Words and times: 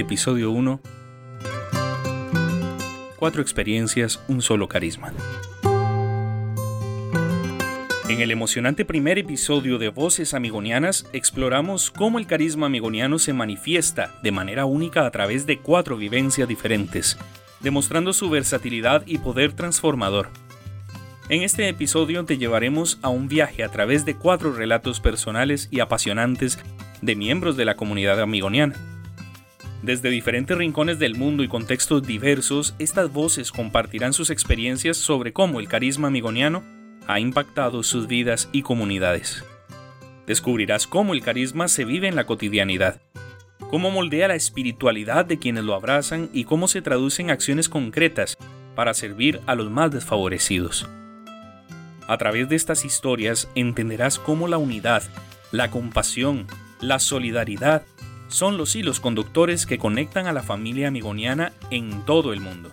episodio 0.00 0.50
1. 0.50 0.80
Cuatro 3.16 3.42
experiencias, 3.42 4.18
un 4.28 4.40
solo 4.40 4.66
carisma. 4.66 5.12
En 8.08 8.20
el 8.20 8.30
emocionante 8.30 8.84
primer 8.84 9.18
episodio 9.18 9.78
de 9.78 9.90
Voces 9.90 10.34
Amigonianas 10.34 11.06
exploramos 11.12 11.90
cómo 11.90 12.18
el 12.18 12.26
carisma 12.26 12.66
amigoniano 12.66 13.18
se 13.18 13.34
manifiesta 13.34 14.12
de 14.22 14.32
manera 14.32 14.64
única 14.64 15.06
a 15.06 15.10
través 15.10 15.46
de 15.46 15.58
cuatro 15.58 15.96
vivencias 15.96 16.48
diferentes, 16.48 17.18
demostrando 17.60 18.12
su 18.12 18.30
versatilidad 18.30 19.02
y 19.06 19.18
poder 19.18 19.52
transformador. 19.52 20.30
En 21.28 21.42
este 21.42 21.68
episodio 21.68 22.24
te 22.24 22.38
llevaremos 22.38 22.98
a 23.02 23.10
un 23.10 23.28
viaje 23.28 23.62
a 23.62 23.68
través 23.68 24.04
de 24.04 24.16
cuatro 24.16 24.52
relatos 24.52 24.98
personales 24.98 25.68
y 25.70 25.80
apasionantes 25.80 26.58
de 27.02 27.14
miembros 27.14 27.56
de 27.56 27.66
la 27.66 27.76
comunidad 27.76 28.20
amigoniana. 28.20 28.74
Desde 29.82 30.10
diferentes 30.10 30.56
rincones 30.56 30.98
del 30.98 31.16
mundo 31.16 31.42
y 31.42 31.48
contextos 31.48 32.06
diversos, 32.06 32.74
estas 32.78 33.10
voces 33.10 33.50
compartirán 33.50 34.12
sus 34.12 34.28
experiencias 34.28 34.98
sobre 34.98 35.32
cómo 35.32 35.58
el 35.58 35.68
carisma 35.68 36.08
amigoniano 36.08 36.62
ha 37.06 37.18
impactado 37.18 37.82
sus 37.82 38.06
vidas 38.06 38.50
y 38.52 38.60
comunidades. 38.60 39.42
Descubrirás 40.26 40.86
cómo 40.86 41.14
el 41.14 41.22
carisma 41.22 41.66
se 41.66 41.86
vive 41.86 42.08
en 42.08 42.14
la 42.14 42.26
cotidianidad, 42.26 43.00
cómo 43.70 43.90
moldea 43.90 44.28
la 44.28 44.34
espiritualidad 44.34 45.24
de 45.24 45.38
quienes 45.38 45.64
lo 45.64 45.74
abrazan 45.74 46.28
y 46.34 46.44
cómo 46.44 46.68
se 46.68 46.82
traduce 46.82 47.22
en 47.22 47.30
acciones 47.30 47.70
concretas 47.70 48.36
para 48.74 48.92
servir 48.92 49.40
a 49.46 49.54
los 49.54 49.70
más 49.70 49.90
desfavorecidos. 49.90 50.86
A 52.06 52.18
través 52.18 52.50
de 52.50 52.56
estas 52.56 52.84
historias 52.84 53.48
entenderás 53.54 54.18
cómo 54.18 54.46
la 54.46 54.58
unidad, 54.58 55.02
la 55.52 55.70
compasión, 55.70 56.46
la 56.80 56.98
solidaridad 56.98 57.82
son 58.30 58.56
los 58.56 58.74
hilos 58.76 59.00
conductores 59.00 59.66
que 59.66 59.78
conectan 59.78 60.26
a 60.26 60.32
la 60.32 60.42
familia 60.42 60.88
amigoniana 60.88 61.52
en 61.70 62.04
todo 62.06 62.32
el 62.32 62.40
mundo. 62.40 62.72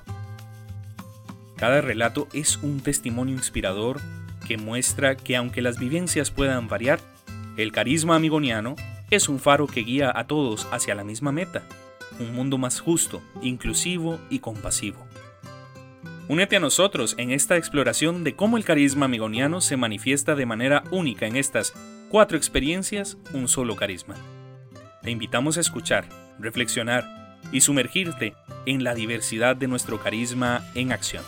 Cada 1.58 1.82
relato 1.82 2.28
es 2.34 2.58
un 2.58 2.80
testimonio 2.82 3.36
inspirador 3.36 4.00
que 4.48 4.58
muestra 4.58 5.18
que 5.18 5.36
aunque 5.36 5.62
las 5.62 5.80
vivencias 5.80 6.32
puedan 6.32 6.68
variar, 6.68 7.00
el 7.58 7.72
carisma 7.72 8.16
amigoniano 8.16 8.76
es 9.10 9.28
un 9.28 9.40
faro 9.40 9.66
que 9.68 9.82
guía 9.82 10.12
a 10.16 10.28
todos 10.28 10.68
hacia 10.72 10.94
la 10.94 11.04
misma 11.04 11.32
meta, 11.32 11.64
un 12.20 12.34
mundo 12.34 12.58
más 12.58 12.80
justo, 12.80 13.22
inclusivo 13.42 14.20
y 14.30 14.40
compasivo. 14.40 15.06
Únete 16.30 16.58
a 16.58 16.60
nosotros 16.60 17.16
en 17.18 17.32
esta 17.32 17.58
exploración 17.58 18.24
de 18.24 18.36
cómo 18.36 18.58
el 18.58 18.66
carisma 18.66 19.06
amigoniano 19.06 19.62
se 19.62 19.78
manifiesta 19.78 20.36
de 20.36 20.46
manera 20.46 20.84
única 20.92 21.26
en 21.26 21.36
estas 21.36 21.74
cuatro 22.10 22.38
experiencias, 22.38 23.18
un 23.34 23.48
solo 23.48 23.76
carisma. 23.76 24.16
Te 25.08 25.12
invitamos 25.12 25.56
a 25.56 25.62
escuchar, 25.62 26.04
reflexionar 26.38 27.38
y 27.54 27.62
sumergirte 27.62 28.36
en 28.66 28.84
la 28.84 28.94
diversidad 28.94 29.56
de 29.56 29.70
nuestro 29.70 30.02
carisma 30.02 30.66
en 30.76 30.92
acción. 30.92 31.24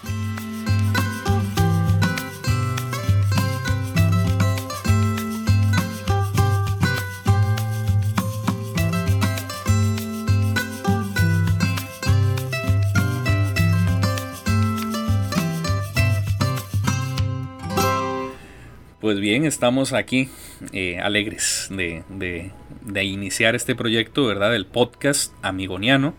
Pues 18.99 19.21
bien, 19.21 19.45
estamos 19.45 19.93
aquí 19.93 20.27
eh, 20.73 20.99
alegres 20.99 21.67
de, 21.69 22.03
de, 22.09 23.03
iniciar 23.03 23.55
este 23.55 23.75
proyecto, 23.75 24.25
¿verdad? 24.25 24.52
Del 24.52 24.65
podcast 24.65 25.33
amigoniano. 25.41 26.13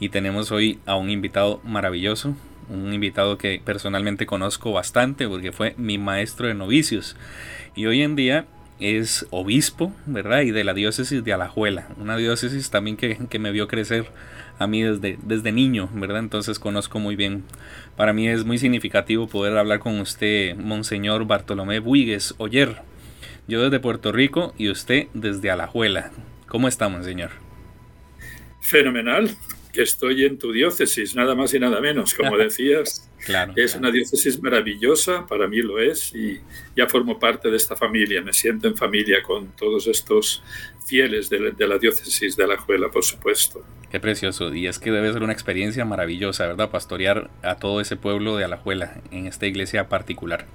Y 0.00 0.08
tenemos 0.08 0.52
hoy 0.52 0.78
a 0.86 0.96
un 0.96 1.10
invitado 1.10 1.60
maravilloso, 1.64 2.34
un 2.68 2.92
invitado 2.92 3.38
que 3.38 3.60
personalmente 3.64 4.26
conozco 4.26 4.72
bastante 4.72 5.28
porque 5.28 5.52
fue 5.52 5.74
mi 5.78 5.98
maestro 5.98 6.48
de 6.48 6.54
novicios. 6.54 7.16
Y 7.74 7.86
hoy 7.86 8.02
en 8.02 8.16
día 8.16 8.46
es 8.80 9.26
obispo, 9.30 9.92
¿verdad? 10.06 10.42
Y 10.42 10.50
de 10.50 10.64
la 10.64 10.74
diócesis 10.74 11.24
de 11.24 11.32
Alajuela, 11.32 11.88
una 11.96 12.16
diócesis 12.16 12.70
también 12.70 12.96
que, 12.96 13.18
que 13.28 13.38
me 13.38 13.52
vio 13.52 13.68
crecer 13.68 14.10
a 14.58 14.66
mí 14.66 14.82
desde, 14.82 15.18
desde 15.22 15.52
niño, 15.52 15.88
¿verdad? 15.94 16.18
Entonces 16.18 16.58
conozco 16.58 16.98
muy 16.98 17.16
bien. 17.16 17.44
Para 17.96 18.12
mí 18.12 18.28
es 18.28 18.44
muy 18.44 18.58
significativo 18.58 19.26
poder 19.26 19.56
hablar 19.56 19.78
con 19.78 20.00
usted, 20.00 20.56
Monseñor 20.56 21.26
Bartolomé 21.26 21.78
Buigues 21.78 22.34
Oyer. 22.38 22.93
Yo 23.46 23.62
desde 23.62 23.78
Puerto 23.78 24.10
Rico 24.10 24.54
y 24.56 24.70
usted 24.70 25.08
desde 25.12 25.50
Alajuela. 25.50 26.10
¿Cómo 26.46 26.66
está, 26.66 26.88
Monseñor? 26.88 27.30
Fenomenal, 28.60 29.36
que 29.70 29.82
estoy 29.82 30.24
en 30.24 30.38
tu 30.38 30.52
diócesis, 30.52 31.14
nada 31.14 31.34
más 31.34 31.52
y 31.52 31.58
nada 31.58 31.80
menos, 31.80 32.14
como 32.14 32.38
decías. 32.38 33.10
claro, 33.26 33.52
es 33.56 33.74
una 33.74 33.90
diócesis 33.90 34.40
maravillosa, 34.40 35.26
para 35.26 35.46
mí 35.46 35.58
lo 35.58 35.78
es, 35.78 36.14
y 36.14 36.40
ya 36.74 36.86
formo 36.86 37.18
parte 37.18 37.50
de 37.50 37.56
esta 37.58 37.76
familia, 37.76 38.22
me 38.22 38.32
siento 38.32 38.66
en 38.66 38.76
familia 38.76 39.22
con 39.22 39.48
todos 39.56 39.88
estos 39.88 40.42
fieles 40.86 41.28
de 41.28 41.66
la, 41.66 41.78
diócesis 41.78 42.36
de 42.36 42.44
Alajuela, 42.44 42.90
por 42.90 43.04
supuesto. 43.04 43.62
Qué 43.90 44.00
precioso, 44.00 44.54
y 44.54 44.68
es 44.68 44.78
que 44.78 44.90
debe 44.90 45.12
ser 45.12 45.22
una 45.22 45.34
experiencia 45.34 45.84
maravillosa, 45.84 46.46
¿verdad? 46.46 46.70
Pastorear 46.70 47.30
a 47.42 47.56
todo 47.56 47.82
ese 47.82 47.96
pueblo 47.96 48.38
de 48.38 48.44
Alajuela 48.44 49.02
en 49.10 49.26
esta 49.26 49.46
iglesia 49.46 49.88
particular. 49.90 50.46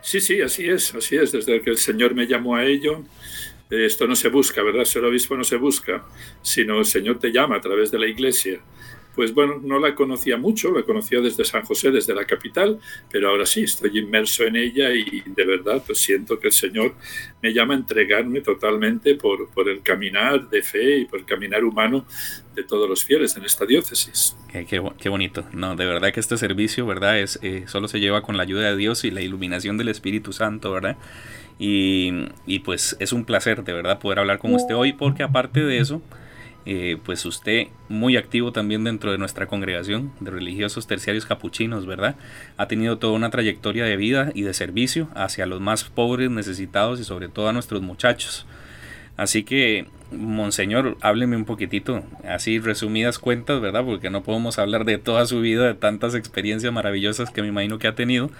Sí, 0.00 0.20
sí, 0.20 0.40
así 0.40 0.68
es, 0.68 0.94
así 0.94 1.16
es, 1.16 1.32
desde 1.32 1.60
que 1.60 1.70
el 1.70 1.78
Señor 1.78 2.14
me 2.14 2.26
llamó 2.26 2.56
a 2.56 2.64
ello. 2.64 3.04
Eh, 3.70 3.84
esto 3.84 4.06
no 4.06 4.16
se 4.16 4.28
busca, 4.28 4.62
¿verdad? 4.62 4.84
Ser 4.84 5.04
obispo 5.04 5.36
no 5.36 5.44
se 5.44 5.56
busca, 5.56 6.06
sino 6.42 6.78
el 6.78 6.86
Señor 6.86 7.18
te 7.18 7.30
llama 7.30 7.56
a 7.56 7.60
través 7.60 7.90
de 7.90 7.98
la 7.98 8.06
iglesia 8.06 8.60
pues 9.18 9.34
bueno, 9.34 9.60
no 9.60 9.80
la 9.80 9.96
conocía 9.96 10.36
mucho, 10.36 10.70
la 10.70 10.84
conocía 10.84 11.20
desde 11.20 11.44
San 11.44 11.64
José, 11.64 11.90
desde 11.90 12.14
la 12.14 12.24
capital, 12.24 12.78
pero 13.10 13.30
ahora 13.30 13.46
sí, 13.46 13.64
estoy 13.64 13.98
inmerso 13.98 14.44
en 14.44 14.54
ella 14.54 14.92
y 14.92 15.24
de 15.26 15.44
verdad 15.44 15.82
pues 15.84 15.98
siento 15.98 16.38
que 16.38 16.46
el 16.46 16.52
Señor 16.52 16.94
me 17.42 17.52
llama 17.52 17.74
a 17.74 17.78
entregarme 17.78 18.42
totalmente 18.42 19.16
por, 19.16 19.50
por 19.50 19.68
el 19.68 19.82
caminar 19.82 20.48
de 20.48 20.62
fe 20.62 20.98
y 20.98 21.04
por 21.06 21.18
el 21.18 21.24
caminar 21.24 21.64
humano 21.64 22.06
de 22.54 22.62
todos 22.62 22.88
los 22.88 23.02
fieles 23.02 23.36
en 23.36 23.44
esta 23.44 23.66
diócesis. 23.66 24.36
Qué, 24.52 25.08
bonito, 25.08 25.44
no, 25.52 25.74
de 25.74 25.84
verdad 25.84 26.12
que 26.12 26.20
este 26.20 26.36
servicio, 26.36 26.86
¿verdad? 26.86 27.18
Es, 27.18 27.40
eh, 27.42 27.64
solo 27.66 27.88
se 27.88 27.98
lleva 27.98 28.22
con 28.22 28.36
la 28.36 28.44
ayuda 28.44 28.70
de 28.70 28.76
Dios 28.76 29.02
y 29.02 29.10
la 29.10 29.20
iluminación 29.20 29.78
del 29.78 29.88
Espíritu 29.88 30.32
Santo, 30.32 30.70
¿verdad? 30.70 30.96
Y, 31.58 32.28
y 32.46 32.60
pues 32.60 32.96
es 33.00 33.12
un 33.12 33.24
placer, 33.24 33.64
de 33.64 33.72
verdad, 33.72 33.98
poder 33.98 34.20
hablar 34.20 34.38
con 34.38 34.54
usted 34.54 34.76
hoy, 34.76 34.92
porque 34.92 35.24
aparte 35.24 35.64
de 35.64 35.78
eso, 35.78 36.02
eh, 36.66 36.98
pues 37.04 37.24
usted 37.24 37.68
muy 37.88 38.16
activo 38.16 38.52
también 38.52 38.84
dentro 38.84 39.10
de 39.10 39.18
nuestra 39.18 39.46
congregación 39.46 40.12
de 40.20 40.30
religiosos 40.30 40.86
terciarios 40.86 41.24
capuchinos, 41.24 41.86
¿verdad? 41.86 42.16
Ha 42.56 42.68
tenido 42.68 42.98
toda 42.98 43.14
una 43.14 43.30
trayectoria 43.30 43.84
de 43.84 43.96
vida 43.96 44.32
y 44.34 44.42
de 44.42 44.52
servicio 44.52 45.08
hacia 45.14 45.46
los 45.46 45.60
más 45.60 45.84
pobres, 45.84 46.30
necesitados 46.30 47.00
y 47.00 47.04
sobre 47.04 47.28
todo 47.28 47.48
a 47.48 47.52
nuestros 47.52 47.80
muchachos. 47.80 48.46
Así 49.18 49.42
que, 49.42 49.86
Monseñor, 50.12 50.96
hábleme 51.00 51.36
un 51.36 51.44
poquitito, 51.44 52.04
así 52.26 52.60
resumidas 52.60 53.18
cuentas, 53.18 53.60
¿verdad? 53.60 53.84
Porque 53.84 54.10
no 54.10 54.22
podemos 54.22 54.58
hablar 54.60 54.84
de 54.84 54.96
toda 54.96 55.26
su 55.26 55.40
vida, 55.40 55.66
de 55.66 55.74
tantas 55.74 56.14
experiencias 56.14 56.72
maravillosas 56.72 57.30
que 57.30 57.42
me 57.42 57.48
imagino 57.48 57.80
que 57.80 57.88
ha 57.88 57.94
tenido, 57.94 58.30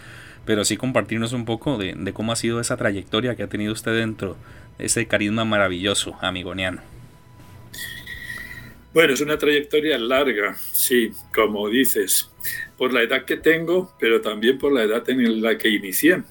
pero 0.45 0.65
sí 0.65 0.77
compartirnos 0.77 1.33
un 1.33 1.45
poco 1.45 1.79
de, 1.79 2.13
cómo 2.13 2.31
ha 2.31 2.37
sido 2.37 2.61
esa 2.61 2.77
trayectoria 2.77 3.35
que 3.35 3.43
ha 3.43 3.49
tenido 3.49 3.73
usted 3.73 3.93
dentro 3.97 4.37
de 4.79 4.87
ese 4.87 5.07
carisma 5.07 5.45
maravilloso, 5.45 6.17
amigoniano. 6.21 6.81
Bueno, 8.95 9.13
es 9.13 9.21
una 9.21 9.37
trayectoria 9.37 9.99
larga, 9.99 10.57
sí, 10.73 11.13
como 11.35 11.69
dices, 11.69 12.31
por 12.79 12.95
la 12.95 13.03
edad 13.03 13.27
que 13.27 13.37
tengo, 13.37 13.95
pero 14.01 14.23
también 14.23 14.57
por 14.57 14.73
la 14.73 14.83
edad 14.83 15.09
en 15.11 15.43
la 15.43 15.59
que 15.59 15.69
inicié. 15.69 16.23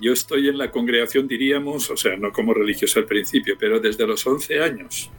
Yo 0.00 0.12
estoy 0.14 0.48
en 0.48 0.56
la 0.56 0.70
congregación, 0.70 1.28
diríamos, 1.28 1.90
o 1.90 1.96
sea, 1.96 2.16
no 2.16 2.32
como 2.32 2.54
religioso 2.54 3.00
al 3.00 3.04
principio, 3.04 3.56
pero 3.58 3.80
desde 3.80 4.06
los 4.06 4.26
11 4.26 4.60
años. 4.60 5.10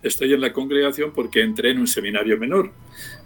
Estoy 0.00 0.32
en 0.32 0.40
la 0.40 0.52
congregación 0.52 1.12
porque 1.12 1.42
entré 1.42 1.70
en 1.70 1.80
un 1.80 1.88
seminario 1.88 2.38
menor. 2.38 2.72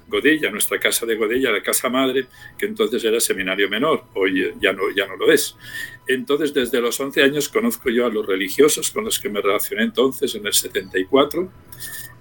Godella, 0.09 0.51
nuestra 0.51 0.81
casa 0.81 1.05
de 1.05 1.17
Godella, 1.17 1.51
la 1.51 1.63
casa 1.63 1.91
madre, 1.91 2.27
que 2.59 2.67
entonces 2.67 3.05
era 3.05 3.21
seminario 3.21 3.69
menor, 3.69 4.05
hoy 4.15 4.55
ya 4.61 4.73
no, 4.73 4.91
ya 4.91 5.07
no 5.07 5.17
lo 5.17 5.31
es. 5.31 5.57
Entonces, 6.07 6.55
desde 6.55 6.81
los 6.81 6.99
11 6.99 7.23
años 7.23 7.49
conozco 7.49 7.91
yo 7.91 8.07
a 8.07 8.11
los 8.11 8.25
religiosos 8.27 8.91
con 8.91 9.05
los 9.05 9.19
que 9.19 9.29
me 9.29 9.41
relacioné 9.41 9.83
entonces 9.83 10.35
en 10.35 10.47
el 10.47 10.55
74 10.55 11.51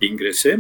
ingresé 0.06 0.60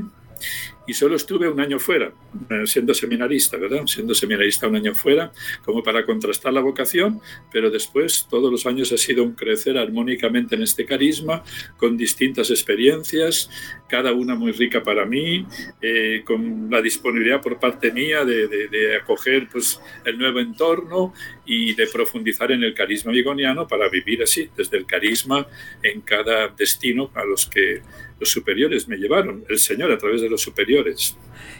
y 0.86 0.94
solo 0.94 1.16
estuve 1.16 1.48
un 1.48 1.60
año 1.60 1.80
fuera, 1.80 2.12
eh, 2.50 2.64
siendo 2.66 2.94
seminarista, 2.94 3.58
¿verdad? 3.58 3.86
Siendo 3.86 4.14
seminarista 4.14 4.68
un 4.68 4.76
año 4.76 4.94
fuera, 4.94 5.32
como 5.64 5.82
para 5.82 6.06
contrastar 6.06 6.52
la 6.52 6.60
vocación, 6.60 7.22
pero 7.52 7.70
después 7.72 8.28
todos 8.30 8.52
los 8.52 8.66
años 8.66 8.92
ha 8.92 8.98
sido 8.98 9.24
un 9.24 9.34
crecer 9.34 9.78
armónicamente 9.78 10.56
en 10.56 10.64
este 10.64 10.86
carisma, 10.86 11.44
con 11.78 11.96
distintas 11.96 12.50
experiencias, 12.50 13.50
cada 13.88 14.12
una 14.12 14.36
muy 14.36 14.52
rica 14.52 14.84
para 14.84 15.06
mí, 15.06 15.46
eh, 15.82 16.22
con 16.26 16.70
la 16.70 16.82
disponibilidad 16.82 17.42
por 17.42 17.60
parte 17.60 17.92
mía 17.92 18.26
de, 18.26 18.48
de, 18.48 18.96
acoger 18.98 19.48
pues, 19.50 19.80
el 20.04 20.18
nuevo 20.18 20.40
entorno 20.40 21.14
y 21.46 21.74
de 21.76 21.88
profundizar 21.88 22.52
en 22.52 22.64
el 22.64 22.74
carisma 22.74 23.12
vigoniano 23.12 23.68
para 23.68 23.88
vivir 23.88 24.24
así, 24.24 24.50
desde 24.58 24.78
el 24.78 24.86
carisma 24.86 25.48
en 25.82 26.02
cada 26.02 26.50
destino 26.50 27.10
a 27.14 27.24
los 27.24 27.46
que 27.46 27.82
los 28.24 28.32
superiores 28.32 28.88
me 28.88 28.96
llevaron, 28.96 29.44
el 29.50 29.60
Señor 29.60 29.92
a 29.92 29.98
través 29.98 30.22
de 30.22 30.30
los 30.30 30.42
superiores. 30.42 31.18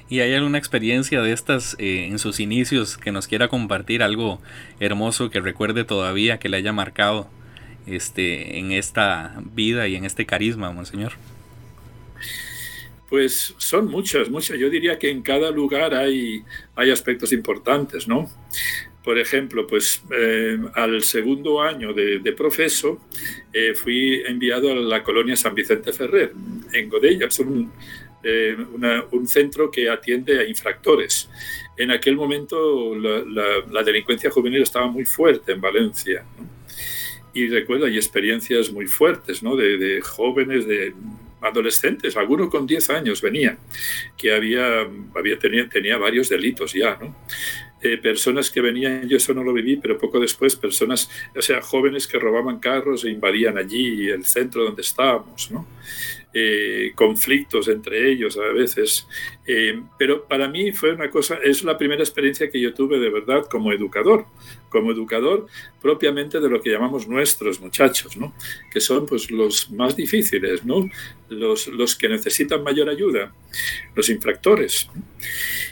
¿Y 0.10 0.22
hay 0.22 0.34
alguna 0.34 0.58
experiencia 0.58 1.22
de 1.22 1.34
estas 1.34 1.76
eh, 1.78 2.08
en 2.10 2.20
sus 2.20 2.40
inicios 2.40 2.96
que 2.96 3.12
nos 3.12 3.28
quiera 3.28 3.50
compartir 3.50 4.02
algo 4.02 4.40
hermoso 4.80 5.30
que 5.30 5.42
recuerde 5.42 5.84
todavía, 5.84 6.40
que 6.40 6.48
le 6.48 6.56
haya 6.56 6.72
marcado 6.72 7.30
este, 7.86 8.60
en 8.60 8.72
esta 8.72 9.42
vida 9.54 9.90
y 9.90 9.98
en 9.98 10.06
este 10.06 10.26
carisma, 10.26 10.72
Monseñor? 10.72 11.12
Pues 13.10 13.54
son 13.58 13.90
muchas, 13.90 14.30
muchas. 14.30 14.58
Yo 14.58 14.70
diría 14.70 14.98
que 14.98 15.10
en 15.12 15.22
cada 15.22 15.52
lugar 15.52 15.94
hay, 15.94 16.44
hay 16.76 16.92
aspectos 16.92 17.34
importantes, 17.34 18.08
¿no? 18.08 18.30
Por 19.04 19.20
ejemplo, 19.20 19.68
pues 19.68 20.02
eh, 20.12 20.58
al 20.76 21.04
segundo 21.04 21.62
año 21.62 21.94
de, 21.94 22.34
profeso 22.34 23.02
eh, 23.52 23.74
fui 23.74 24.24
enviado 24.26 24.72
a 24.72 24.76
la 24.76 25.04
colonia 25.04 25.36
San 25.36 25.54
Vicente 25.54 25.92
Ferrer, 25.92 26.32
en 26.72 26.90
Godella. 26.90 27.28
Es 27.28 27.38
un, 27.40 27.70
eh, 28.24 28.56
un 29.12 29.28
centro 29.28 29.70
que 29.70 29.90
atiende 29.90 30.40
a 30.40 30.48
infractores. 30.48 31.30
En 31.76 31.92
aquel 31.92 32.16
momento 32.16 32.96
la, 32.96 33.84
delincuencia 33.84 34.32
juvenil 34.32 34.62
estaba 34.62 34.88
muy 34.88 35.04
fuerte 35.04 35.52
en 35.52 35.60
Valencia. 35.60 36.24
Y 37.34 37.48
recuerdo, 37.48 37.88
hay 37.88 37.98
experiencias 37.98 38.72
muy 38.72 38.88
fuertes 38.88 39.44
¿no? 39.44 39.58
de, 39.58 39.78
de 39.78 40.02
jóvenes, 40.02 40.66
de 40.66 40.94
adolescentes, 41.44 42.16
alguno 42.16 42.50
con 42.50 42.66
10 42.66 42.90
años 42.90 43.22
venía, 43.22 43.58
que 44.18 44.34
había, 44.34 44.88
había 45.16 45.38
tenía, 45.38 45.68
tenía 45.68 45.98
varios 45.98 46.30
delitos 46.30 46.74
ya, 46.74 46.98
¿no? 47.00 47.16
Eh, 47.86 47.98
personas 47.98 48.50
que 48.50 48.62
venían, 48.62 49.10
yo 49.10 49.18
eso 49.18 49.34
no 49.34 49.44
lo 49.44 49.52
viví, 49.52 49.76
pero 49.76 49.98
poco 49.98 50.18
después, 50.18 50.56
personas, 50.56 51.10
o 51.36 51.42
sea, 51.42 51.62
jóvenes 51.62 52.08
que 52.08 52.18
robaban 52.18 52.60
carros 52.60 53.04
e 53.04 53.10
invadían 53.10 53.58
allí 53.58 54.10
el 54.10 54.24
centro 54.24 54.64
donde 54.64 54.84
estábamos, 54.84 55.52
¿no? 55.52 55.68
Eh, 56.34 56.94
conflictos 56.96 57.68
entre 57.68 58.10
ellos 58.10 58.38
a 58.38 58.54
veces. 58.54 59.06
Eh, 59.46 59.82
pero 59.98 60.26
para 60.26 60.48
mí 60.48 60.72
fue 60.72 60.94
una 60.94 61.10
cosa, 61.10 61.38
es 61.44 61.64
la 61.64 61.78
primera 61.78 62.02
experiencia 62.02 62.50
que 62.50 62.62
yo 62.62 62.74
tuve 62.74 62.98
de 62.98 63.10
verdad 63.10 63.46
como 63.50 63.74
educador, 63.74 64.26
como 64.70 64.92
educador 64.92 65.48
propiamente 65.82 66.40
de 66.40 66.50
lo 66.50 66.62
que 66.62 66.72
llamamos 66.72 67.10
nuestros 67.10 67.60
muchachos, 67.60 68.16
¿no? 68.16 68.34
que 68.72 68.80
son 68.80 69.06
pues, 69.06 69.30
los 69.30 69.70
más 69.70 69.98
difíciles, 69.98 70.64
¿no? 70.64 70.90
los, 71.28 71.68
los 71.68 71.96
que 71.96 72.08
necesitan 72.08 72.64
mayor 72.64 72.90
ayuda, 72.90 73.34
los 73.96 74.10
infractores. 74.10 74.90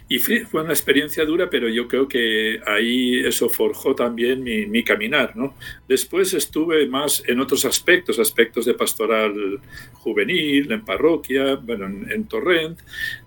Y 0.10 0.20
fue 0.20 0.46
una 0.62 0.74
experiencia 0.74 1.24
dura, 1.24 1.50
pero 1.50 1.70
yo 1.70 1.88
creo 1.88 2.06
que 2.06 2.60
ahí 2.68 3.22
eso 3.26 3.48
forjó 3.48 3.96
también 3.96 4.44
mi, 4.44 4.66
mi, 4.66 4.84
caminar. 4.84 5.38
¿no? 5.38 5.56
Después 5.88 6.34
estuve 6.34 6.86
más 6.88 7.24
en 7.28 7.40
otros 7.40 7.64
aspectos, 7.64 8.20
aspectos 8.20 8.66
de 8.66 8.74
pastoral 8.74 9.62
juvenil, 9.94 10.70
en 10.70 10.84
parroquia, 10.84 11.56
bueno, 11.56 11.86
en, 11.86 12.26
Torrent, 12.26 12.80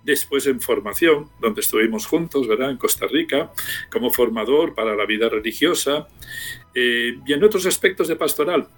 después 0.05 0.47
en 0.47 0.61
formación, 0.61 1.31
donde 1.41 1.63
estuvimos 1.63 2.07
juntos, 2.07 2.47
¿verdad? 2.47 2.71
En 2.71 2.77
Costa 2.77 3.07
Rica, 3.07 3.53
como 3.91 4.11
formador 4.11 4.75
para 4.75 4.95
la 4.95 5.07
vida 5.07 5.29
religiosa, 5.29 6.07
eh, 6.75 7.19
y 7.27 7.33
en 7.33 7.43
otros 7.43 7.67
aspectos 7.67 8.09
de 8.09 8.17
pastoral. 8.17 8.69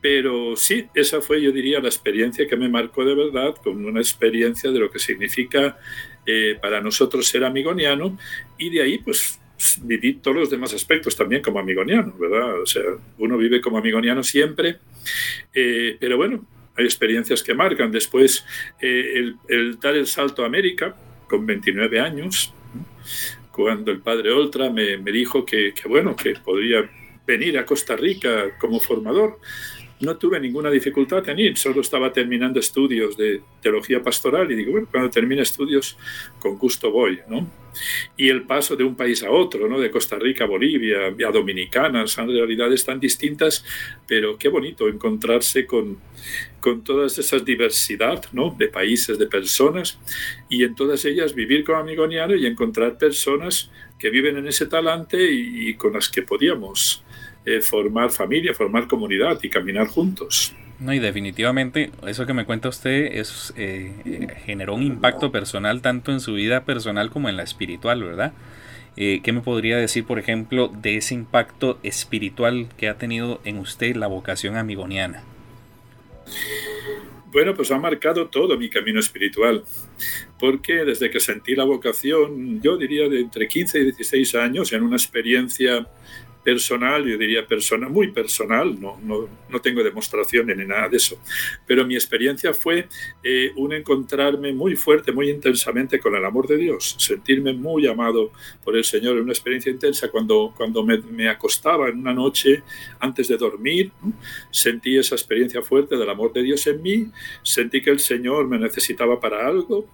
Pero 0.00 0.56
sí, 0.56 0.86
esa 0.94 1.20
fue, 1.20 1.42
yo 1.42 1.50
diría, 1.50 1.80
la 1.80 1.88
experiencia 1.88 2.46
que 2.46 2.56
me 2.56 2.68
marcó 2.68 3.04
de 3.04 3.14
verdad, 3.14 3.54
con 3.56 3.84
una 3.84 4.00
experiencia 4.00 4.70
de 4.70 4.78
lo 4.78 4.90
que 4.90 4.98
significa 4.98 5.78
eh, 6.26 6.58
para 6.60 6.80
nosotros 6.80 7.26
ser 7.26 7.44
amigoniano 7.44 8.18
y 8.58 8.68
de 8.68 8.82
ahí 8.82 8.98
pues 8.98 9.40
viví 9.82 10.14
todos 10.14 10.36
los 10.36 10.50
demás 10.50 10.72
aspectos 10.74 11.16
también 11.16 11.42
como 11.42 11.58
amigoniano, 11.58 12.14
¿verdad? 12.18 12.60
O 12.60 12.66
sea, 12.66 12.82
uno 13.18 13.36
vive 13.36 13.60
como 13.60 13.78
amigoniano 13.78 14.22
siempre, 14.22 14.78
eh, 15.54 15.96
pero 15.98 16.16
bueno, 16.16 16.44
hay 16.78 16.84
experiencias 16.84 17.42
que 17.42 17.54
marcan. 17.54 17.90
Después, 17.90 18.46
eh, 18.80 19.32
el, 19.48 19.78
dar 19.80 19.96
el 19.96 20.06
salto 20.06 20.44
a 20.44 20.46
América 20.46 20.96
con 21.28 21.44
29 21.44 22.00
años, 22.00 22.54
cuando 23.50 23.90
el 23.90 24.00
padre 24.00 24.32
Oltra 24.32 24.70
me, 24.70 24.96
me 24.96 25.10
dijo 25.10 25.44
que, 25.44 25.74
que, 25.74 25.88
bueno, 25.88 26.14
que 26.14 26.34
podría 26.34 26.88
venir 27.26 27.58
a 27.58 27.66
Costa 27.66 27.96
Rica 27.96 28.56
como 28.58 28.80
formador 28.80 29.40
no 30.00 30.16
tuve 30.16 30.38
ninguna 30.38 30.70
dificultad 30.70 31.28
en 31.28 31.38
ir, 31.38 31.58
solo 31.58 31.80
estaba 31.80 32.12
terminando 32.12 32.60
estudios 32.60 33.16
de 33.16 33.42
teología 33.60 34.02
pastoral 34.02 34.50
y 34.50 34.54
digo, 34.54 34.72
bueno, 34.72 34.88
cuando 34.90 35.10
termine 35.10 35.42
estudios, 35.42 35.96
con 36.38 36.56
gusto 36.56 36.90
voy, 36.90 37.20
¿no? 37.28 37.50
Y 38.16 38.28
el 38.28 38.42
paso 38.42 38.76
de 38.76 38.84
un 38.84 38.96
país 38.96 39.22
a 39.22 39.30
otro, 39.30 39.68
¿no? 39.68 39.78
De 39.78 39.90
Costa 39.90 40.16
Rica 40.18 40.44
a 40.44 40.46
Bolivia, 40.46 41.06
a 41.06 41.32
Dominicana, 41.32 42.06
son 42.06 42.28
realidades 42.28 42.84
tan 42.84 43.00
distintas, 43.00 43.64
pero 44.06 44.36
qué 44.36 44.48
bonito 44.48 44.88
encontrarse 44.88 45.66
con, 45.66 45.98
con 46.60 46.82
toda 46.84 47.06
esa 47.06 47.38
diversidad, 47.38 48.24
¿no? 48.32 48.54
De 48.56 48.68
países, 48.68 49.18
de 49.18 49.26
personas, 49.26 49.98
y 50.48 50.64
en 50.64 50.74
todas 50.74 51.04
ellas 51.04 51.34
vivir 51.34 51.64
como 51.64 51.78
amigoniano 51.78 52.34
y 52.34 52.46
encontrar 52.46 52.98
personas 52.98 53.70
que 53.98 54.10
viven 54.10 54.36
en 54.36 54.46
ese 54.46 54.66
talante 54.66 55.30
y 55.30 55.74
con 55.74 55.92
las 55.92 56.08
que 56.08 56.22
podíamos 56.22 57.02
eh, 57.48 57.62
formar 57.62 58.10
familia, 58.10 58.52
formar 58.52 58.86
comunidad 58.86 59.38
y 59.42 59.48
caminar 59.48 59.86
juntos. 59.86 60.54
No, 60.78 60.92
y 60.92 60.98
definitivamente 60.98 61.90
eso 62.06 62.26
que 62.26 62.34
me 62.34 62.44
cuenta 62.44 62.68
usted 62.68 63.16
es, 63.16 63.54
eh, 63.56 63.94
eh, 64.04 64.26
generó 64.44 64.74
un 64.74 64.82
impacto 64.82 65.32
personal 65.32 65.80
tanto 65.80 66.12
en 66.12 66.20
su 66.20 66.34
vida 66.34 66.64
personal 66.64 67.08
como 67.08 67.30
en 67.30 67.38
la 67.38 67.42
espiritual, 67.42 68.04
¿verdad? 68.04 68.32
¿Qué 68.96 69.32
me 69.32 69.42
podría 69.42 69.76
decir, 69.76 70.04
por 70.04 70.18
ejemplo, 70.18 70.66
de 70.66 70.96
ese 70.96 71.14
impacto 71.14 71.78
espiritual 71.84 72.66
que 72.76 72.88
ha 72.88 72.98
tenido 72.98 73.40
en 73.44 73.58
usted 73.58 73.94
la 73.94 74.08
vocación 74.08 74.56
amigoniana? 74.56 75.22
Bueno, 77.30 77.54
pues 77.54 77.70
ha 77.70 77.78
marcado 77.78 78.26
todo 78.26 78.58
mi 78.58 78.68
camino 78.68 78.98
espiritual, 78.98 79.62
porque 80.40 80.84
desde 80.84 81.10
que 81.10 81.20
sentí 81.20 81.54
la 81.54 81.62
vocación, 81.62 82.60
yo 82.60 82.76
diría 82.76 83.08
de 83.08 83.20
entre 83.20 83.46
15 83.46 83.78
y 83.78 83.84
16 83.84 84.34
años, 84.34 84.72
en 84.72 84.82
una 84.82 84.96
experiencia 84.96 85.86
personal, 86.48 87.04
yo 87.04 87.18
diría 87.18 87.46
persona, 87.46 87.90
muy 87.90 88.10
personal, 88.10 88.80
no, 88.80 88.98
no, 89.02 89.28
no 89.50 89.60
tengo 89.60 89.84
demostraciones 89.84 90.56
ni 90.56 90.64
nada 90.64 90.88
de 90.88 90.96
eso, 90.96 91.20
pero 91.66 91.84
mi 91.84 91.94
experiencia 91.94 92.54
fue 92.54 92.88
eh, 93.22 93.52
un 93.56 93.74
encontrarme 93.74 94.54
muy 94.54 94.74
fuerte, 94.74 95.12
muy 95.12 95.28
intensamente 95.28 95.98
con 96.00 96.14
el 96.14 96.24
amor 96.24 96.46
de 96.46 96.56
Dios, 96.56 96.96
sentirme 96.98 97.52
muy 97.52 97.86
amado 97.86 98.32
por 98.64 98.78
el 98.78 98.84
Señor, 98.84 99.18
una 99.18 99.32
experiencia 99.32 99.70
intensa. 99.70 100.10
Cuando, 100.10 100.54
cuando 100.56 100.82
me, 100.82 100.96
me 100.96 101.28
acostaba 101.28 101.90
en 101.90 101.98
una 101.98 102.14
noche 102.14 102.62
antes 102.98 103.28
de 103.28 103.36
dormir, 103.36 103.92
sentí 104.50 104.96
esa 104.96 105.16
experiencia 105.16 105.60
fuerte 105.60 105.98
del 105.98 106.08
amor 106.08 106.32
de 106.32 106.44
Dios 106.44 106.66
en 106.66 106.80
mí, 106.80 107.10
sentí 107.42 107.82
que 107.82 107.90
el 107.90 108.00
Señor 108.00 108.48
me 108.48 108.58
necesitaba 108.58 109.20
para 109.20 109.46
algo, 109.46 109.86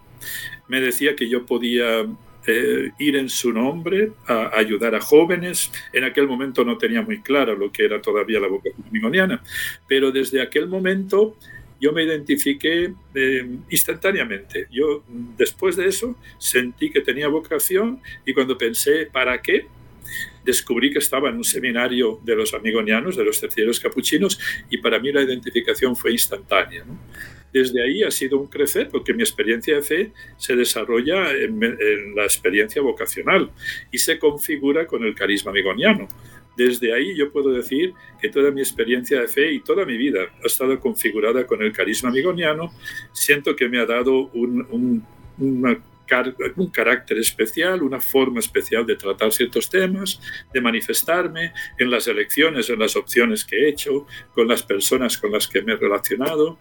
me 0.69 0.81
decía 0.81 1.17
que 1.17 1.28
yo 1.28 1.45
podía 1.45 2.07
eh, 2.47 2.91
ir 2.99 3.17
en 3.17 3.29
su 3.29 3.53
nombre 3.53 4.13
a, 4.27 4.51
ayudar 4.57 4.95
a 4.95 5.01
jóvenes. 5.01 5.71
En 5.93 6.05
aquel 6.05 6.27
momento 6.27 6.65
no 6.65 6.77
tenía 6.79 7.03
muy 7.03 7.23
claro 7.23 7.57
lo 7.57 7.73
que 7.73 7.85
era 7.85 8.01
todavía 8.01 8.41
la 8.41 8.49
vocación 8.49 8.85
migoniana, 8.91 9.43
pero 9.89 10.13
desde 10.13 10.43
aquel 10.43 10.69
momento 10.69 11.37
yo 11.81 11.93
me 11.93 12.05
identifiqué 12.05 12.93
eh, 13.15 13.47
instantáneamente. 13.71 14.69
Yo 14.71 15.05
después 15.37 15.77
de 15.77 15.87
eso 15.87 16.17
sentí 16.39 16.91
que 16.91 17.01
tenía 17.01 17.29
vocación 17.29 18.01
y 18.25 18.33
cuando 18.33 18.57
pensé, 18.57 19.07
¿para 19.07 19.41
qué? 19.41 19.67
descubrí 20.45 20.93
que 20.93 20.99
estaba 20.99 21.31
en 21.31 21.37
un 21.37 21.45
seminario 21.45 22.21
de 22.23 22.37
los 22.37 22.55
amigonianos, 22.55 23.17
de 23.17 23.25
los 23.25 23.41
tercieros 23.41 23.81
capuchinos, 23.81 24.39
y 24.71 24.79
para 24.79 24.99
mí 24.99 25.11
la 25.11 25.23
identificación 25.23 25.97
fue 25.97 26.13
instantánea. 26.13 26.85
Desde 27.54 27.80
ahí 27.84 28.02
ha 28.02 28.11
sido 28.11 28.37
un 28.40 28.49
crecer, 28.49 28.88
porque 28.90 29.14
mi 29.14 29.23
experiencia 29.23 29.76
de 29.76 29.82
fe 29.82 30.12
se 30.37 30.56
desarrolla 30.56 31.30
en, 31.30 31.61
la 32.16 32.25
experiencia 32.25 32.82
vocacional 32.82 33.49
y 33.92 33.99
se 33.99 34.18
configura 34.18 34.88
con 34.88 35.04
el 35.04 35.14
carisma 35.14 35.52
amigoniano. 35.52 36.08
Desde 36.56 36.92
ahí 36.92 37.14
yo 37.14 37.30
puedo 37.30 37.52
decir 37.52 37.94
que 38.20 38.28
toda 38.28 38.50
mi 38.50 38.61
experiencia 38.61 39.20
de 39.20 39.28
fe 39.28 39.52
y 39.52 39.61
toda 39.61 39.84
mi 39.84 39.96
vida 39.96 40.23
ha 40.42 40.46
estado 40.49 40.80
configurada 40.80 41.46
con 41.46 41.62
el 41.62 41.73
carisma 41.73 42.08
amigoniano. 42.08 42.73
Siento 43.12 43.54
que 43.54 43.68
me 43.68 43.78
ha 43.78 43.87
dado 43.87 44.30
un, 44.32 45.06
una 45.38 45.80
un 46.56 46.70
carácter 46.70 47.18
especial, 47.18 47.82
una 47.82 48.00
forma 48.00 48.40
especial 48.40 48.87
de 48.87 48.96
tratar 48.96 49.32
ciertos 49.32 49.68
temas, 49.68 50.20
de 50.52 50.61
manifestarme 50.61 51.52
en 51.78 51.90
las 51.90 52.06
elecciones, 52.06 52.70
en 52.70 52.78
las 52.78 52.96
opciones 52.96 53.44
que 53.44 53.56
he 53.56 53.68
hecho, 53.68 54.06
con 54.34 54.49
las 54.49 54.62
personas 54.62 55.18
con 55.18 55.32
las 55.32 55.49
que 55.49 55.62
me 55.62 55.73
he 55.73 55.76
relacionado. 55.76 56.58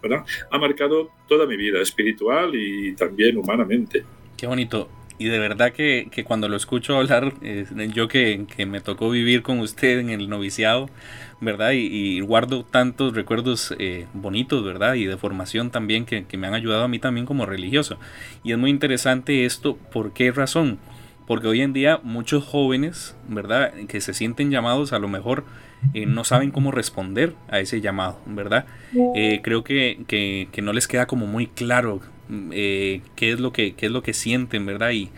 Ha 0.51 0.57
marcado 0.57 1.11
toda 1.27 1.45
mi 1.45 1.57
vida 1.57 1.81
espiritual 1.81 2.55
y 2.55 2.95
también 2.95 3.37
humanamente. 3.37 4.03
Qué 4.37 4.47
bonito. 4.47 4.89
Y 5.17 5.25
de 5.25 5.39
verdad 5.39 5.71
que, 5.71 6.07
que 6.11 6.23
cuando 6.23 6.49
lo 6.49 6.57
escucho 6.57 6.97
hablar, 6.97 7.33
eh, 7.41 7.65
yo 7.93 8.07
que, 8.07 8.45
que 8.55 8.65
me 8.65 8.81
tocó 8.81 9.09
vivir 9.09 9.43
con 9.43 9.59
usted 9.59 9.99
en 9.99 10.09
el 10.09 10.29
noviciado, 10.29 10.89
¿verdad? 11.43 11.71
Y, 11.73 12.19
guardo 12.21 12.63
tantos 12.63 13.13
recuerdos 13.13 13.75
eh, 13.79 14.07
bonitos, 14.13 14.63
¿verdad? 14.63 14.95
Y 14.95 15.05
de 15.05 15.17
formación 15.17 15.69
también 15.69 16.05
que, 16.05 16.25
me 16.37 16.47
han 16.47 16.53
ayudado 16.53 16.83
a 16.83 16.87
mí 16.87 16.99
también 16.99 17.25
como 17.25 17.45
religioso. 17.45 17.97
Y 18.43 18.51
es 18.51 18.57
muy 18.57 18.69
interesante 18.69 19.45
esto, 19.45 19.77
¿por 19.77 20.13
qué 20.13 20.31
razón? 20.31 20.79
Porque 21.27 21.47
hoy 21.47 21.61
en 21.61 21.73
día 21.73 21.99
muchos 22.03 22.43
jóvenes, 22.43 23.15
¿verdad? 23.27 23.73
Que 23.87 24.01
se 24.01 24.13
sienten 24.13 24.51
llamados 24.51 24.93
a 24.93 24.99
lo 24.99 25.07
mejor 25.07 25.45
eh, 25.93 26.05
no 26.05 26.23
saben 26.23 26.51
cómo 26.51 26.71
responder 26.71 27.33
a 27.49 27.59
ese 27.59 27.81
llamado, 27.81 28.19
¿verdad? 28.25 28.65
Eh, 29.15 29.41
creo 29.43 29.63
que, 29.63 30.03
que, 30.07 30.47
que, 30.51 30.61
no 30.61 30.73
les 30.73 30.87
queda 30.87 31.07
como 31.07 31.27
muy 31.27 31.47
claro 31.47 32.01
qué, 32.29 33.01
es 33.17 33.39
lo 33.39 33.53
que, 33.53 33.73
qué 33.73 33.87
es 33.87 33.91
lo 33.91 34.03
que 34.03 34.13
sienten, 34.13 34.65
¿verdad? 34.65 34.91
Y, 34.91 35.09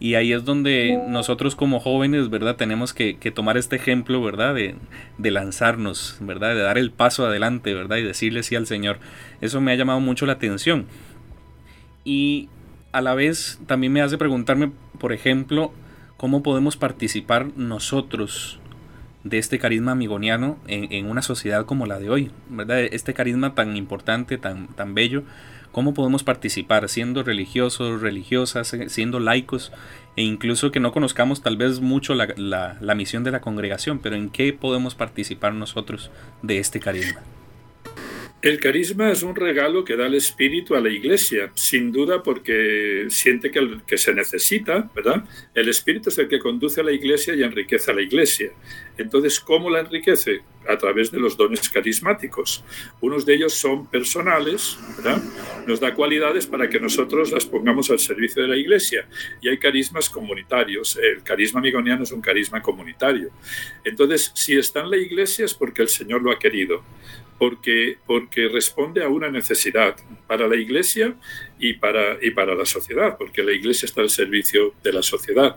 y 0.00 0.16
ahí 0.16 0.32
es 0.32 0.44
donde 0.44 1.00
nosotros 1.08 1.54
como 1.54 1.78
jóvenes, 1.78 2.28
¿verdad? 2.28 2.56
Tenemos 2.56 2.92
que, 2.92 3.18
que 3.18 3.30
tomar 3.30 3.56
este 3.56 3.76
ejemplo, 3.76 4.22
¿verdad? 4.22 4.54
De, 4.54 4.74
de, 5.18 5.30
lanzarnos, 5.30 6.16
¿verdad? 6.20 6.54
De 6.54 6.62
dar 6.62 6.76
el 6.76 6.90
paso 6.90 7.24
adelante, 7.24 7.72
¿verdad? 7.72 7.98
Y 7.98 8.02
decirle 8.02 8.42
sí 8.42 8.56
al 8.56 8.66
Señor. 8.66 8.98
Eso 9.40 9.60
me 9.60 9.72
ha 9.72 9.76
llamado 9.76 10.00
mucho 10.00 10.26
la 10.26 10.32
atención. 10.32 10.86
Y 12.04 12.48
a 12.90 13.00
la 13.00 13.14
vez 13.14 13.60
también 13.66 13.92
me 13.92 14.02
hace 14.02 14.18
preguntarme, 14.18 14.72
por 14.98 15.12
ejemplo, 15.12 15.72
cómo 16.16 16.42
podemos 16.42 16.76
participar 16.76 17.48
nosotros 17.56 18.60
de 19.24 19.38
este 19.38 19.58
carisma 19.58 19.92
amigoniano 19.92 20.58
en, 20.66 21.06
una 21.06 21.22
sociedad 21.22 21.64
como 21.64 21.86
la 21.86 21.98
de 21.98 22.10
hoy, 22.10 22.30
¿verdad? 22.48 22.80
Este 22.80 23.14
carisma 23.14 23.54
tan 23.54 23.76
importante, 23.76 24.36
tan, 24.38 24.68
tan 24.68 24.94
bello, 24.94 25.22
¿cómo 25.72 25.94
podemos 25.94 26.22
participar 26.22 26.88
siendo 26.88 27.22
religiosos, 27.22 28.00
religiosas, 28.00 28.76
siendo 28.86 29.18
laicos 29.18 29.72
e 30.16 30.22
incluso 30.22 30.70
que 30.70 30.80
no 30.80 30.92
conozcamos 30.92 31.42
tal 31.42 31.56
vez 31.56 31.80
mucho 31.80 32.14
la, 32.14 32.28
la, 32.36 32.76
la 32.80 32.94
misión 32.94 33.24
de 33.24 33.30
la 33.30 33.40
congregación, 33.40 33.98
pero 33.98 34.14
en 34.14 34.30
qué 34.30 34.52
podemos 34.52 34.94
participar 34.94 35.54
nosotros 35.54 36.10
de 36.42 36.58
este 36.58 36.78
carisma? 36.78 37.20
El 38.42 38.58
carisma 38.58 39.12
es 39.12 39.22
un 39.22 39.36
regalo 39.36 39.84
que 39.84 39.96
da 39.96 40.08
el 40.08 40.16
Espíritu 40.16 40.74
a 40.74 40.80
la 40.80 40.88
Iglesia, 40.88 41.52
sin 41.54 41.92
duda 41.92 42.24
porque 42.24 43.06
siente 43.08 43.52
que, 43.52 43.78
que, 43.86 43.96
se 43.96 44.12
necesita, 44.12 44.90
¿verdad? 44.96 45.22
El 45.54 45.68
Espíritu 45.68 46.08
es 46.08 46.18
el 46.18 46.26
que 46.26 46.40
conduce 46.40 46.80
a 46.80 46.84
la 46.84 46.90
Iglesia 46.90 47.36
y 47.36 47.44
enriquece 47.44 47.92
a 47.92 47.94
la 47.94 48.02
Iglesia. 48.02 48.50
Entonces, 48.98 49.38
¿cómo 49.38 49.70
la 49.70 49.78
enriquece? 49.78 50.40
A 50.68 50.76
través 50.76 51.12
de 51.12 51.20
los 51.20 51.36
dones 51.36 51.68
carismáticos. 51.68 52.64
Unos 53.00 53.24
de 53.24 53.34
ellos 53.34 53.54
son 53.54 53.86
personales. 53.86 54.76
Nos 55.66 55.78
da 55.78 55.94
cualidades 55.94 56.46
para 56.46 56.68
que 56.68 56.80
nosotros 56.80 57.30
las 57.30 57.46
pongamos 57.46 57.90
al 57.90 58.00
servicio 58.00 58.42
de 58.42 58.48
la 58.48 58.56
Iglesia. 58.56 59.06
Y 59.40 59.48
hay 59.48 59.58
carismas 59.58 60.10
comunitarios. 60.10 60.96
El 60.96 61.22
carisma 61.22 61.60
amigoniano 61.60 62.02
es 62.02 62.10
un 62.10 62.20
carisma 62.20 62.60
comunitario. 62.60 63.30
Entonces, 63.84 64.32
si 64.34 64.56
está 64.56 64.80
en 64.80 64.90
la 64.90 64.96
Iglesia 64.96 65.44
es 65.44 65.54
porque 65.54 65.82
el 65.82 65.88
Señor 65.88 66.22
lo 66.22 66.32
ha 66.32 66.38
querido 66.38 66.82
porque, 67.42 67.98
porque 68.06 68.46
responde 68.46 69.02
a 69.02 69.08
una 69.08 69.28
necesidad 69.28 69.96
para 70.28 70.46
la 70.46 70.54
Iglesia 70.54 71.16
y 71.58 71.72
para, 71.72 72.16
y 72.22 72.30
para 72.30 72.54
la 72.54 72.64
sociedad, 72.64 73.18
porque 73.18 73.42
la 73.42 73.50
Iglesia 73.50 73.86
está 73.86 74.00
al 74.00 74.10
servicio 74.10 74.74
de 74.84 74.92
la 74.92 75.02
sociedad. 75.02 75.56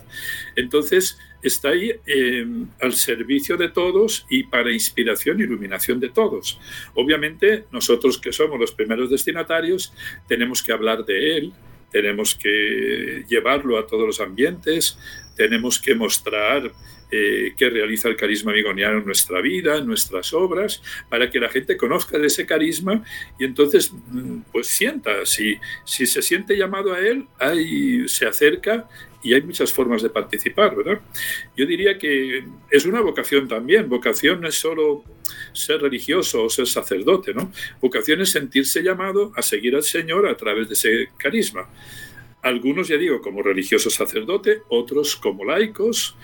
Entonces, 0.55 1.19
está 1.43 1.69
ahí 1.69 1.91
em, 2.07 2.67
al 2.81 2.93
servicio 2.93 3.55
de 3.55 3.69
todos 3.69 4.25
y 4.31 4.45
para 4.45 4.71
inspiración 4.71 5.39
e 5.39 5.43
iluminación 5.43 5.99
de 5.99 6.09
todos. 6.09 6.59
Obviamente, 6.95 7.65
nosotros 7.71 8.17
que 8.17 8.33
somos 8.33 8.59
los 8.59 8.71
primeros 8.71 9.11
destinatarios, 9.11 9.93
tenemos 10.27 10.63
que 10.63 10.71
hablar 10.71 11.05
de 11.05 11.37
él, 11.37 11.53
tenemos 11.91 12.33
que 12.33 13.25
llevarlo 13.29 13.77
a 13.77 13.85
todos 13.85 14.07
los 14.07 14.19
ambientes, 14.19 14.97
tenemos 15.37 15.79
que 15.79 15.93
mostrar 15.93 16.71
eh, 17.11 17.53
que 17.57 17.69
realiza 17.69 18.09
el 18.09 18.15
carisma 18.15 18.51
amigoniano 18.51 18.99
en 18.99 19.05
nuestra 19.05 19.41
vida, 19.41 19.77
en 19.77 19.85
nuestras 19.85 20.33
obras, 20.33 20.81
para 21.09 21.29
que 21.29 21.39
la 21.39 21.49
gente 21.49 21.77
conozca 21.77 22.17
de 22.17 22.27
ese 22.27 22.45
carisma 22.45 23.03
y 23.39 23.45
entonces 23.45 23.91
mm, 23.91 24.39
pues 24.51 24.67
sienta, 24.67 25.25
si, 25.25 25.57
si 25.83 26.05
se 26.05 26.21
siente 26.21 26.57
llamado 26.57 26.93
a 26.93 26.99
él, 26.99 27.27
ahí 27.39 28.07
se 28.07 28.25
acerca 28.25 28.87
y 29.25 29.33
hay 29.33 29.41
muchas 29.41 29.73
formas 29.73 30.03
de 30.03 30.11
participar, 30.11 30.75
¿verdad? 30.75 31.01
Yo 31.57 31.65
diría 31.65 31.97
que 31.97 32.45
es 32.69 32.85
una 32.85 33.01
vocación 33.01 33.47
también. 33.47 33.89
Vocación 33.89 34.39
no 34.39 34.47
es 34.47 34.53
solo 34.53 35.03
ser 35.51 35.81
religioso 35.81 36.43
o 36.43 36.49
ser 36.49 36.67
sacerdote, 36.67 37.33
¿no? 37.33 37.51
Vocación 37.81 38.21
es 38.21 38.29
sentirse 38.29 38.83
llamado 38.83 39.31
a 39.35 39.41
seguir 39.41 39.75
al 39.75 39.81
Señor 39.81 40.27
a 40.27 40.37
través 40.37 40.67
de 40.67 40.75
ese 40.75 41.09
carisma. 41.17 41.67
Algunos, 42.43 42.87
ya 42.87 42.97
digo, 42.97 43.19
como 43.19 43.41
religioso 43.41 43.89
sacerdote, 43.89 44.61
otros 44.69 45.15
como 45.15 45.43
laicos, 45.43 46.15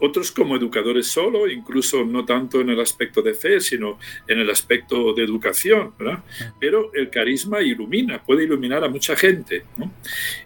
otros 0.00 0.32
como 0.32 0.56
educadores 0.56 1.06
solo, 1.06 1.48
incluso 1.48 2.04
no 2.04 2.24
tanto 2.24 2.60
en 2.60 2.70
el 2.70 2.80
aspecto 2.80 3.22
de 3.22 3.34
fe, 3.34 3.60
sino 3.60 3.98
en 4.26 4.38
el 4.38 4.50
aspecto 4.50 5.12
de 5.12 5.24
educación, 5.24 5.92
¿verdad? 5.98 6.24
Pero 6.60 6.92
el 6.94 7.10
carisma 7.10 7.60
ilumina, 7.62 8.22
puede 8.22 8.44
iluminar 8.44 8.84
a 8.84 8.88
mucha 8.88 9.16
gente. 9.16 9.64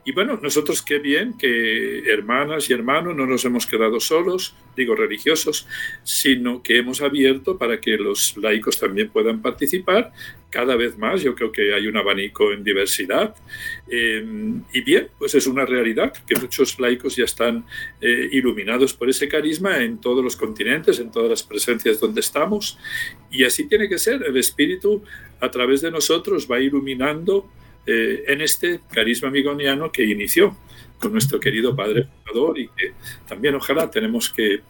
Y 0.04 0.12
bueno, 0.12 0.38
nosotros 0.42 0.82
qué 0.82 0.98
bien 0.98 1.36
que 1.36 2.10
hermanas 2.10 2.68
y 2.70 2.72
hermanos 2.72 3.14
no 3.14 3.26
nos 3.26 3.44
hemos 3.44 3.66
quedado 3.66 4.00
solos, 4.00 4.54
digo 4.76 4.94
religiosos, 4.94 5.66
sino 6.02 6.62
que 6.62 6.78
hemos 6.78 7.02
abierto 7.02 7.58
para 7.58 7.80
que 7.80 7.96
los 7.96 8.36
laicos 8.36 8.78
también 8.78 9.10
puedan 9.10 9.42
participar 9.42 10.12
cada 10.50 10.76
vez 10.76 10.96
más. 10.98 11.22
Yo 11.22 11.34
creo 11.34 11.50
que 11.50 11.74
hay 11.74 11.86
un 11.86 11.96
abanico 11.96 12.52
en 12.52 12.62
diversidad. 12.62 13.34
Eh, 13.94 14.24
y 14.72 14.80
bien, 14.80 15.08
pues 15.18 15.34
es 15.34 15.46
una 15.46 15.66
realidad 15.66 16.14
que 16.26 16.34
muchos 16.40 16.80
laicos 16.80 17.14
ya 17.14 17.26
están 17.26 17.66
eh, 18.00 18.26
iluminados 18.32 18.94
por 18.94 19.10
ese 19.10 19.28
carisma 19.28 19.84
en 19.84 19.98
todos 19.98 20.24
los 20.24 20.34
continentes, 20.34 20.98
en 20.98 21.12
todas 21.12 21.28
las 21.28 21.42
presencias 21.42 22.00
donde 22.00 22.22
estamos. 22.22 22.78
Y 23.30 23.44
así 23.44 23.68
tiene 23.68 23.90
que 23.90 23.98
ser. 23.98 24.22
El 24.22 24.38
Espíritu 24.38 25.02
a 25.40 25.50
través 25.50 25.82
de 25.82 25.90
nosotros 25.90 26.48
va 26.50 26.58
iluminando 26.58 27.50
eh, 27.84 28.24
en 28.28 28.40
este 28.40 28.80
carisma 28.90 29.28
amigoniano 29.28 29.92
que 29.92 30.04
inició 30.04 30.56
con 30.98 31.12
nuestro 31.12 31.38
querido 31.38 31.76
Padre 31.76 32.06
Fundador 32.24 32.58
y 32.58 32.68
que 32.68 32.94
también 33.28 33.56
ojalá 33.56 33.90
tenemos 33.90 34.30
que 34.30 34.60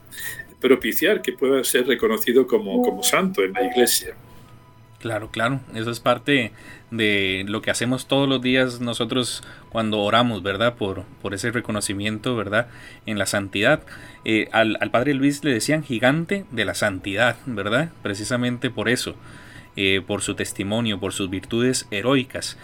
propiciar 0.60 1.22
que 1.22 1.32
pueda 1.32 1.62
ser 1.62 1.86
reconocido 1.86 2.48
como, 2.48 2.82
como 2.82 3.04
santo 3.04 3.44
en 3.44 3.52
la 3.52 3.70
Iglesia. 3.70 4.16
Claro, 5.02 5.32
claro, 5.32 5.58
eso 5.74 5.90
es 5.90 5.98
parte 5.98 6.52
de 6.92 7.44
lo 7.48 7.60
que 7.60 7.72
hacemos 7.72 8.06
todos 8.06 8.28
los 8.28 8.40
días 8.40 8.80
nosotros 8.80 9.42
cuando 9.68 9.98
oramos, 9.98 10.44
¿verdad? 10.44 10.76
Por, 10.76 11.02
por 11.20 11.34
ese 11.34 11.50
reconocimiento, 11.50 12.36
¿verdad? 12.36 12.68
En 13.04 13.18
la 13.18 13.26
santidad. 13.26 13.82
Eh, 14.24 14.48
al, 14.52 14.78
Padre 14.92 15.14
Luis 15.14 15.42
le 15.42 15.52
decían 15.52 15.82
gigante 15.82 16.44
de 16.52 16.64
la 16.64 16.74
santidad, 16.74 17.36
¿verdad? 17.46 17.90
Precisamente 18.04 18.70
por 18.70 18.88
eso, 18.88 19.16
eh, 19.74 20.02
por 20.06 20.22
su 20.22 20.36
testimonio, 20.36 21.00
por 21.00 21.12
sus 21.12 21.28
virtudes 21.28 21.88
heroicas. 21.90 22.56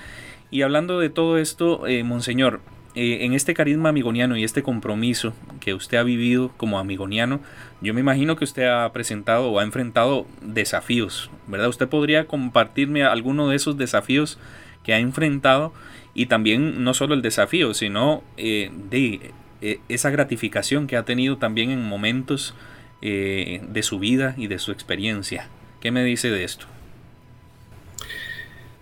Y 0.52 0.62
hablando 0.62 1.00
de 1.00 1.10
todo 1.10 1.38
esto, 1.38 1.88
eh, 1.88 2.04
Monseñor, 2.04 2.60
eh, 3.00 3.24
en 3.24 3.32
este 3.32 3.54
carisma 3.54 3.90
amigoniano 3.90 4.36
y 4.36 4.42
este 4.42 4.64
compromiso 4.64 5.32
que 5.60 5.72
usted 5.72 5.98
ha 5.98 6.02
vivido 6.02 6.50
como 6.56 6.80
amigoniano, 6.80 7.38
yo 7.80 7.94
me 7.94 8.00
imagino 8.00 8.34
que 8.34 8.42
usted 8.42 8.64
ha 8.64 8.92
presentado 8.92 9.52
o 9.52 9.60
ha 9.60 9.62
enfrentado 9.62 10.26
desafíos, 10.42 11.30
¿verdad? 11.46 11.68
¿Usted 11.68 11.86
podría 11.86 12.26
compartirme 12.26 13.04
alguno 13.04 13.48
de 13.48 13.54
esos 13.54 13.78
desafíos 13.78 14.40
que 14.82 14.94
ha 14.94 14.98
enfrentado 14.98 15.72
y 16.12 16.26
también 16.26 16.82
no 16.82 16.92
solo 16.92 17.14
el 17.14 17.22
desafío, 17.22 17.72
sino 17.72 18.24
eh, 18.36 18.72
de 18.90 19.30
eh, 19.62 19.78
esa 19.88 20.10
gratificación 20.10 20.88
que 20.88 20.96
ha 20.96 21.04
tenido 21.04 21.36
también 21.36 21.70
en 21.70 21.88
momentos 21.88 22.56
de 23.00 23.80
su 23.84 24.00
vida 24.00 24.34
y 24.36 24.48
de 24.48 24.58
su 24.58 24.72
experiencia? 24.72 25.46
¿Qué 25.80 25.92
me 25.92 26.02
dice 26.02 26.32
de 26.32 26.42
esto? 26.42 26.66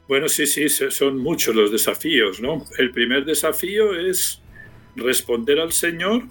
Bueno, 0.08 0.28
sí, 0.28 0.46
sí, 0.46 0.68
son 0.68 1.18
muchos 1.18 1.54
los 1.54 1.72
desafíos, 1.72 2.40
¿no? 2.40 2.64
El 2.78 2.92
primer 2.92 3.24
desafío 3.24 3.98
es 3.98 4.40
responder 4.94 5.58
al 5.58 5.72
Señor 5.72 6.22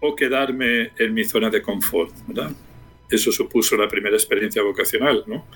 o 0.00 0.14
quedarme 0.14 0.92
en 0.98 1.14
mi 1.14 1.24
zona 1.24 1.50
de 1.50 1.62
confort, 1.62 2.12
¿verdad? 2.26 2.52
Eso 3.08 3.32
supuso 3.32 3.76
la 3.76 3.88
primera 3.88 4.14
experiencia 4.16 4.62
vocacional, 4.62 5.24
¿no? 5.26 5.46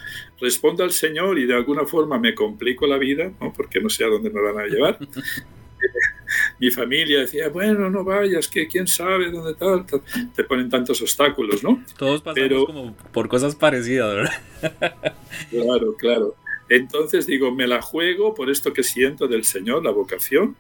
Respondo 0.41 0.83
al 0.83 0.91
Señor 0.91 1.39
y 1.39 1.47
de 1.47 1.55
alguna 1.55 1.85
forma 1.85 2.19
me 2.19 2.35
complico 2.35 2.87
la 2.87 2.99
vida, 2.99 3.31
¿no? 3.41 3.53
Porque 3.53 3.81
no 3.81 3.89
sé 3.89 4.05
a 4.05 4.09
dónde 4.09 4.31
me 4.31 4.41
van 4.41 4.59
a 4.59 4.67
llevar. 4.67 4.99
mi 6.59 6.71
familia 6.71 7.21
decía, 7.21 7.49
bueno, 7.49 7.91
no 7.91 8.05
vayas, 8.05 8.49
que 8.49 8.67
quién 8.67 8.87
sabe 8.87 9.31
dónde 9.31 9.55
tal, 9.55 9.87
te 10.35 10.45
ponen 10.45 10.69
tantos 10.69 11.01
obstáculos, 11.01 11.63
¿no? 11.63 11.83
Todos 11.97 12.23
pasamos 12.23 12.67
como 12.67 12.97
por 13.13 13.29
cosas 13.29 13.55
parecidas, 13.55 14.15
¿verdad? 14.15 15.15
claro, 15.51 15.95
claro. 15.97 16.35
Entonces 16.69 17.27
digo, 17.27 17.53
me 17.53 17.67
la 17.67 17.83
juego 17.83 18.35
por 18.35 18.51
esto 18.51 18.73
que 18.73 18.83
siento 18.83 19.29
del 19.29 19.45
Señor, 19.45 19.85
la 19.85 19.91
vocación, 19.91 20.57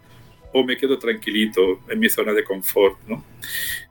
o 0.52 0.64
me 0.64 0.76
quedo 0.76 0.98
tranquilito 0.98 1.80
en 1.88 1.98
mi 1.98 2.08
zona 2.08 2.32
de 2.32 2.44
confort. 2.44 2.96
¿no? 3.08 3.24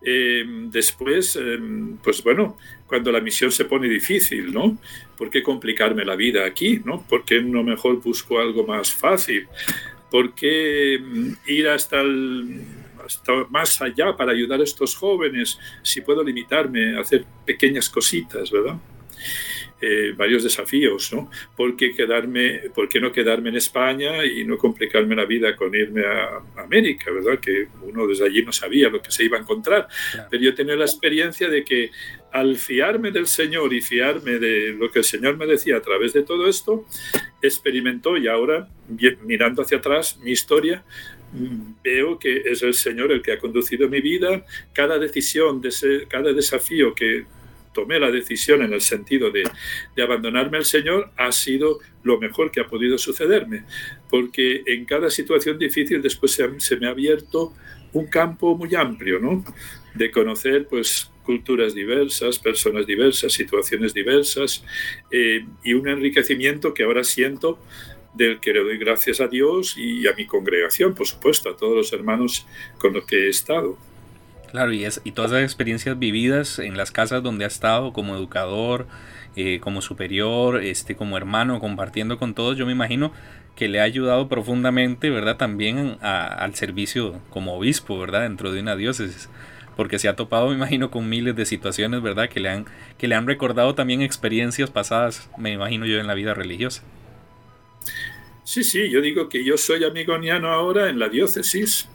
Em, 0.02 0.72
después, 0.72 1.36
em, 1.36 1.98
pues 1.98 2.24
bueno, 2.24 2.58
cuando 2.88 3.12
la 3.12 3.20
misión 3.20 3.52
se 3.52 3.66
pone 3.66 3.90
difícil, 3.90 4.54
¿no? 4.54 4.78
¿Por 5.18 5.30
qué 5.30 5.44
complicarme 5.44 6.06
la 6.06 6.16
vida 6.16 6.46
aquí? 6.46 6.80
¿no? 6.86 7.06
¿Por 7.06 7.26
qué 7.26 7.42
no 7.42 7.64
mejor 7.64 8.02
busco 8.02 8.40
algo 8.40 8.66
más 8.66 8.94
fácil? 8.94 9.48
¿Por 10.10 10.34
qué 10.34 10.96
em, 10.96 11.36
ir 11.48 11.68
hasta 11.68 12.02
hasta 13.06 13.34
más 13.50 13.82
allá 13.82 14.16
para 14.16 14.32
ayudar 14.32 14.62
a 14.62 14.64
estos 14.64 14.96
jóvenes 14.96 15.60
si 15.82 16.00
puedo 16.00 16.24
limitarme 16.24 16.96
a 16.96 17.02
hacer 17.02 17.26
pequeñas 17.46 17.90
cositas, 17.90 18.50
¿verdad? 18.50 18.78
Eh, 19.86 20.14
varios 20.16 20.46
desafíos, 20.46 21.12
¿no? 21.12 21.30
¿Por 21.58 21.76
qué, 21.76 21.94
quedarme, 21.94 22.70
¿Por 22.74 22.88
qué 22.88 23.02
no 23.02 23.12
quedarme 23.12 23.50
en 23.50 23.58
España 23.58 24.24
y 24.24 24.46
no 24.46 24.58
complicarme 24.58 25.14
la 25.14 25.26
vida 25.26 25.58
con 25.58 25.76
irme 25.76 26.06
a 26.06 26.42
América, 26.56 27.12
¿verdad? 27.12 27.38
Que 27.38 27.68
uno 27.82 28.08
desde 28.08 28.26
allí 28.26 28.46
no 28.46 28.54
sabía 28.54 28.88
lo 28.88 29.02
que 29.02 29.12
se 29.12 29.26
iba 29.26 29.38
a 29.38 29.42
encontrar. 29.42 29.90
Pero 30.32 30.42
yo 30.42 30.56
tenía 30.56 30.78
la 30.78 30.86
experiencia 30.86 31.50
de 31.50 31.66
que 31.66 31.92
al 32.32 32.56
fiarme 32.56 33.12
del 33.12 33.28
Señor 33.28 33.74
y 33.74 33.82
fiarme 33.82 34.40
de 34.40 34.70
lo 34.72 34.90
que 34.90 35.00
el 35.00 35.06
Señor 35.06 35.36
me 35.36 35.46
decía 35.48 35.76
a 35.76 35.82
través 35.82 36.14
de 36.14 36.24
todo 36.24 36.48
esto, 36.48 36.86
experimentó 37.42 38.16
y 38.16 38.30
ahora, 38.30 38.70
mirando 39.26 39.64
hacia 39.64 39.80
atrás, 39.80 40.18
mi 40.24 40.32
historia, 40.32 40.86
veo 41.84 42.18
que 42.18 42.44
es 42.46 42.62
el 42.62 42.74
Señor 42.74 43.12
el 43.12 43.22
que 43.22 43.34
ha 43.34 43.38
conducido 43.38 43.90
mi 43.90 44.00
vida. 44.00 44.46
Cada 44.72 44.98
decisión, 44.98 45.60
de 45.60 45.72
cada 46.08 46.32
desafío 46.32 46.96
que 46.96 47.26
tomé 47.74 48.00
la 48.00 48.12
decisión 48.12 48.62
en 48.62 48.74
el 48.74 48.82
sentido 48.82 49.32
de, 49.32 49.44
abandonarme 50.02 50.58
al 50.58 50.66
Señor 50.66 51.12
ha 51.18 51.32
sido 51.32 51.80
lo 52.04 52.20
mejor 52.20 52.52
que 52.52 52.62
ha 52.62 52.68
podido 52.68 52.98
sucederme, 52.98 53.64
porque 54.10 54.64
en 54.66 54.86
cada 54.86 55.10
situación 55.10 55.58
difícil 55.58 56.02
después 56.02 56.34
se, 56.34 56.60
se 56.60 56.78
me 56.78 56.88
ha 56.88 56.92
abierto 56.92 57.54
un 57.94 58.08
campo 58.08 58.58
muy 58.58 58.74
amplio, 58.76 59.20
¿no? 59.20 59.44
De 59.94 60.12
conocer, 60.12 60.68
pues, 60.68 61.12
culturas 61.24 61.74
diversas, 61.74 62.38
personas 62.38 62.86
diversas, 62.86 63.34
situaciones 63.34 63.94
diversas 63.94 64.64
eh, 65.10 65.46
y 65.64 65.74
un 65.74 65.88
enriquecimiento 65.88 66.74
que 66.74 66.84
ahora 66.84 67.04
siento 67.04 67.60
del 68.14 68.40
que 68.40 68.54
le 68.54 68.64
doy 68.64 68.78
gracias 68.78 69.22
a 69.22 69.28
Dios 69.28 69.76
y 69.78 70.06
a 70.08 70.14
mi 70.14 70.26
congregación, 70.28 70.94
por 70.94 71.08
supuesto, 71.08 71.50
a 71.50 71.58
todos 71.58 71.76
los 71.76 71.94
hermanos 71.94 72.46
con 72.78 72.94
los 72.94 73.06
que 73.06 73.26
he 73.26 73.30
estado. 73.30 73.78
Claro, 74.54 74.72
y, 74.72 74.86
es, 74.86 75.02
y 75.04 75.14
todas 75.14 75.32
las 75.32 75.42
experiencias 75.42 75.98
vividas 75.98 76.60
en 76.60 76.78
las 76.78 76.92
casas 76.92 77.24
donde 77.24 77.44
ha 77.44 77.48
estado 77.48 77.92
como 77.92 78.16
educador, 78.16 78.86
eh, 79.36 79.60
como 79.60 79.82
superior, 79.82 80.62
este, 80.62 80.96
como 80.96 81.18
hermano, 81.18 81.60
compartiendo 81.60 82.20
con 82.20 82.36
todos, 82.36 82.56
yo 82.56 82.68
me 82.68 82.72
imagino 82.72 83.12
que 83.56 83.68
le 83.68 83.80
ha 83.80 83.84
ayudado 83.84 84.30
profundamente, 84.30 85.10
¿verdad? 85.10 85.38
También 85.38 85.98
al 86.02 86.54
servicio 86.54 87.20
como 87.32 87.56
obispo, 87.56 87.98
¿verdad? 87.98 88.22
Dentro 88.22 88.52
de 88.52 88.60
una 88.60 88.76
diócesis 88.76 89.28
porque 89.76 89.98
se 89.98 90.08
ha 90.08 90.16
topado, 90.16 90.50
me 90.50 90.54
imagino, 90.54 90.92
con 90.92 91.10
miles 91.10 91.36
de 91.36 91.48
situaciones, 91.48 92.04
¿verdad? 92.04 92.30
Que 92.30 92.40
le 92.40 92.50
han, 92.50 92.68
que 93.00 93.08
le 93.08 93.16
han 93.16 93.26
recordado 93.26 93.74
también 93.74 94.04
experiencias 94.04 94.70
pasadas, 94.70 95.32
me 95.36 95.52
imagino 95.52 95.88
yo, 95.88 96.00
en 96.00 96.06
la 96.06 96.14
vida 96.14 96.36
religiosa. 96.36 96.84
Sí, 98.44 98.64
sí, 98.64 98.92
yo 98.92 99.02
digo 99.02 99.30
que 99.30 99.44
yo 99.44 99.58
soy 99.58 99.84
amigoniano 99.84 100.50
ahora 100.50 100.92
en 100.92 101.00
la 101.00 101.10
diócesis 101.10 101.90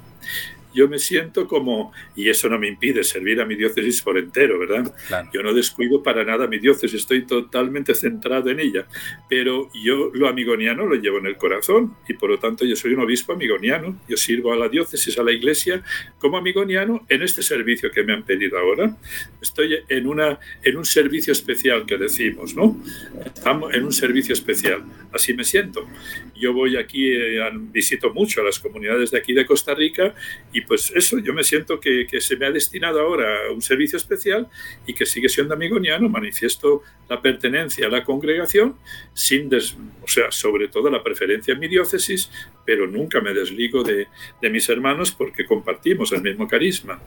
yo 0.78 0.86
me 0.86 1.00
siento 1.00 1.48
como, 1.48 1.92
y 2.14 2.28
eso 2.28 2.48
no 2.48 2.56
me 2.56 2.68
impide 2.68 3.02
servir 3.02 3.40
a 3.40 3.44
mi 3.44 3.56
diócesis 3.56 4.00
por 4.00 4.16
entero, 4.16 4.60
¿verdad? 4.60 4.94
Yo 5.32 5.42
no 5.42 5.52
descuido 5.52 6.04
para 6.04 6.24
nada 6.24 6.46
mi 6.46 6.60
diócesis, 6.60 7.00
estoy 7.00 7.26
totalmente 7.26 7.96
centrado 7.96 8.48
en 8.48 8.60
ella, 8.60 8.86
pero 9.28 9.70
yo 9.74 10.12
lo 10.14 10.28
amigoniano 10.28 10.86
lo 10.86 10.94
llevo 10.94 11.18
en 11.18 11.26
el 11.26 11.36
corazón 11.36 11.96
y 12.08 12.14
por 12.14 12.30
lo 12.30 12.38
tanto 12.38 12.64
yo 12.64 12.76
soy 12.76 12.94
un 12.94 13.00
obispo 13.00 13.32
amigoniano, 13.32 13.98
yo 14.08 14.16
sirvo 14.16 14.52
a 14.52 14.56
la 14.56 14.68
diócesis, 14.68 15.18
a 15.18 15.24
la 15.24 15.32
iglesia 15.32 15.82
como 16.20 16.38
amigoniano 16.38 17.04
en 17.08 17.22
este 17.22 17.42
servicio 17.42 17.90
que 17.90 18.04
me 18.04 18.12
han 18.12 18.22
pedido 18.22 18.56
ahora. 18.56 18.96
Estoy 19.42 19.78
en, 19.88 20.06
una, 20.06 20.38
en 20.62 20.76
un 20.76 20.84
servicio 20.84 21.32
especial 21.32 21.86
que 21.86 21.96
decimos, 21.96 22.54
¿no? 22.54 22.80
Estamos 23.24 23.74
en 23.74 23.82
un 23.82 23.92
servicio 23.92 24.32
especial, 24.32 24.84
así 25.12 25.34
me 25.34 25.42
siento. 25.42 25.88
Yo 26.36 26.52
voy 26.52 26.76
aquí, 26.76 27.08
eh, 27.08 27.40
visito 27.72 28.14
mucho 28.14 28.42
a 28.42 28.44
las 28.44 28.60
comunidades 28.60 29.10
de 29.10 29.18
aquí 29.18 29.32
de 29.32 29.44
Costa 29.44 29.74
Rica 29.74 30.14
y 30.52 30.60
pues 30.68 30.92
eso, 30.94 31.18
yo 31.18 31.32
me 31.32 31.42
siento 31.42 31.80
que, 31.80 32.06
se 32.20 32.36
me 32.36 32.46
ha 32.46 32.50
destinado 32.50 33.00
ahora 33.00 33.50
un 33.52 33.62
servicio 33.62 33.96
especial 33.96 34.46
y 34.86 34.94
que 34.94 35.06
sigue 35.06 35.28
siendo 35.28 35.54
amigoniano, 35.54 36.08
manifiesto 36.08 36.82
la 37.08 37.20
pertenencia 37.20 37.86
a 37.86 37.90
la 37.90 38.04
congregación, 38.04 38.76
sin 39.14 39.48
o 39.48 40.08
sea, 40.08 40.30
sobre 40.30 40.68
todo 40.68 40.90
la 40.90 41.02
preferencia 41.02 41.54
en 41.54 41.60
mi 41.60 41.68
diócesis, 41.68 42.30
pero 42.66 42.86
nunca 42.86 43.20
me 43.20 43.32
desligo 43.32 43.82
de, 43.82 44.08
de 44.42 44.50
mis 44.50 44.68
hermanos 44.68 45.10
porque 45.10 45.46
compartimos 45.46 46.12
el 46.12 46.22
mismo 46.22 46.46
carisma. 46.46 47.00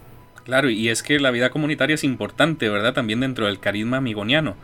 Claro, 0.43 0.69
y 0.69 0.89
es 0.89 1.03
que 1.03 1.19
la 1.19 1.29
vida 1.29 1.51
comunitaria 1.51 1.93
es 1.93 2.03
importante, 2.03 2.67
¿verdad? 2.67 2.93
También 2.95 3.19
dentro 3.19 3.45
del 3.45 3.59
carisma 3.59 3.97
amigoniano. 3.97 4.57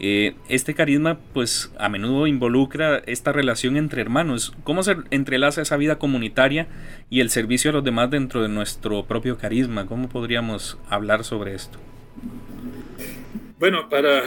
Eh, 0.00 0.36
este 0.48 0.74
carisma 0.74 1.18
pues 1.34 1.72
a 1.76 1.88
menudo 1.88 2.28
involucra 2.28 3.02
esta 3.06 3.32
relación 3.32 3.76
entre 3.76 4.00
hermanos. 4.00 4.54
¿Cómo 4.62 4.82
se 4.82 4.96
entrelaza 5.10 5.62
esa 5.62 5.76
vida 5.76 5.98
comunitaria 5.98 6.68
y 7.10 7.20
el 7.20 7.30
servicio 7.30 7.70
a 7.70 7.74
los 7.74 7.84
demás 7.84 8.10
dentro 8.10 8.42
de 8.42 8.48
nuestro 8.48 9.04
propio 9.06 9.38
carisma? 9.38 9.86
¿Cómo 9.86 10.08
podríamos 10.08 10.78
hablar 10.88 11.24
sobre 11.24 11.54
esto? 11.54 11.78
Bueno, 13.58 13.88
para 13.88 14.22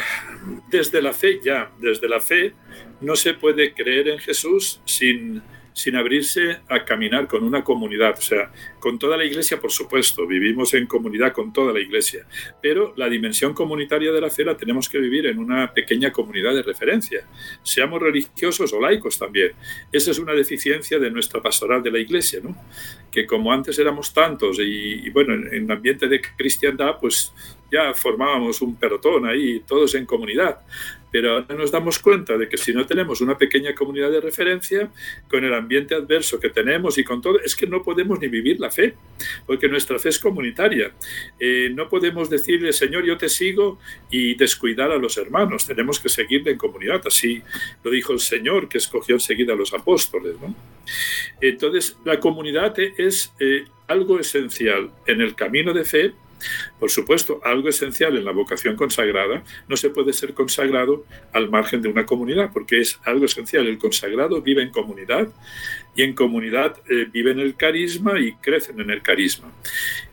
desde 0.69 1.01
la 1.01 1.13
fe 1.13 1.39
ya, 1.43 1.71
desde 1.79 2.09
la 2.09 2.19
fe 2.19 2.53
no 2.99 3.15
se 3.15 3.33
puede 3.33 3.73
creer 3.73 4.09
en 4.09 4.19
Jesús 4.19 4.81
sin 4.85 5.41
sin 5.73 5.95
abrirse 5.95 6.59
a 6.67 6.85
caminar 6.85 7.27
con 7.27 7.43
una 7.43 7.63
comunidad, 7.63 8.15
o 8.17 8.21
sea, 8.21 8.51
con 8.79 8.99
toda 8.99 9.17
la 9.17 9.25
iglesia, 9.25 9.59
por 9.59 9.71
supuesto, 9.71 10.27
vivimos 10.27 10.73
en 10.73 10.87
comunidad 10.87 11.33
con 11.33 11.53
toda 11.53 11.73
la 11.73 11.79
iglesia, 11.79 12.25
pero 12.61 12.93
la 12.97 13.09
dimensión 13.09 13.53
comunitaria 13.53 14.11
de 14.11 14.21
la 14.21 14.29
fe 14.29 14.43
la 14.43 14.57
tenemos 14.57 14.89
que 14.89 14.99
vivir 14.99 15.27
en 15.27 15.39
una 15.39 15.73
pequeña 15.73 16.11
comunidad 16.11 16.53
de 16.53 16.63
referencia, 16.63 17.25
seamos 17.63 18.01
religiosos 18.01 18.73
o 18.73 18.81
laicos 18.81 19.17
también. 19.17 19.51
Esa 19.91 20.11
es 20.11 20.19
una 20.19 20.33
deficiencia 20.33 20.99
de 20.99 21.09
nuestra 21.11 21.41
pastoral 21.41 21.81
de 21.83 21.91
la 21.91 21.99
iglesia, 21.99 22.39
¿no? 22.43 22.55
Que 23.11 23.25
como 23.25 23.51
antes 23.51 23.77
éramos 23.79 24.13
tantos 24.13 24.57
y, 24.59 25.09
bueno, 25.09 25.33
en, 25.33 25.53
en 25.53 25.71
ambiente 25.71 26.07
de 26.07 26.21
cristiandad, 26.21 26.97
pues 26.99 27.33
ya 27.71 27.93
formábamos 27.93 28.61
un 28.61 28.75
pelotón 28.75 29.25
ahí, 29.25 29.61
todos 29.65 29.95
en 29.95 30.05
comunidad. 30.05 30.59
Pero 31.11 31.33
ahora 31.33 31.55
nos 31.55 31.71
damos 31.71 31.99
cuenta 31.99 32.37
de 32.37 32.47
que 32.47 32.57
si 32.57 32.73
no 32.73 32.85
tenemos 32.85 33.21
una 33.21 33.37
pequeña 33.37 33.75
comunidad 33.75 34.11
de 34.11 34.21
referencia, 34.21 34.89
con 35.27 35.43
el 35.43 35.53
ambiente 35.53 35.95
adverso 35.95 36.39
que 36.39 36.49
tenemos 36.49 36.97
y 36.97 37.03
con 37.03 37.21
todo, 37.21 37.39
es 37.39 37.55
que 37.55 37.67
no 37.67 37.83
podemos 37.83 38.19
ni 38.19 38.27
vivir 38.27 38.59
la 38.59 38.71
fe, 38.71 38.95
porque 39.45 39.67
nuestra 39.67 39.99
fe 39.99 40.09
es 40.09 40.19
comunitaria. 40.19 40.91
Eh, 41.39 41.69
no 41.73 41.89
podemos 41.89 42.29
decirle, 42.29 42.73
Señor, 42.73 43.05
yo 43.05 43.17
te 43.17 43.29
sigo 43.29 43.79
y 44.09 44.35
descuidar 44.35 44.91
a 44.91 44.97
los 44.97 45.17
hermanos. 45.17 45.65
Tenemos 45.65 45.99
que 45.99 46.09
seguirle 46.09 46.51
en 46.51 46.57
comunidad. 46.57 47.01
Así 47.05 47.41
lo 47.83 47.91
dijo 47.91 48.13
el 48.13 48.19
Señor, 48.19 48.69
que 48.69 48.77
escogió 48.77 49.15
enseguida 49.15 49.53
a 49.53 49.55
los 49.55 49.73
apóstoles. 49.73 50.35
Entonces, 51.39 51.97
la 52.05 52.19
comunidad 52.19 52.73
es 52.79 53.33
eh, 53.39 53.65
algo 53.87 54.19
esencial 54.19 54.91
en 55.05 55.21
el 55.21 55.35
camino 55.35 55.73
de 55.73 55.83
fe 55.83 56.13
por 56.79 56.89
supuesto, 56.89 57.41
algo 57.43 57.69
esencial 57.69 58.17
en 58.17 58.25
la 58.25 58.31
vocación 58.31 58.75
consagrada, 58.75 59.43
no 59.67 59.77
se 59.77 59.89
puede 59.89 60.13
ser 60.13 60.33
consagrado 60.33 61.05
al 61.33 61.49
margen 61.49 61.81
de 61.81 61.89
una 61.89 62.05
comunidad, 62.05 62.51
porque 62.53 62.79
es 62.79 62.99
algo 63.05 63.25
esencial. 63.25 63.67
El 63.67 63.77
consagrado 63.77 64.41
vive 64.41 64.63
en 64.63 64.71
comunidad 64.71 65.29
y 65.95 66.03
en 66.03 66.13
comunidad 66.13 66.77
eh, 66.89 67.07
viven 67.11 67.39
el 67.39 67.55
carisma 67.55 68.19
y 68.19 68.33
crecen 68.35 68.79
en 68.79 68.89
el 68.89 69.01
carisma. 69.01 69.51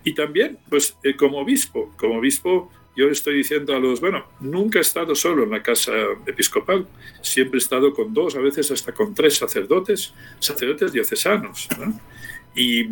Y 0.05 0.15
también, 0.15 0.59
pues 0.69 0.97
eh, 1.03 1.17
como 1.17 1.39
obispo, 1.39 1.93
como 1.97 2.19
obispo 2.19 2.71
yo 2.99 3.07
le 3.07 3.13
estoy 3.13 3.37
diciendo 3.37 3.77
a 3.77 3.79
los, 3.79 4.01
bueno, 4.01 4.25
nunca 4.41 4.81
he 4.81 4.83
estado 4.83 5.15
solo 5.15 5.45
en 5.45 5.51
la 5.51 5.63
casa 5.63 5.93
episcopal, 6.27 6.89
siempre 7.23 7.59
he 7.59 7.63
estado 7.63 7.95
con 7.95 8.13
dos, 8.13 8.35
a 8.35 8.41
veces 8.41 8.73
hasta 8.73 8.91
con 8.91 9.15
tres 9.15 9.37
sacerdotes, 9.37 10.13
sacerdotes 10.41 10.93
diocesanos. 10.93 11.69
¿no? 11.79 12.01
Y 12.55 12.87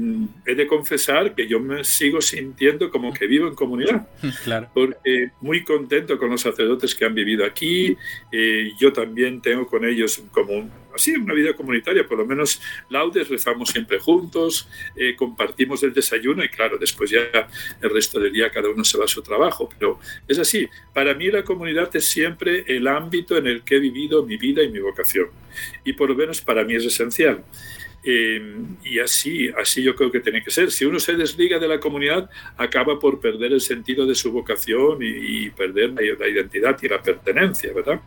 he 0.47 0.55
de 0.55 0.67
confesar 0.67 1.35
que 1.35 1.49
yo 1.49 1.59
me 1.59 1.83
sigo 1.85 2.21
sintiendo 2.21 2.91
como 2.91 3.13
que 3.13 3.27
vivo 3.27 3.49
en 3.49 3.55
comunidad. 3.55 4.09
Claro. 4.45 4.69
Porque 4.75 5.31
muy 5.41 5.65
contento 5.65 6.19
con 6.19 6.31
los 6.31 6.43
sacerdotes 6.43 6.95
que 6.95 7.05
han 7.05 7.15
vivido 7.15 7.45
aquí. 7.45 7.97
Eh, 8.31 8.71
yo 8.79 8.93
también 8.93 9.41
tengo 9.41 9.67
con 9.67 9.85
ellos 9.85 10.23
como 10.31 10.69
así 10.97 11.13
una 11.13 11.35
vida 11.35 11.55
comunitaria. 11.55 12.07
Por 12.07 12.19
lo 12.19 12.27
menos 12.27 12.61
laudes 12.91 13.29
rezamos 13.29 13.71
siempre 13.71 13.99
juntos, 13.99 14.69
eh, 14.97 15.15
compartimos 15.15 15.83
el 15.83 15.93
desayuno 15.93 16.45
y 16.45 16.49
claro, 16.49 16.79
después 16.79 17.11
ya 17.11 17.49
el 17.81 17.91
resto 17.91 18.19
del 18.19 18.33
día 18.33 18.51
cada 18.51 18.69
uno 18.69 18.85
se 18.85 18.99
va 18.99 19.05
a 19.05 19.09
su 19.09 19.23
trabajo. 19.23 19.69
Pero 19.79 20.01
es 20.27 20.39
así. 20.39 20.69
Para 20.93 21.15
mí 21.15 21.31
la 21.31 21.45
comunidad 21.45 21.95
es 21.95 22.09
siempre 22.09 22.65
el 22.67 22.89
ámbito 22.89 23.37
en 23.37 23.47
el 23.47 23.63
que 23.63 23.77
he 23.77 23.81
vivido 23.81 24.25
mi 24.25 24.37
vida 24.37 24.63
y 24.63 24.71
mi 24.71 24.81
vocación. 24.81 25.29
Y 25.85 25.93
por 25.93 26.11
lo 26.11 26.17
menos 26.17 26.41
para 26.41 26.65
mí 26.65 26.75
es 26.75 26.85
esencial. 26.85 27.45
Y 28.09 29.01
así, 29.01 29.51
así 29.61 29.83
yo 29.83 29.97
creo 29.97 30.13
que 30.13 30.21
tiene 30.21 30.43
que 30.43 30.51
ser. 30.51 30.71
Si 30.71 30.85
uno 30.85 31.01
se 31.01 31.15
desliga 31.15 31.59
de 31.59 31.67
la 31.67 31.81
comunidad, 31.81 32.31
acaba 32.57 32.99
por 32.99 33.19
perder 33.19 33.53
el 33.53 33.61
sentido 33.61 34.07
de 34.07 34.15
su 34.15 34.31
vocación 34.31 34.99
y, 35.01 35.51
perder 35.51 35.91
la, 35.91 36.29
identidad 36.29 36.79
y 36.81 36.89
la 36.89 37.03
pertenencia, 37.03 37.73
¿verdad? 37.73 38.01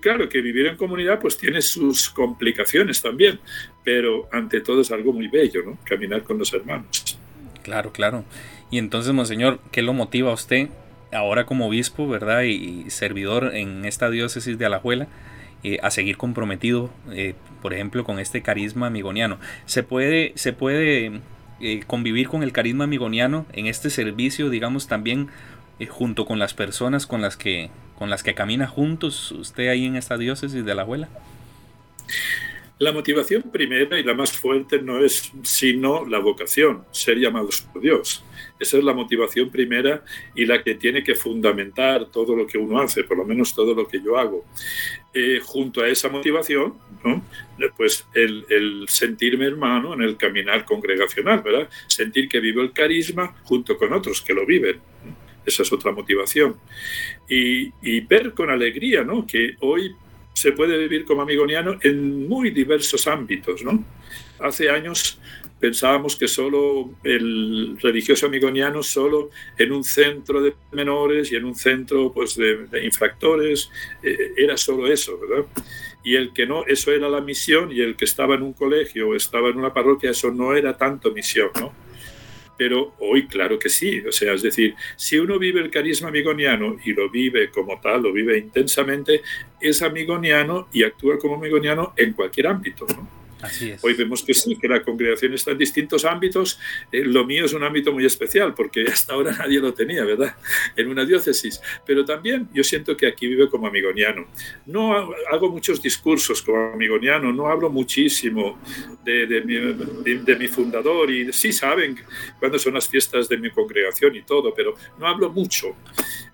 Claro 0.00 0.28
que 0.28 0.40
vivir 0.40 0.66
en 0.66 0.76
comunidad 0.76 1.20
pues 1.20 1.36
tiene 1.36 1.60
sus 1.60 2.08
complicaciones 2.08 3.02
también, 3.02 3.38
pero 3.84 4.28
ante 4.32 4.60
todo 4.60 4.80
es 4.80 4.90
algo 4.90 5.12
muy 5.12 5.28
bello, 5.28 5.62
¿no? 5.64 5.78
Caminar 5.84 6.22
con 6.22 6.38
los 6.38 6.52
hermanos. 6.54 7.18
Claro, 7.62 7.92
claro. 7.92 8.24
Y 8.70 8.78
entonces, 8.78 9.12
monseñor, 9.12 9.60
¿qué 9.70 9.82
lo 9.82 9.92
motiva 9.92 10.30
a 10.30 10.34
usted 10.34 10.68
ahora 11.12 11.46
como 11.46 11.66
obispo, 11.66 12.08
¿verdad? 12.08 12.42
Y, 12.42 12.90
servidor 12.90 13.54
en 13.54 13.84
esta 13.84 14.08
diócesis 14.08 14.58
de 14.58 14.66
Alajuela? 14.66 15.08
Eh, 15.66 15.80
a 15.82 15.90
seguir 15.90 16.16
comprometido, 16.16 16.92
eh, 17.10 17.34
por 17.60 17.74
ejemplo, 17.74 18.04
con 18.04 18.20
este 18.20 18.40
carisma 18.40 18.86
amigoniano. 18.86 19.40
¿Se 19.64 19.82
puede, 19.82 20.30
se 20.36 20.52
puede 20.52 21.22
eh, 21.60 21.82
convivir 21.88 22.28
con 22.28 22.44
el 22.44 22.52
carisma 22.52 22.84
amigoniano 22.84 23.46
en 23.52 23.66
este 23.66 23.90
servicio, 23.90 24.48
digamos, 24.48 24.86
también 24.86 25.28
junto 25.88 26.24
con 26.24 26.38
las 26.38 26.54
personas 26.54 27.08
con 27.08 27.20
las 27.20 27.36
que 27.36 27.70
con 27.98 28.10
las 28.10 28.22
que 28.22 28.34
camina 28.34 28.68
juntos 28.68 29.32
usted 29.32 29.66
ahí 29.66 29.86
en 29.86 29.96
esta 29.96 30.16
diócesis 30.16 30.64
de 30.64 30.74
la 30.76 30.82
abuela? 30.82 31.08
La 32.78 32.92
motivación 32.92 33.42
primera 33.42 33.98
y 33.98 34.04
la 34.04 34.12
más 34.12 34.30
fuerte 34.32 34.82
no 34.82 35.02
es 35.02 35.32
sino 35.42 36.06
la 36.06 36.18
vocación, 36.18 36.84
ser 36.92 37.18
llamados 37.18 37.62
por 37.62 37.80
Dios. 37.80 38.22
Esa 38.60 38.76
es 38.76 38.84
la 38.84 38.92
motivación 38.92 39.50
primera 39.50 40.04
y 40.34 40.44
la 40.44 40.62
que 40.62 40.74
tiene 40.74 41.02
que 41.02 41.14
fundamentar 41.14 42.04
todo 42.06 42.36
lo 42.36 42.46
que 42.46 42.58
uno 42.58 42.78
hace, 42.78 43.02
por 43.02 43.16
lo 43.16 43.24
menos 43.24 43.54
todo 43.54 43.74
lo 43.74 43.88
que 43.88 44.02
yo 44.02 44.18
hago. 44.18 44.44
Eh, 45.18 45.40
junto 45.42 45.80
a 45.80 45.88
esa 45.88 46.10
motivación, 46.10 46.74
el, 48.12 48.84
sentirme 48.86 49.46
hermano 49.46 49.94
en 49.94 50.02
el 50.02 50.18
caminar 50.18 50.66
congregacional, 50.66 51.40
¿verdad? 51.40 51.70
Sentir 51.86 52.28
que 52.28 52.38
vivo 52.38 52.60
el 52.60 52.70
carisma 52.70 53.34
junto 53.44 53.78
con 53.78 53.94
otros 53.94 54.20
que 54.20 54.34
lo 54.34 54.44
viven. 54.44 54.78
Esa 55.46 55.62
es 55.62 55.72
otra 55.72 55.90
motivación. 55.90 56.56
Y, 57.30 57.72
y 57.80 58.00
ver 58.00 58.34
con 58.34 58.50
alegría 58.50 59.04
¿no? 59.04 59.26
que 59.26 59.56
hoy 59.60 59.96
se 60.34 60.52
puede 60.52 60.76
vivir 60.76 61.06
como 61.06 61.22
amigoniano 61.22 61.78
en 61.80 62.28
muy 62.28 62.50
diversos 62.50 63.06
ámbitos. 63.06 63.62
¿no? 63.64 63.82
Hace 64.38 64.68
años 64.68 65.18
pensábamos 65.58 66.16
que 66.16 66.28
solo 66.28 66.90
el 67.02 67.78
religioso 67.80 68.26
amigoniano 68.26 68.82
solo 68.82 69.30
en 69.56 69.72
un 69.72 69.84
centro 69.84 70.42
de 70.42 70.54
menores 70.72 71.32
y 71.32 71.36
en 71.36 71.44
un 71.44 71.54
centro 71.54 72.12
pues, 72.12 72.36
de, 72.36 72.84
infractores 72.84 73.70
eh, 74.02 74.32
era 74.36 74.56
solo 74.56 74.86
eso, 74.86 75.18
¿verdad? 75.18 75.46
Y 76.04 76.14
el 76.14 76.32
que 76.32 76.46
no, 76.46 76.64
eso 76.66 76.92
era 76.92 77.08
la 77.08 77.20
misión 77.20 77.72
y 77.72 77.80
el 77.80 77.96
que 77.96 78.04
estaba 78.04 78.34
en 78.34 78.42
un 78.42 78.52
colegio 78.52 79.08
o 79.08 79.14
estaba 79.14 79.48
en 79.48 79.56
una 79.56 79.72
parroquia, 79.72 80.10
eso 80.10 80.30
no 80.30 80.54
era 80.54 80.76
tanto 80.76 81.10
misión, 81.10 81.50
¿no? 81.58 81.72
Pero 82.58 82.94
hoy 83.00 83.26
claro 83.26 83.58
que 83.58 83.68
sí, 83.68 84.00
o 84.00 84.12
sea, 84.12 84.32
es 84.32 84.42
decir, 84.42 84.74
si 84.96 85.18
uno 85.18 85.38
vive 85.38 85.60
el 85.60 85.70
carisma 85.70 86.08
amigoniano 86.08 86.78
y 86.84 86.92
lo 86.92 87.10
vive 87.10 87.50
como 87.50 87.80
tal, 87.80 88.02
lo 88.02 88.12
vive 88.12 88.38
intensamente, 88.38 89.22
es 89.60 89.82
amigoniano 89.82 90.68
y 90.72 90.82
actúa 90.82 91.18
como 91.18 91.34
amigoniano 91.34 91.92
en 91.96 92.12
cualquier 92.12 92.46
ámbito, 92.46 92.86
¿no? 92.88 93.25
Hoy 93.82 93.94
vemos 93.94 94.22
que 94.22 94.34
sí, 94.34 94.56
que 94.56 94.68
la 94.68 94.82
congregación 94.82 95.34
está 95.34 95.52
en 95.52 95.58
distintos 95.58 96.04
ámbitos. 96.04 96.58
Eh, 96.92 97.04
lo 97.04 97.24
mío 97.24 97.44
es 97.44 97.52
un 97.52 97.64
ámbito 97.64 97.92
muy 97.92 98.04
especial 98.04 98.54
porque 98.54 98.82
hasta 98.92 99.14
ahora 99.14 99.32
nadie 99.32 99.60
lo 99.60 99.72
tenía, 99.74 100.04
¿verdad? 100.04 100.36
En 100.76 100.88
una 100.88 101.04
diócesis. 101.04 101.60
Pero 101.86 102.04
también 102.04 102.48
yo 102.52 102.62
siento 102.64 102.96
que 102.96 103.06
aquí 103.06 103.26
vive 103.26 103.48
como 103.48 103.66
amigoniano. 103.66 104.26
No 104.66 104.94
hago 105.30 105.50
muchos 105.50 105.82
discursos 105.82 106.42
como 106.42 106.72
amigoniano, 106.72 107.32
no 107.32 107.48
hablo 107.48 107.70
muchísimo 107.70 108.58
de, 109.04 109.26
de, 109.26 109.40
mi, 109.42 109.54
de 110.16 110.36
mi, 110.36 110.48
fundador 110.48 111.10
y 111.10 111.32
sí 111.32 111.52
saben 111.52 111.98
cuándo 112.38 112.58
son 112.58 112.74
las 112.74 112.88
fiestas 112.88 113.28
de 113.28 113.36
mi 113.36 113.50
congregación 113.50 114.14
y 114.16 114.22
todo, 114.22 114.54
pero 114.54 114.74
no 114.98 115.06
hablo 115.06 115.30
mucho. 115.30 115.76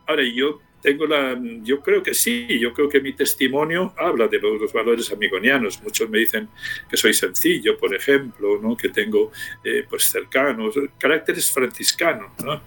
Ahora, 0.07 0.23
yo 0.25 0.61
tengo 0.83 1.07
la, 1.07 1.41
yo 1.63 1.81
creo 1.81 2.03
que 2.03 2.13
sí, 2.13 2.59
yo 2.59 2.73
creo 2.75 2.89
que 2.89 3.01
mi 3.01 3.13
testimonio 3.13 3.95
habla 3.97 4.27
de 4.27 4.41
los, 4.41 4.73
valores 4.73 5.11
amigonianos. 5.13 5.81
Muchos 5.83 6.11
me 6.11 6.19
dicen 6.19 6.49
que 6.91 6.97
soy 6.97 7.15
sencillo, 7.15 7.79
por 7.79 7.95
ejemplo, 7.95 8.59
¿no? 8.61 8.77
que 8.77 8.89
tengo 8.89 9.31
eh, 9.63 9.85
pues 9.89 10.05
cercanos, 10.05 10.75
caracteres 10.99 11.51
franciscanos. 11.53 12.33
¿no? 12.45 12.63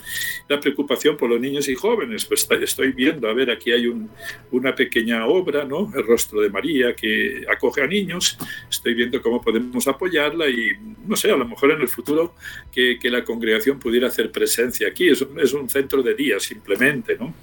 La 0.47 0.59
preocupación 0.59 1.17
por 1.17 1.29
los 1.29 1.39
niños 1.39 1.67
y 1.67 1.75
jóvenes, 1.75 2.25
pues 2.25 2.47
estoy 2.61 2.93
viendo, 2.93 3.27
a 3.27 3.33
ver, 3.33 3.51
aquí 3.51 3.71
hay 3.71 3.87
un, 3.87 4.09
una 4.51 4.73
pequeña 4.73 5.25
obra, 5.27 5.65
¿no? 5.65 5.91
el 5.93 6.03
rostro 6.05 6.39
de 6.39 6.49
María, 6.49 6.95
que 6.95 7.45
acoge 7.51 7.81
a 7.81 7.87
niños, 7.87 8.37
estoy 8.69 8.93
viendo 8.93 9.21
cómo 9.21 9.41
podemos 9.41 9.87
apoyarla 9.87 10.47
y, 10.47 10.71
no 11.05 11.17
sé, 11.17 11.31
a 11.31 11.37
lo 11.37 11.45
mejor 11.45 11.71
en 11.71 11.81
el 11.81 11.89
futuro 11.89 12.35
que, 12.71 12.97
que 12.97 13.09
la 13.09 13.25
congregación 13.25 13.77
pudiera 13.77 14.07
hacer 14.07 14.31
presencia 14.31 14.87
aquí. 14.87 15.09
Es, 15.09 15.25
es 15.41 15.53
un 15.53 15.69
centro 15.69 16.01
de 16.01 16.13
día 16.15 16.39
simplemente. 16.39 17.17
¿no? 17.19 17.33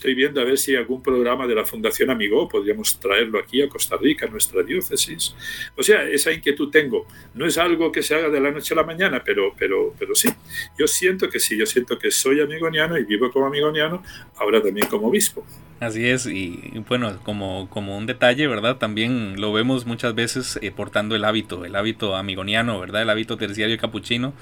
Estoy 0.00 0.14
viendo 0.14 0.40
a 0.40 0.44
ver 0.44 0.56
si 0.56 0.74
algún 0.74 1.02
programa 1.02 1.46
de 1.46 1.54
la 1.54 1.62
Fundación 1.62 2.08
Amigo 2.08 2.48
podríamos 2.48 2.98
traerlo 2.98 3.38
aquí 3.38 3.60
a 3.60 3.68
Costa 3.68 3.98
Rica, 4.00 4.24
a 4.24 4.30
nuestra 4.30 4.62
diócesis. 4.62 5.34
O 5.76 5.82
sea, 5.82 6.04
esa 6.04 6.32
inquietud 6.32 6.70
tengo. 6.70 7.06
No 7.34 7.44
es 7.44 7.58
algo 7.58 7.92
que 7.92 8.02
se 8.02 8.14
haga 8.14 8.30
de 8.30 8.40
la 8.40 8.50
noche 8.50 8.72
a 8.72 8.78
la 8.78 8.84
mañana, 8.84 9.22
pero, 9.22 9.54
pero, 9.58 9.94
pero 9.98 10.14
sí. 10.14 10.30
Yo 10.78 10.86
siento 10.86 11.28
que 11.28 11.38
sí, 11.38 11.58
yo 11.58 11.66
siento 11.66 11.98
que 11.98 12.10
soy 12.10 12.40
amigoniano 12.40 12.96
y 12.96 13.04
vivo 13.04 13.30
como 13.30 13.44
amigoniano, 13.44 14.02
ahora 14.36 14.62
también 14.62 14.86
como 14.86 15.08
obispo. 15.08 15.44
Así 15.80 16.06
es, 16.06 16.24
y 16.24 16.82
bueno, 16.88 17.18
como, 17.22 17.68
como 17.68 17.98
un 17.98 18.06
detalle, 18.06 18.46
¿verdad? 18.46 18.78
También 18.78 19.38
lo 19.38 19.52
vemos 19.52 19.84
muchas 19.84 20.14
veces 20.14 20.58
eh, 20.62 20.70
portando 20.70 21.14
el 21.14 21.24
hábito, 21.26 21.66
el 21.66 21.76
hábito 21.76 22.16
amigoniano, 22.16 22.80
¿verdad? 22.80 23.02
El 23.02 23.10
hábito 23.10 23.36
terciario 23.36 23.76
capuchino 23.76 24.32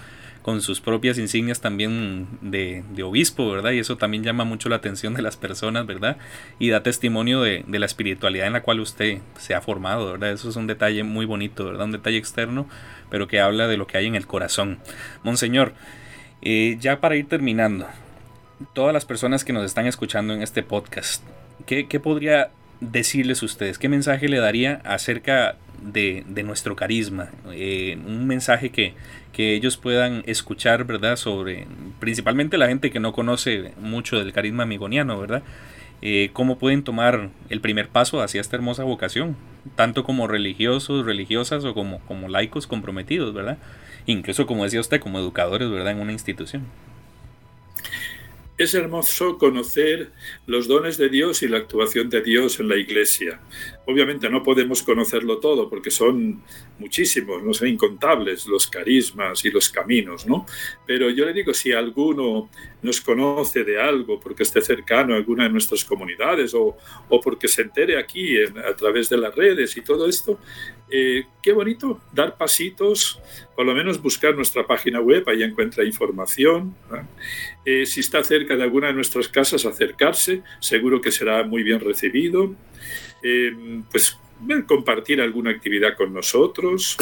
con 0.49 0.63
sus 0.63 0.81
propias 0.81 1.19
insignias 1.19 1.61
también 1.61 2.27
de, 2.41 2.83
obispo, 3.03 3.51
¿verdad? 3.51 3.73
Y 3.73 3.81
eso 3.81 3.99
también 3.99 4.25
llama 4.25 4.45
mucho 4.45 4.71
la 4.71 4.77
atención 4.77 5.13
de 5.13 5.21
las 5.21 5.37
personas, 5.37 5.85
¿verdad? 5.85 6.17
Y 6.59 6.71
da 6.71 6.83
testimonio 6.83 7.43
de, 7.43 7.67
la 7.69 7.85
espiritualidad 7.85 8.47
en 8.47 8.55
la 8.55 8.63
cual 8.63 8.81
usted 8.81 9.19
se 9.37 9.55
ha 9.55 9.61
formado, 9.61 10.13
¿verdad? 10.13 10.33
Eso 10.33 10.49
es 10.49 10.57
un 10.57 10.67
detalle 10.67 11.03
muy 11.03 11.27
bonito, 11.27 11.67
¿verdad? 11.67 11.85
Un 11.85 11.93
detalle 11.93 12.17
externo, 12.17 12.67
pero 13.11 13.29
que 13.29 13.41
habla 13.41 13.69
de 13.69 13.77
lo 13.77 13.87
que 13.87 13.99
hay 13.99 14.07
en 14.07 14.15
el 14.15 14.27
corazón. 14.27 14.79
Monseñor, 15.23 15.75
eh, 16.41 16.79
ya 16.81 16.99
para 16.99 17.17
ir 17.17 17.29
terminando, 17.29 17.87
todas 18.73 18.95
las 18.95 19.05
personas 19.05 19.45
que 19.45 19.53
nos 19.53 19.67
están 19.67 19.87
escuchando 19.87 20.33
en 20.33 20.41
este 20.41 20.63
podcast, 20.63 21.23
¿qué, 21.67 21.85
podría 22.01 22.49
decirles 22.81 23.43
ustedes? 23.43 23.79
¿Qué 23.79 23.91
mensaje 23.91 24.31
le 24.31 24.39
daría 24.39 24.81
acerca 24.87 25.57
de, 25.83 26.25
nuestro 26.43 26.75
carisma? 26.75 27.29
Eh, 27.53 27.99
un 28.07 28.27
mensaje 28.27 28.71
que, 28.71 28.95
que 29.33 29.55
ellos 29.55 29.77
puedan 29.77 30.23
escuchar, 30.27 30.85
¿verdad? 30.85 31.17
Sobre, 31.17 31.67
principalmente 32.01 32.59
la 32.59 32.69
gente 32.69 32.91
que 32.91 33.01
no 33.01 33.12
conoce 33.12 33.73
mucho 33.81 34.19
del 34.19 34.33
carisma 34.33 34.64
amigoniano, 34.64 35.19
¿verdad? 35.19 35.43
Eh, 36.01 36.31
cómo 36.33 36.59
pueden 36.59 36.85
tomar 36.85 37.31
el 37.49 37.61
primer 37.61 37.88
paso 37.88 38.23
hacia 38.23 38.41
esta 38.41 38.57
hermosa 38.57 38.85
vocación, 38.85 39.37
tanto 39.75 40.05
como 40.05 40.29
religiosos, 40.29 41.05
religiosas 41.05 41.64
o 41.64 41.75
como, 41.75 42.01
como 42.01 42.29
laicos 42.29 42.67
comprometidos, 42.67 43.35
¿verdad? 43.35 43.59
Incluso, 44.07 44.47
como 44.47 44.64
decía 44.64 44.81
usted, 44.81 45.01
como 45.01 45.19
educadores, 45.19 45.71
¿verdad? 45.71 45.93
En 45.93 46.01
una 46.01 46.12
institución. 46.12 46.64
Es 48.59 48.75
hermoso 48.75 49.38
conocer 49.38 50.11
los 50.47 50.66
dones 50.66 50.99
de 50.99 51.09
Dios 51.09 51.44
y 51.44 51.49
la 51.49 51.59
actuación 51.59 52.11
de 52.11 52.23
Dios 52.23 52.59
en 52.59 52.68
la 52.68 52.77
iglesia. 52.77 53.40
Obviamente 53.87 54.29
no 54.29 54.42
podemos 54.42 54.83
conocerlo 54.83 55.38
todo 55.38 55.71
porque 55.71 55.92
son 55.92 56.42
muchísimos, 56.81 57.40
no 57.40 57.55
son 57.55 57.68
incontables 57.68 58.49
los 58.49 58.66
carismas 58.66 59.44
y 59.44 59.53
los 59.53 59.68
caminos, 59.68 60.27
¿no? 60.27 60.44
Pero 60.85 61.09
yo 61.09 61.25
le 61.25 61.35
digo, 61.35 61.55
si 61.55 61.71
alguno 61.71 62.51
nos 62.83 63.01
conoce 63.01 63.62
de 63.62 63.81
algo 63.81 64.18
porque 64.18 64.42
esté 64.42 64.61
cercano 64.61 65.14
a 65.14 65.18
alguna 65.18 65.44
de 65.44 65.51
nuestras 65.51 65.85
comunidades 65.85 66.53
o, 66.53 66.77
o 67.09 67.21
porque 67.21 67.47
se 67.47 67.62
entere 67.62 67.97
aquí 67.97 68.42
a 68.42 68.75
través 68.75 69.09
de 69.09 69.18
las 69.18 69.37
redes 69.37 69.77
y 69.77 69.83
todo 69.83 70.09
esto, 70.09 70.40
eh, 70.90 71.27
qué 71.42 71.53
bonito 71.53 72.01
dar 72.12 72.37
pasitos, 72.37 73.20
por 73.55 73.66
lo 73.66 73.74
menos 73.74 74.01
buscar 74.01 74.35
nuestra 74.35 74.66
página 74.66 75.01
web, 75.01 75.24
ahí 75.29 75.42
encuentra 75.42 75.85
información. 75.85 76.74
Eh, 77.64 77.85
si 77.87 78.01
está 78.01 78.22
cerca 78.24 78.57
de 78.57 78.62
alguna 78.62 78.88
de 78.88 78.94
nuestras 78.94 79.29
casas, 79.29 79.66
acercarse, 79.66 80.42
seguro 80.61 81.01
que 81.01 81.11
será 81.11 81.42
muy 81.44 81.62
bien 81.62 81.81
recibido. 81.81 82.55
Eh, 83.22 83.53
pues 83.90 84.16
compartir 84.66 85.20
alguna 85.20 85.51
actividad 85.51 85.96
con 85.96 86.12
nosotros. 86.14 86.96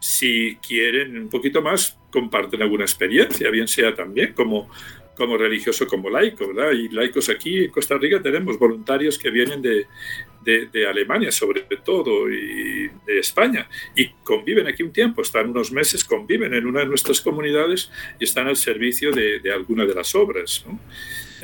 Si 0.00 0.56
quieren 0.56 1.16
un 1.16 1.28
poquito 1.28 1.62
más, 1.62 1.96
comparten 2.10 2.60
alguna 2.62 2.84
experiencia, 2.84 3.48
bien 3.50 3.68
sea 3.68 3.94
también 3.94 4.32
como 4.32 4.68
como 5.16 5.36
religioso, 5.36 5.86
como 5.86 6.10
laico, 6.10 6.48
¿verdad? 6.52 6.72
Y 6.72 6.88
laicos 6.88 7.28
aquí 7.28 7.64
en 7.64 7.70
Costa 7.70 7.96
Rica 7.96 8.20
tenemos 8.20 8.58
voluntarios 8.58 9.18
que 9.18 9.30
vienen 9.30 9.62
de, 9.62 9.86
de, 10.44 10.86
Alemania, 10.86 11.32
sobre 11.32 11.62
todo, 11.84 12.30
y 12.30 12.90
de 13.06 13.18
España, 13.18 13.68
y 13.96 14.08
conviven 14.22 14.66
aquí 14.66 14.82
un 14.82 14.92
tiempo, 14.92 15.22
están 15.22 15.50
unos 15.50 15.72
meses, 15.72 16.04
conviven 16.04 16.54
en 16.54 16.66
una 16.66 16.80
de 16.80 16.86
nuestras 16.86 17.20
comunidades 17.20 17.90
y 18.20 18.24
están 18.24 18.46
al 18.46 18.56
servicio 18.56 19.10
de, 19.10 19.40
de 19.40 19.52
alguna 19.52 19.84
de 19.84 19.94
las 19.94 20.14
obras, 20.14 20.64
¿no? 20.66 20.78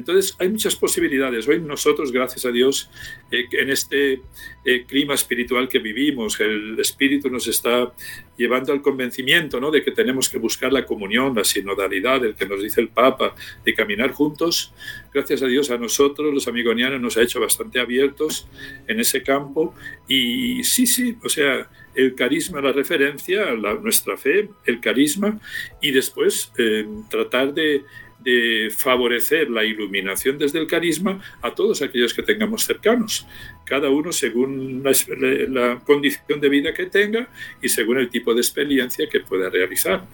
Entonces, 0.01 0.35
hay 0.39 0.49
muchas 0.49 0.77
posibilidades. 0.77 1.47
Hoy 1.47 1.61
nosotros, 1.61 2.11
gracias 2.11 2.47
a 2.47 2.51
Dios, 2.51 2.91
eh, 3.31 3.45
en 3.53 3.69
este 3.69 4.23
eh, 4.65 4.85
clima 4.87 5.13
espiritual 5.13 5.69
que 5.69 5.79
vivimos, 5.79 6.41
el 6.41 6.81
Espíritu 6.81 7.29
nos 7.29 7.47
está 7.47 7.93
llevando 8.39 8.73
al 8.73 8.81
convencimiento 8.81 9.61
¿no? 9.61 9.71
de 9.71 9.83
que 9.83 9.91
tenemos 9.91 10.31
que 10.31 10.39
buscar 10.39 10.73
la 10.73 10.87
comunión, 10.87 11.35
la 11.37 11.45
sinodalidad, 11.45 12.25
el 12.25 12.35
que 12.35 12.47
nos 12.47 12.63
dice 12.63 12.81
el 12.81 12.89
Papa, 12.89 13.35
de 13.63 13.75
caminar 13.75 14.13
juntos. 14.13 14.73
Gracias 15.13 15.43
a 15.43 15.47
Dios, 15.47 15.71
a 15.71 15.77
nosotros, 15.77 16.33
los 16.33 16.49
amigonianos, 16.49 16.99
nos 16.99 17.19
ha 17.19 17.23
hecho 17.23 17.39
bastante 17.39 17.79
abiertos 17.79 18.49
en 18.89 19.01
ese 19.01 19.23
campo. 19.23 19.75
Y 20.09 20.65
sí, 20.65 20.87
sí, 20.87 21.19
o 21.23 21.29
sea, 21.29 21.69
el 21.95 22.15
carisma, 22.15 22.63
la 22.63 22.73
referencia, 22.73 23.53
la, 23.55 23.75
nuestra 23.75 24.17
fe, 24.17 24.49
el 24.65 24.81
carisma, 24.81 25.39
y 25.83 25.91
después 25.91 26.53
eh, 26.57 26.87
tratar 27.11 27.53
de 27.53 27.85
de 28.23 28.71
favorecer 28.77 29.51
la 29.51 29.65
iluminación 29.65 30.39
desde 30.39 30.59
el 30.59 30.67
carisma 30.67 31.21
a 31.41 31.55
todos 31.55 31.81
aquellos 31.83 32.13
que 32.13 32.23
tengamos 32.23 32.65
cercanos, 32.65 33.27
cada 33.65 33.89
uno 33.89 34.13
según 34.13 34.83
la, 34.83 35.81
condición 35.85 36.41
de 36.41 36.49
vida 36.49 36.75
que 36.75 36.87
tenga 36.87 37.29
y 37.63 37.69
según 37.69 37.99
el 37.99 38.11
tipo 38.11 38.35
de 38.35 38.41
experiencia 38.41 39.09
que 39.09 39.21
pueda 39.21 39.49
realizar. 39.49 40.07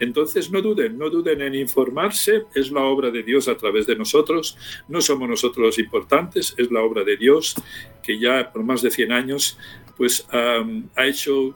Entonces 0.00 0.50
no 0.50 0.60
duden, 0.60 0.98
no 0.98 1.10
duden 1.10 1.42
en 1.42 1.54
informarse, 1.54 2.44
es 2.54 2.70
la 2.70 2.80
obra 2.80 3.10
de 3.10 3.22
Dios 3.22 3.48
a 3.48 3.56
través 3.56 3.86
de 3.86 3.96
nosotros, 3.96 4.56
no 4.88 5.00
somos 5.00 5.28
nosotros 5.28 5.66
los 5.66 5.78
importantes, 5.78 6.54
es 6.56 6.70
la 6.70 6.80
obra 6.80 7.04
de 7.04 7.16
Dios 7.16 7.54
que 8.02 8.18
ya 8.18 8.52
por 8.52 8.64
más 8.64 8.82
de 8.82 8.90
100 8.90 9.12
años 9.12 9.58
pues 9.96 10.26
ha 10.30 11.06
hecho 11.06 11.54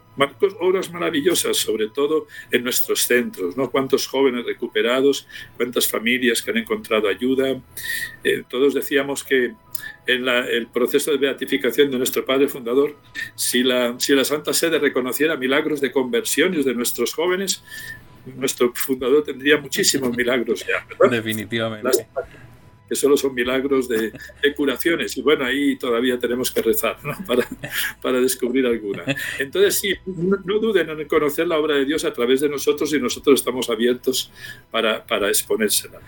obras 0.61 0.90
maravillosas, 0.92 1.57
sobre 1.57 1.88
todo 1.88 2.27
en 2.51 2.64
nuestros 2.64 3.01
centros, 3.03 3.57
¿no? 3.57 3.70
Cuántos 3.70 4.07
jóvenes 4.07 4.44
recuperados, 4.46 5.27
cuántas 5.57 5.88
familias 5.88 6.42
que 6.42 6.51
han 6.51 6.59
encontrado 6.59 7.09
ayuda. 7.09 7.61
Eh, 8.25 8.42
todos 8.49 8.75
decíamos 8.75 9.25
que 9.25 9.55
en 10.07 10.29
el 10.29 10.68
proceso 10.68 11.11
de 11.11 11.18
beatificación 11.18 11.90
de 11.90 11.99
nuestro 11.99 12.25
Padre 12.25 12.49
Fundador, 12.49 12.96
si 13.35 13.62
la, 13.62 13.99
si 13.99 14.14
la 14.14 14.25
Santa 14.25 14.53
Sede 14.53 14.79
reconociera 14.79 15.37
milagros 15.37 15.81
de 15.81 15.92
conversiones 15.92 16.64
de 16.64 16.75
nuestros 16.75 17.12
jóvenes, 17.14 17.62
nuestro 18.37 18.72
fundador 18.75 19.22
tendría 19.22 19.57
muchísimos 19.59 20.16
milagros 20.16 20.64
ya. 20.66 21.09
Definitivamente 21.09 22.07
que 22.88 22.94
solo 22.94 23.16
son 23.16 23.35
milagros 23.35 23.88
de, 23.88 24.12
curaciones. 24.57 25.16
Y 25.16 25.22
bueno, 25.22 25.44
ahí 25.44 25.77
todavía 25.77 26.18
tenemos 26.18 26.51
que 26.51 26.62
rezar 26.62 26.96
para, 27.27 27.46
para 28.01 28.20
descubrir 28.20 28.66
alguna. 28.66 29.05
Entonces, 29.38 29.79
sí, 29.79 29.94
no, 30.07 30.59
duden 30.59 30.90
en 30.90 31.09
conocer 31.09 31.46
la 31.46 31.59
obra 31.59 31.77
de 31.77 31.85
Dios 31.85 32.05
a 32.05 32.12
través 32.12 32.40
de 32.40 32.49
nosotros 32.49 32.92
y 32.92 33.01
nosotros 33.01 33.40
estamos 33.40 33.68
abiertos 33.70 34.31
para, 34.70 35.05
para 35.05 35.29
exponérsela. 35.29 36.01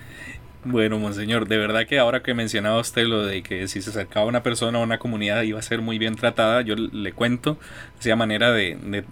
Bueno, 0.64 0.98
monseñor, 0.98 1.46
de 1.46 1.56
verdad 1.56 1.86
que 1.86 1.98
ahora 1.98 2.22
que 2.22 2.34
mencionaba 2.34 2.80
usted 2.80 3.06
lo 3.06 3.24
de 3.24 3.42
que 3.42 3.68
si 3.68 3.80
se 3.80 3.90
acercaba 3.90 4.26
una 4.26 4.42
persona 4.42 4.78
a 4.78 4.82
una 4.82 4.98
comunidad 4.98 5.42
iba 5.42 5.58
a 5.58 5.62
ser 5.62 5.80
muy 5.80 5.98
bien 5.98 6.16
tratada, 6.16 6.62
yo 6.62 6.74
le 6.74 7.12
cuento, 7.12 7.58
sea 8.00 8.16
manera 8.16 8.52
de, 8.52 8.76
de, 8.76 9.04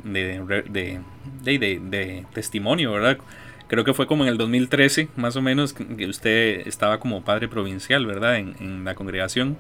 de, 1.45 1.81
de 1.81 2.27
testimonio, 2.35 2.93
¿verdad? 2.93 3.19
Creo 3.69 3.85
que 3.85 3.95
fue 3.95 4.07
como 4.07 4.25
en 4.25 4.31
el 4.31 4.39
2013, 4.39 5.09
más 5.17 5.37
o 5.37 5.43
menos, 5.43 5.73
que 5.73 6.07
usted 6.07 6.67
estaba 6.67 7.01
como 7.01 7.25
padre 7.25 7.49
provincial, 7.49 8.07
¿verdad? 8.07 8.37
En, 8.37 8.55
en 8.61 8.85
la 8.85 8.95
congregación. 8.95 9.57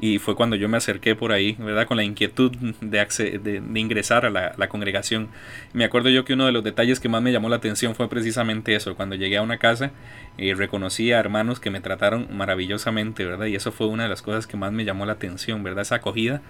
Y 0.00 0.18
fue 0.18 0.36
cuando 0.36 0.54
yo 0.54 0.68
me 0.68 0.76
acerqué 0.76 1.16
por 1.16 1.32
ahí, 1.32 1.56
¿verdad? 1.58 1.86
Con 1.86 1.96
la 1.96 2.04
inquietud 2.04 2.52
de, 2.80 3.38
de, 3.38 3.80
ingresar 3.80 4.24
a 4.26 4.30
la, 4.30 4.54
la, 4.56 4.68
congregación. 4.68 5.28
Me 5.72 5.84
acuerdo 5.84 6.08
yo 6.08 6.24
que 6.24 6.34
uno 6.34 6.46
de 6.46 6.52
los 6.52 6.62
detalles 6.62 7.00
que 7.00 7.08
más 7.08 7.20
me 7.20 7.32
llamó 7.32 7.48
la 7.48 7.56
atención 7.56 7.96
fue 7.96 8.08
precisamente 8.08 8.74
eso, 8.76 8.94
cuando 8.94 9.16
llegué 9.16 9.38
a 9.38 9.42
una 9.42 9.58
casa 9.58 9.90
y 10.38 10.54
reconocí 10.54 11.10
a 11.10 11.18
hermanos 11.18 11.58
que 11.58 11.70
me 11.70 11.80
trataron 11.80 12.28
maravillosamente, 12.30 13.24
¿verdad? 13.24 13.46
Y 13.46 13.56
eso 13.56 13.72
fue 13.72 13.88
una 13.88 14.04
de 14.04 14.08
las 14.08 14.22
cosas 14.22 14.46
que 14.46 14.56
más 14.56 14.72
me 14.72 14.84
llamó 14.84 15.04
la 15.04 15.14
atención, 15.14 15.64
¿verdad? 15.64 15.82
Esa 15.82 15.96
acogida 15.96 16.40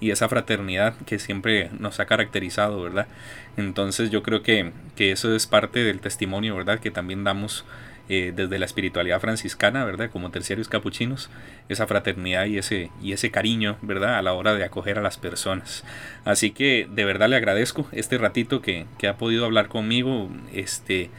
y 0.00 0.10
esa 0.10 0.28
fraternidad 0.28 0.94
que 1.06 1.18
siempre 1.18 1.70
nos 1.78 1.98
ha 2.00 2.04
caracterizado, 2.04 2.82
¿verdad? 2.82 3.08
Entonces 3.56 4.10
yo 4.10 4.22
creo 4.22 4.42
que, 4.42 4.72
que 4.96 5.12
eso 5.12 5.34
es 5.34 5.46
parte 5.46 5.82
del 5.82 6.00
testimonio, 6.00 6.56
¿verdad? 6.56 6.78
Que 6.78 6.90
también 6.90 7.24
damos 7.24 7.64
eh, 8.08 8.32
desde 8.34 8.58
la 8.58 8.64
espiritualidad 8.64 9.20
franciscana, 9.20 9.84
¿verdad? 9.84 10.10
Como 10.10 10.30
terciarios 10.30 10.68
capuchinos, 10.68 11.30
esa 11.68 11.86
fraternidad 11.86 12.46
y 12.46 12.58
ese, 12.58 12.90
y 13.02 13.12
ese 13.12 13.30
cariño, 13.30 13.76
¿verdad? 13.82 14.16
A 14.16 14.22
la 14.22 14.32
hora 14.32 14.54
de 14.54 14.64
acoger 14.64 14.98
a 14.98 15.02
las 15.02 15.18
personas. 15.18 15.84
Así 16.24 16.50
que 16.50 16.88
de 16.90 17.04
verdad 17.04 17.28
le 17.28 17.36
agradezco 17.36 17.86
este 17.92 18.18
ratito 18.18 18.62
que, 18.62 18.86
que 18.98 19.08
ha 19.08 19.16
podido 19.16 19.44
hablar 19.44 19.68
conmigo, 19.68 20.30
este, 20.52 21.10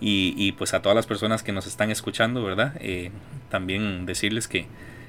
y, 0.00 0.34
y, 0.36 0.52
pues 0.52 0.74
a 0.74 0.82
todas 0.82 0.94
las 0.94 1.06
personas 1.06 1.42
que 1.42 1.52
nos 1.52 1.66
están 1.66 1.90
escuchando, 1.90 2.44
¿verdad? 2.44 2.74
Eh, 2.80 3.10
también 3.50 4.06
decirles 4.06 4.46
que, 4.46 4.66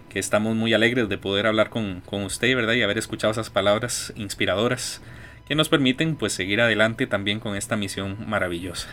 que 0.10 0.20
estamos 0.20 0.56
muy 0.56 0.74
alegres 0.74 1.10
de 1.10 1.18
poder 1.18 1.46
hablar 1.46 1.70
con, 1.70 2.02
con 2.02 2.24
usted, 2.24 2.56
¿verdad? 2.56 2.74
Y 2.74 2.82
haber 2.82 2.98
escuchado 2.98 3.32
esas 3.32 3.50
palabras 3.50 4.14
inspiradoras 4.16 5.02
que 5.48 5.56
nos 5.56 5.70
permiten 5.70 6.16
pues 6.16 6.34
seguir 6.34 6.62
adelante 6.62 7.08
también 7.08 7.40
con 7.40 7.56
esta 7.56 7.76
misión 7.76 8.18
maravillosa. 8.28 8.90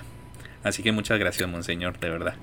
Así 0.64 0.82
que 0.82 0.90
muchas 0.90 1.18
gracias, 1.18 1.48
Monseñor, 1.48 2.00
de 2.00 2.10
verdad. 2.10 2.34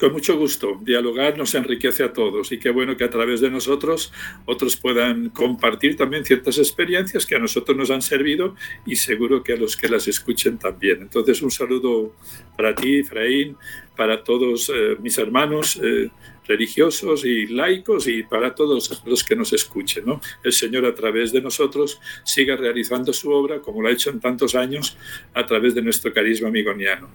Con 0.00 0.12
mucho 0.12 0.38
gusto. 0.38 0.80
Dialogar 0.82 1.36
nos 1.36 1.54
enriquece 1.54 2.02
a 2.02 2.12
todos 2.14 2.50
y 2.52 2.58
qué 2.58 2.70
bueno 2.70 2.96
que 2.96 3.04
a 3.04 3.10
través 3.10 3.42
de 3.42 3.50
nosotros 3.50 4.14
otros 4.46 4.76
puedan 4.76 5.28
compartir 5.28 5.94
también 5.94 6.24
ciertas 6.24 6.56
experiencias 6.56 7.26
que 7.26 7.36
a 7.36 7.38
nosotros 7.38 7.76
nos 7.76 7.90
han 7.90 8.00
servido 8.00 8.56
y 8.86 8.96
seguro 8.96 9.42
que 9.42 9.52
a 9.52 9.56
los 9.56 9.76
que 9.76 9.90
las 9.90 10.08
escuchen 10.08 10.58
también. 10.58 11.02
Entonces 11.02 11.42
un 11.42 11.50
saludo 11.50 12.16
para 12.56 12.74
ti, 12.74 13.00
Efraín, 13.00 13.58
para 13.94 14.24
todos 14.24 14.72
eh, 14.74 14.96
mis 15.02 15.18
hermanos 15.18 15.78
eh, 15.84 16.08
religiosos 16.50 17.24
y 17.24 17.46
laicos 17.46 18.08
y 18.08 18.24
para 18.24 18.54
todos 18.54 19.02
los 19.04 19.24
que 19.24 19.36
nos 19.36 19.52
escuchen. 19.52 20.04
¿no? 20.04 20.20
El 20.42 20.52
Señor 20.52 20.84
a 20.84 20.94
través 20.94 21.32
de 21.32 21.40
nosotros 21.40 22.00
siga 22.24 22.56
realizando 22.56 23.12
su 23.12 23.30
obra 23.30 23.60
como 23.60 23.80
lo 23.80 23.88
ha 23.88 23.92
hecho 23.92 24.10
en 24.10 24.20
tantos 24.20 24.54
años 24.54 24.96
a 25.32 25.46
través 25.46 25.74
de 25.74 25.82
nuestro 25.82 26.12
carisma 26.12 26.48
amigoniano. 26.48 27.08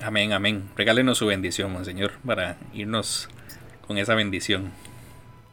Amén, 0.00 0.32
amén. 0.32 0.64
Regálenos 0.76 1.18
su 1.18 1.26
bendición, 1.26 1.72
Monseñor, 1.72 2.12
para 2.26 2.58
irnos 2.74 3.28
con 3.86 3.96
esa 3.98 4.14
bendición. 4.14 4.72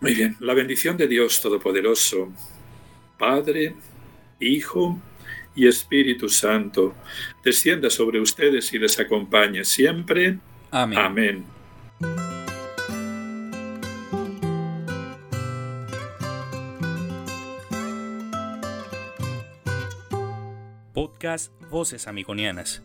Muy 0.01 0.15
bien, 0.15 0.35
la 0.39 0.53
bendición 0.53 0.97
de 0.97 1.07
Dios 1.07 1.41
Todopoderoso, 1.41 2.31
Padre, 3.17 3.75
Hijo 4.39 4.99
y 5.55 5.67
Espíritu 5.67 6.29
Santo, 6.29 6.95
descienda 7.43 7.89
sobre 7.89 8.19
ustedes 8.19 8.73
y 8.73 8.79
les 8.79 8.99
acompañe 8.99 9.63
siempre. 9.65 10.39
Amén. 10.71 10.97
Amén. 10.97 12.38
Podcast 20.99 21.53
Voces 21.69 22.09
Amigonianas 22.09 22.83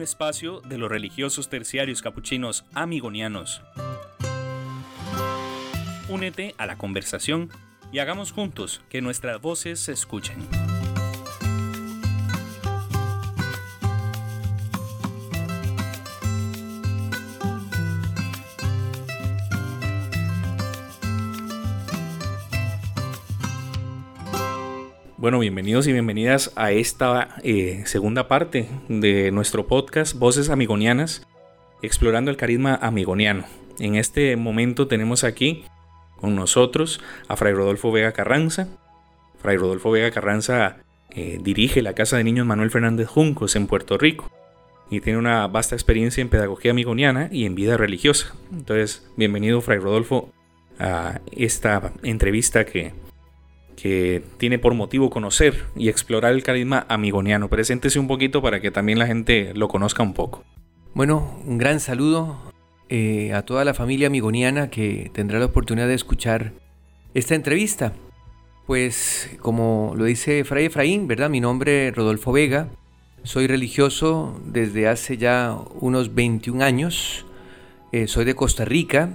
espacio 0.00 0.60
de 0.60 0.78
los 0.78 0.88
religiosos 0.88 1.48
terciarios 1.48 2.02
capuchinos 2.02 2.64
amigonianos. 2.72 3.62
Únete 6.08 6.54
a 6.56 6.66
la 6.66 6.78
conversación 6.78 7.50
y 7.92 7.98
hagamos 7.98 8.30
juntos 8.32 8.80
que 8.88 9.02
nuestras 9.02 9.40
voces 9.40 9.80
se 9.80 9.92
escuchen. 9.92 10.38
Bueno, 25.20 25.38
bienvenidos 25.38 25.86
y 25.86 25.92
bienvenidas 25.92 26.50
a 26.56 26.72
esta 26.72 27.36
eh, 27.42 27.82
segunda 27.84 28.26
parte 28.26 28.70
de 28.88 29.30
nuestro 29.32 29.66
podcast 29.66 30.18
Voces 30.18 30.48
Amigonianas, 30.48 31.28
explorando 31.82 32.30
el 32.30 32.38
carisma 32.38 32.74
amigoniano. 32.76 33.44
En 33.78 33.96
este 33.96 34.34
momento 34.36 34.88
tenemos 34.88 35.22
aquí 35.22 35.66
con 36.16 36.36
nosotros 36.36 37.02
a 37.28 37.36
Fray 37.36 37.52
Rodolfo 37.52 37.92
Vega 37.92 38.12
Carranza. 38.12 38.68
Fray 39.42 39.58
Rodolfo 39.58 39.90
Vega 39.90 40.10
Carranza 40.10 40.78
eh, 41.10 41.38
dirige 41.42 41.82
la 41.82 41.92
Casa 41.92 42.16
de 42.16 42.24
Niños 42.24 42.46
Manuel 42.46 42.70
Fernández 42.70 43.06
Juncos 43.06 43.56
en 43.56 43.66
Puerto 43.66 43.98
Rico 43.98 44.30
y 44.90 45.02
tiene 45.02 45.18
una 45.18 45.46
vasta 45.48 45.74
experiencia 45.74 46.22
en 46.22 46.30
pedagogía 46.30 46.70
amigoniana 46.70 47.28
y 47.30 47.44
en 47.44 47.54
vida 47.54 47.76
religiosa. 47.76 48.34
Entonces, 48.50 49.06
bienvenido 49.18 49.60
Fray 49.60 49.80
Rodolfo 49.80 50.32
a 50.78 51.20
esta 51.30 51.92
entrevista 52.02 52.64
que 52.64 52.94
que 53.80 54.22
tiene 54.36 54.58
por 54.58 54.74
motivo 54.74 55.08
conocer 55.08 55.64
y 55.74 55.88
explorar 55.88 56.34
el 56.34 56.42
carisma 56.42 56.84
amigoniano. 56.88 57.48
Preséntese 57.48 57.98
un 57.98 58.08
poquito 58.08 58.42
para 58.42 58.60
que 58.60 58.70
también 58.70 58.98
la 58.98 59.06
gente 59.06 59.52
lo 59.54 59.68
conozca 59.68 60.02
un 60.02 60.12
poco. 60.12 60.44
Bueno, 60.92 61.40
un 61.46 61.56
gran 61.56 61.80
saludo 61.80 62.38
eh, 62.90 63.32
a 63.32 63.42
toda 63.42 63.64
la 63.64 63.72
familia 63.72 64.08
amigoniana 64.08 64.68
que 64.68 65.10
tendrá 65.14 65.38
la 65.38 65.46
oportunidad 65.46 65.88
de 65.88 65.94
escuchar 65.94 66.52
esta 67.14 67.34
entrevista. 67.34 67.94
Pues 68.66 69.30
como 69.40 69.94
lo 69.96 70.04
dice 70.04 70.44
Fray 70.44 70.66
Efraín, 70.66 71.08
¿verdad? 71.08 71.30
Mi 71.30 71.40
nombre 71.40 71.88
es 71.88 71.96
Rodolfo 71.96 72.32
Vega. 72.32 72.68
Soy 73.22 73.46
religioso 73.46 74.38
desde 74.44 74.88
hace 74.88 75.16
ya 75.16 75.56
unos 75.80 76.14
21 76.14 76.62
años. 76.62 77.24
Eh, 77.92 78.06
soy 78.08 78.24
de 78.26 78.34
Costa 78.34 78.64
Rica 78.64 79.10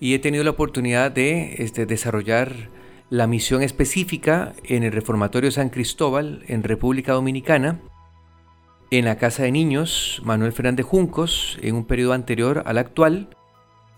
y 0.00 0.14
he 0.14 0.18
tenido 0.18 0.42
la 0.42 0.50
oportunidad 0.50 1.12
de 1.12 1.54
este, 1.58 1.86
desarrollar 1.86 2.73
la 3.10 3.26
misión 3.26 3.62
específica 3.62 4.54
en 4.64 4.82
el 4.82 4.92
Reformatorio 4.92 5.50
San 5.50 5.70
Cristóbal 5.70 6.42
en 6.48 6.62
República 6.62 7.12
Dominicana, 7.12 7.80
en 8.90 9.04
la 9.04 9.16
Casa 9.16 9.42
de 9.42 9.52
Niños 9.52 10.20
Manuel 10.24 10.52
Fernández 10.52 10.86
Juncos 10.86 11.58
en 11.62 11.74
un 11.74 11.84
periodo 11.84 12.12
anterior 12.12 12.62
al 12.66 12.78
actual 12.78 13.28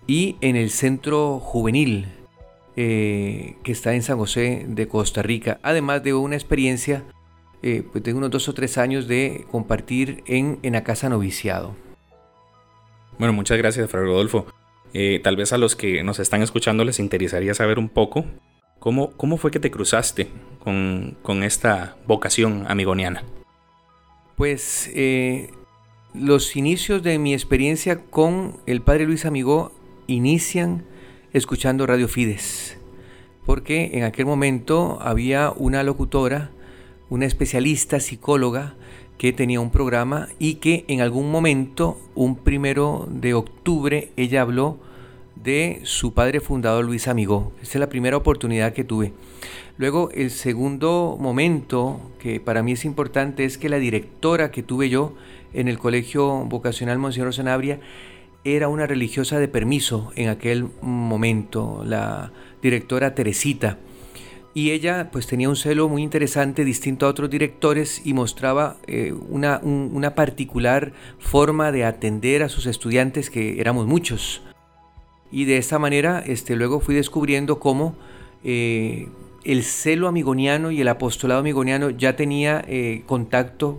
y 0.07 0.37
en 0.40 0.57
el 0.57 0.71
Centro 0.71 1.38
Juvenil 1.38 2.07
eh, 2.77 3.57
que 3.62 3.73
está 3.73 3.95
en 3.95 4.03
San 4.03 4.19
José 4.19 4.66
de 4.69 4.87
Costa 4.87 5.23
Rica, 5.23 5.59
además 5.62 6.03
de 6.03 6.14
una 6.14 6.37
experiencia 6.37 7.05
eh, 7.62 7.83
pues 7.90 8.05
de 8.05 8.12
unos 8.12 8.31
dos 8.31 8.49
o 8.49 8.55
tres 8.55 8.79
años 8.79 9.09
de 9.09 9.47
compartir 9.51 10.23
en, 10.27 10.59
en 10.62 10.75
la 10.75 10.85
Casa 10.85 11.09
Noviciado. 11.09 11.75
Bueno, 13.19 13.33
muchas 13.33 13.57
gracias, 13.57 13.90
Fray 13.90 14.05
Rodolfo. 14.05 14.47
Eh, 14.92 15.21
tal 15.25 15.37
vez 15.37 15.53
a 15.53 15.59
los 15.59 15.75
que 15.75 16.03
nos 16.05 16.19
están 16.19 16.42
escuchando 16.42 16.85
les 16.85 17.01
interesaría 17.01 17.55
saber 17.55 17.79
un 17.79 17.88
poco 17.88 18.25
¿Cómo, 18.79 19.37
fue 19.37 19.51
que 19.51 19.61
te 19.61 19.71
cruzaste 19.71 20.29
con, 20.62 21.43
esta 21.43 21.97
vocación 22.07 22.65
amigoniana? 22.69 23.25
Pues 24.37 24.91
eh, 24.95 25.51
los 26.15 26.57
inicios 26.57 27.03
de 27.03 27.19
mi 27.19 27.33
experiencia 27.33 27.99
con 28.05 28.57
el 28.67 28.83
padre 28.83 29.07
Luis 29.07 29.25
Amigó 29.25 29.73
inician 30.07 30.85
escuchando 31.33 31.87
Radio 31.87 32.09
Fides. 32.09 32.79
porque 33.45 33.91
en 33.95 34.03
aquel 34.03 34.27
momento 34.27 34.99
había 35.01 35.53
una 35.53 35.85
locutora, 35.85 36.51
una 37.09 37.27
especialista 37.27 38.01
psicóloga, 38.01 38.75
que 39.19 39.33
tenía 39.33 39.61
un 39.61 39.71
programa 39.71 40.29
y 40.39 40.57
que 40.57 40.85
en 40.89 41.01
algún 41.01 41.31
momento, 41.31 41.99
un 42.15 42.37
primero 42.37 43.07
de 43.11 43.35
octubre, 43.35 44.11
ella 44.17 44.43
habló 44.43 44.79
de 45.37 45.81
su 45.85 46.12
padre 46.14 46.40
fundador 46.40 46.85
Luis 46.85 47.09
Amigó. 47.09 47.53
Esa 47.62 47.72
es 47.72 47.81
la 47.81 47.88
primera 47.88 48.16
oportunidad 48.16 48.72
que 48.72 48.85
tuve. 48.85 49.12
Luego, 49.79 50.11
el 50.12 50.31
segundo 50.31 51.16
momento 51.20 52.01
que 52.18 52.40
para 52.40 52.62
mí 52.62 52.72
es 52.72 52.85
importante 52.85 53.44
es 53.44 53.59
que 53.59 53.68
la 53.68 53.79
directora 53.79 54.51
que 54.51 54.62
tuve 54.62 54.88
yo 54.88 55.14
en 55.53 55.68
el 55.68 55.79
Colegio 55.79 56.44
Vocacional 56.46 56.99
Monseñor 56.99 57.35
Sanabria 57.35 57.81
era 58.44 58.68
una 58.68 58.87
religiosa 58.87 59.38
de 59.38 59.49
permiso 59.49 60.12
en 60.16 60.29
aquel 60.29 60.68
momento, 60.81 61.83
la 61.85 62.33
directora 62.62 63.14
Teresita 63.14 63.79
y 64.57 64.70
ella 64.70 65.11
pues 65.12 65.27
tenía 65.27 65.51
un 65.51 65.57
celo 65.57 65.87
muy 65.87 66.03
interesante, 66.03 66.64
distinto 66.64 67.05
a 67.05 67.11
otros 67.11 67.29
directores, 67.29 68.01
y 68.07 68.14
mostraba 68.14 68.79
eh, 68.87 69.12
una, 69.12 69.59
una, 69.62 70.14
particular 70.14 70.94
forma 71.18 71.72
de 71.72 71.85
atender 71.85 72.42
a 72.42 72.49
sus 72.49 72.64
estudiantes, 72.64 73.29
que 73.29 73.61
éramos 73.61 73.87
muchos. 73.87 74.40
Y 75.31 75.45
de 75.45 75.59
esta 75.59 75.79
manera 75.79 76.23
este, 76.27 76.57
luego 76.57 76.81
fui 76.81 76.95
descubriendo 76.95 77.59
cómo 77.59 77.97
eh, 78.45 79.09
el 79.45 79.62
celo 79.62 80.09
amigoniano 80.09 80.71
y 80.71 80.81
el 80.81 80.89
apostolado 80.89 81.41
amigoniano 81.41 81.91
ya 81.91 82.17
tenía 82.17 82.65
eh, 82.67 83.03
contacto 83.07 83.79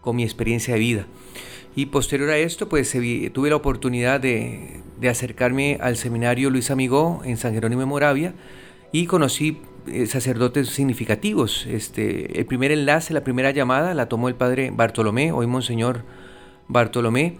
con 0.00 0.16
mi 0.16 0.24
experiencia 0.24 0.74
de 0.74 0.80
vida. 0.80 1.06
Y 1.76 1.86
posterior 1.86 2.30
a 2.30 2.38
esto, 2.38 2.68
pues 2.68 2.90
tuve 3.32 3.50
la 3.50 3.56
oportunidad 3.56 4.20
de, 4.20 4.80
acercarme 5.08 5.78
al 5.80 5.96
seminario 5.96 6.50
Luis 6.50 6.70
Amigó 6.70 7.22
en 7.24 7.36
San 7.36 7.54
Jerónimo 7.54 7.80
de 7.80 7.86
Moravia 7.86 8.34
y 8.92 9.06
conocí 9.06 9.58
eh, 9.86 10.06
sacerdotes 10.06 10.68
significativos. 10.68 11.66
Este, 11.66 12.38
el 12.38 12.46
primer 12.46 12.72
enlace, 12.72 13.14
la 13.14 13.22
primera 13.22 13.52
llamada 13.52 13.94
la 13.94 14.08
tomó 14.08 14.28
el 14.28 14.34
padre 14.34 14.70
Bartolomé, 14.72 15.32
hoy 15.32 15.46
Monseñor 15.46 16.04
Bartolomé. 16.68 17.38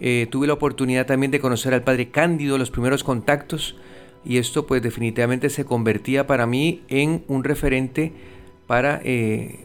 Eh, 0.00 0.26
tuve 0.30 0.46
la 0.46 0.54
oportunidad 0.54 1.06
también 1.06 1.30
de 1.30 1.40
conocer 1.40 1.74
al 1.74 1.82
padre 1.82 2.10
Cándido, 2.10 2.58
los 2.58 2.70
primeros 2.70 3.04
contactos, 3.04 3.76
y 4.24 4.38
esto 4.38 4.66
pues 4.66 4.82
definitivamente 4.82 5.50
se 5.50 5.64
convertía 5.64 6.26
para 6.26 6.46
mí 6.46 6.82
en 6.88 7.24
un 7.28 7.44
referente 7.44 8.12
para 8.66 9.00
eh, 9.04 9.60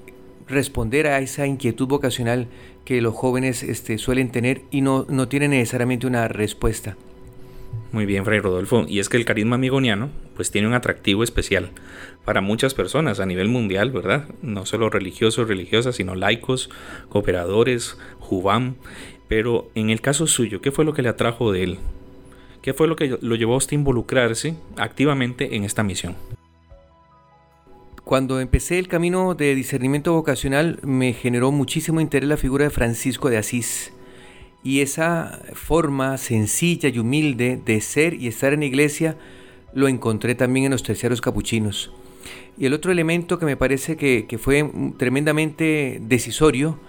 responder 0.47 1.07
a 1.07 1.19
esa 1.19 1.45
inquietud 1.47 1.87
vocacional 1.87 2.47
que 2.85 3.01
los 3.01 3.13
jóvenes 3.13 3.63
este, 3.63 3.97
suelen 3.97 4.31
tener 4.31 4.61
y 4.71 4.81
no, 4.81 5.05
no 5.09 5.27
tienen 5.27 5.51
necesariamente 5.51 6.07
una 6.07 6.27
respuesta. 6.27 6.95
Muy 7.91 8.05
bien, 8.05 8.25
Fray 8.25 8.39
Rodolfo. 8.39 8.85
Y 8.87 8.99
es 8.99 9.09
que 9.09 9.17
el 9.17 9.25
carisma 9.25 9.55
amigoniano 9.55 10.09
pues 10.35 10.51
tiene 10.51 10.67
un 10.67 10.73
atractivo 10.73 11.23
especial 11.23 11.71
para 12.25 12.41
muchas 12.41 12.73
personas 12.73 13.19
a 13.19 13.25
nivel 13.25 13.47
mundial, 13.47 13.91
¿verdad? 13.91 14.27
No 14.41 14.65
solo 14.65 14.89
religiosos, 14.89 15.47
religiosas, 15.47 15.95
sino 15.95 16.15
laicos, 16.15 16.69
cooperadores, 17.09 17.97
jubam. 18.19 18.75
Pero 19.27 19.69
en 19.75 19.89
el 19.89 20.01
caso 20.01 20.27
suyo, 20.27 20.61
¿qué 20.61 20.71
fue 20.71 20.85
lo 20.85 20.93
que 20.93 21.01
le 21.01 21.09
atrajo 21.09 21.51
de 21.51 21.63
él? 21.63 21.79
¿Qué 22.61 22.73
fue 22.73 22.87
lo 22.87 22.95
que 22.95 23.17
lo 23.21 23.35
llevó 23.35 23.53
a 23.53 23.57
usted 23.57 23.73
involucrarse 23.73 24.55
activamente 24.77 25.55
en 25.55 25.63
esta 25.63 25.83
misión? 25.83 26.15
Cuando 28.03 28.39
empecé 28.39 28.77
el 28.77 28.87
camino 28.87 29.33
de 29.33 29.55
discernimiento 29.55 30.13
vocacional 30.13 30.79
me 30.83 31.13
generó 31.13 31.51
muchísimo 31.51 32.01
interés 32.01 32.29
la 32.29 32.37
figura 32.37 32.65
de 32.65 32.69
Francisco 32.69 33.29
de 33.29 33.37
Asís 33.37 33.93
y 34.63 34.81
esa 34.81 35.41
forma 35.53 36.17
sencilla 36.17 36.89
y 36.89 36.99
humilde 36.99 37.59
de 37.63 37.81
ser 37.81 38.13
y 38.15 38.27
estar 38.27 38.53
en 38.53 38.59
la 38.61 38.67
iglesia 38.67 39.17
lo 39.73 39.87
encontré 39.87 40.35
también 40.35 40.65
en 40.65 40.71
los 40.71 40.83
terceros 40.83 41.21
capuchinos. 41.21 41.91
Y 42.57 42.65
el 42.65 42.73
otro 42.73 42.91
elemento 42.91 43.37
que 43.37 43.45
me 43.45 43.57
parece 43.57 43.97
que, 43.97 44.37
fue 44.39 44.69
tremendamente 44.97 45.99
decisorio 46.01 46.79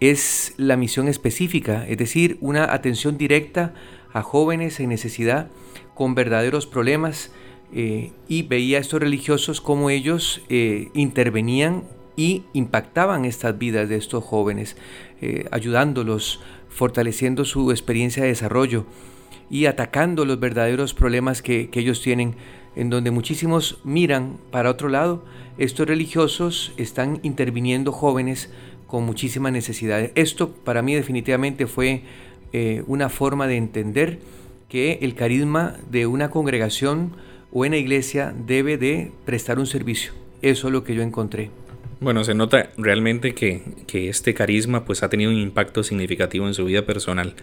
es 0.00 0.54
la 0.56 0.76
misión 0.76 1.08
específica, 1.08 1.86
es 1.88 1.98
decir, 1.98 2.38
una 2.40 2.72
atención 2.72 3.18
directa 3.18 3.74
a 4.12 4.22
jóvenes 4.22 4.80
en 4.80 4.90
necesidad 4.90 5.50
con 5.94 6.14
verdaderos 6.14 6.66
problemas 6.66 7.32
eh, 7.72 8.12
y 8.28 8.42
veía 8.42 8.78
a 8.78 8.80
estos 8.80 9.00
religiosos 9.00 9.60
como 9.60 9.90
ellos 9.90 10.40
eh, 10.48 10.88
intervenían 10.94 11.82
y 12.16 12.44
impactaban 12.52 13.24
estas 13.24 13.58
vidas 13.58 13.88
de 13.88 13.96
estos 13.96 14.24
jóvenes, 14.24 14.76
eh, 15.20 15.46
ayudándolos 15.50 16.40
fortaleciendo 16.68 17.44
su 17.44 17.70
experiencia 17.70 18.22
de 18.22 18.30
desarrollo 18.30 18.86
y 19.50 19.66
atacando 19.66 20.24
los 20.24 20.40
verdaderos 20.40 20.94
problemas 20.94 21.42
que, 21.42 21.70
ellos 21.72 22.02
tienen, 22.02 22.36
en 22.76 22.90
donde 22.90 23.10
muchísimos 23.10 23.80
miran 23.84 24.38
para 24.50 24.70
otro 24.70 24.88
lado, 24.88 25.24
estos 25.58 25.86
religiosos 25.86 26.72
están 26.76 27.20
interviniendo 27.22 27.92
jóvenes 27.92 28.50
con 28.88 29.04
muchísimas 29.04 29.52
necesidades. 29.52 30.10
Esto 30.16 30.50
para 30.50 30.82
mí 30.82 30.96
definitivamente 30.96 31.68
fue 31.68 32.02
eh, 32.52 32.82
una 32.88 33.08
forma 33.10 33.46
de 33.46 33.56
entender 33.56 34.18
que 34.68 34.98
el 35.02 35.14
carisma 35.14 35.76
de 35.90 36.06
una 36.06 36.30
congregación 36.30 37.12
o 37.52 37.64
en 37.64 37.72
la 37.72 37.78
iglesia 37.78 38.34
debe 38.46 38.78
de 38.78 39.12
prestar 39.24 39.58
un 39.58 39.66
servicio. 39.66 40.12
Eso 40.42 40.66
es 40.68 40.72
lo 40.72 40.84
que 40.84 40.94
yo 40.94 41.02
encontré. 41.02 41.50
Bueno, 42.00 42.24
se 42.24 42.34
nota 42.34 42.70
realmente 42.76 43.34
que, 43.34 43.62
este 43.92 44.32
carisma 44.32 44.84
pues 44.84 45.02
ha 45.02 45.08
tenido 45.08 45.30
un 45.30 45.38
impacto 45.38 45.82
significativo 45.82 46.46
en 46.46 46.54
su 46.54 46.64
vida 46.64 46.86
personal, 46.86 47.34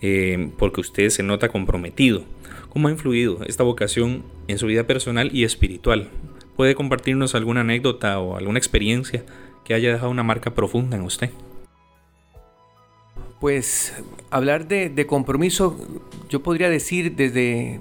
eh, 0.00 0.50
porque 0.58 0.80
usted 0.80 1.10
se 1.10 1.22
nota 1.22 1.48
comprometido. 1.48 2.24
¿Cómo 2.70 2.88
ha 2.88 2.90
influido 2.90 3.40
esta 3.46 3.64
vocación 3.64 4.24
en 4.48 4.58
su 4.58 4.66
vida 4.66 4.86
personal 4.86 5.30
y 5.32 5.44
espiritual? 5.44 6.08
¿Puede 6.56 6.74
compartirnos 6.74 7.34
alguna 7.34 7.60
anécdota 7.60 8.18
o 8.18 8.36
alguna 8.36 8.58
experiencia 8.58 9.24
que 9.64 9.74
haya 9.74 9.92
dejado 9.92 10.10
una 10.10 10.22
marca 10.22 10.54
profunda 10.54 10.96
en 10.96 11.02
usted? 11.02 11.30
Pues 13.40 13.92
hablar 14.30 14.68
de, 14.68 15.06
compromiso, 15.06 15.76
yo 16.28 16.42
podría 16.42 16.70
decir 16.70 17.16
desde, 17.16 17.80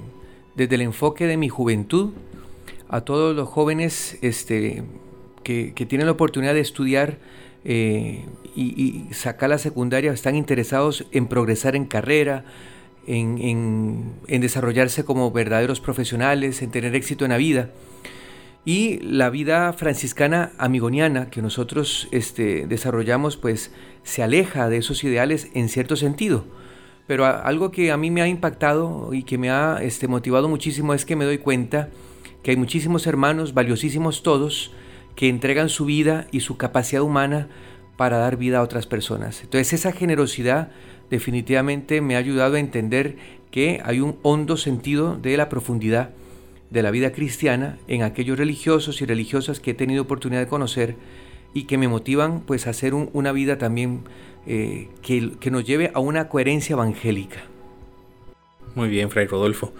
desde 0.55 0.75
el 0.75 0.81
enfoque 0.81 1.27
de 1.27 1.37
mi 1.37 1.49
juventud, 1.49 2.11
a 2.89 3.01
todos 3.01 3.35
los 3.35 3.47
jóvenes 3.47 4.17
este, 4.21 4.83
que, 5.43 5.71
tienen 5.87 6.07
la 6.07 6.11
oportunidad 6.11 6.53
de 6.53 6.59
estudiar 6.59 7.19
eh, 7.63 8.25
y, 8.55 9.05
sacar 9.13 9.49
la 9.49 9.57
secundaria 9.57 10.11
están 10.11 10.35
interesados 10.35 11.05
en 11.11 11.27
progresar 11.27 11.75
en 11.75 11.85
carrera, 11.85 12.43
en, 13.07 14.13
desarrollarse 14.27 15.05
como 15.05 15.31
verdaderos 15.31 15.79
profesionales, 15.79 16.61
en 16.61 16.71
tener 16.71 16.95
éxito 16.95 17.25
en 17.25 17.31
la 17.31 17.37
vida. 17.37 17.69
Y 18.63 18.99
la 18.99 19.29
vida 19.31 19.73
franciscana 19.73 20.51
amigoniana 20.59 21.29
que 21.31 21.41
nosotros 21.41 22.07
este, 22.11 22.67
desarrollamos, 22.67 23.35
pues 23.35 23.71
se 24.03 24.21
aleja 24.21 24.69
de 24.69 24.77
esos 24.77 25.03
ideales 25.03 25.49
en 25.53 25.67
cierto 25.67 25.95
sentido. 25.95 26.45
Pero 27.07 27.25
algo 27.25 27.71
que 27.71 27.91
a 27.91 27.97
mí 27.97 28.11
me 28.11 28.21
ha 28.21 28.27
impactado 28.27 29.13
y 29.13 29.23
que 29.23 29.37
me 29.37 29.49
ha 29.49 29.79
este, 29.81 30.07
motivado 30.07 30.47
muchísimo 30.47 30.93
es 30.93 31.05
que 31.05 31.15
me 31.15 31.25
doy 31.25 31.39
cuenta 31.39 31.89
que 32.43 32.51
hay 32.51 32.57
muchísimos 32.57 33.07
hermanos, 33.07 33.53
valiosísimos 33.53 34.21
todos, 34.21 34.71
que 35.15 35.27
entregan 35.27 35.69
su 35.69 35.85
vida 35.85 36.27
y 36.31 36.41
su 36.41 36.57
capacidad 36.57 37.01
humana 37.01 37.49
para 37.97 38.17
dar 38.17 38.37
vida 38.37 38.59
a 38.59 38.61
otras 38.61 38.85
personas. 38.85 39.41
Entonces 39.43 39.73
esa 39.73 39.91
generosidad 39.91 40.71
definitivamente 41.09 41.99
me 42.01 42.15
ha 42.15 42.19
ayudado 42.19 42.55
a 42.55 42.59
entender 42.59 43.17
que 43.49 43.81
hay 43.83 43.99
un 43.99 44.17
hondo 44.21 44.55
sentido 44.55 45.17
de 45.17 45.35
la 45.35 45.49
profundidad 45.49 46.11
de 46.71 46.81
la 46.81 46.89
vida 46.89 47.11
cristiana 47.11 47.77
en 47.87 48.01
aquellos 48.01 48.37
religiosos 48.37 49.01
y 49.01 49.05
religiosas 49.05 49.59
que 49.59 49.71
he 49.71 49.75
tenido 49.75 50.01
oportunidad 50.01 50.41
de 50.41 50.47
conocer 50.47 50.95
y 51.53 51.65
que 51.65 51.77
me 51.77 51.87
motivan 51.87 52.41
pues 52.41 52.65
a 52.65 52.71
hacer 52.71 52.93
una 52.93 53.31
vida 53.33 53.57
también 53.57 54.05
eh, 54.47 54.87
que, 55.03 55.33
que 55.39 55.51
nos 55.51 55.65
lleve 55.65 55.91
a 55.93 55.99
una 55.99 56.29
coherencia 56.29 56.73
evangélica. 56.73 57.43
Muy 58.73 58.89
bien, 58.89 59.11
Fray 59.11 59.27
Rodolfo. 59.27 59.73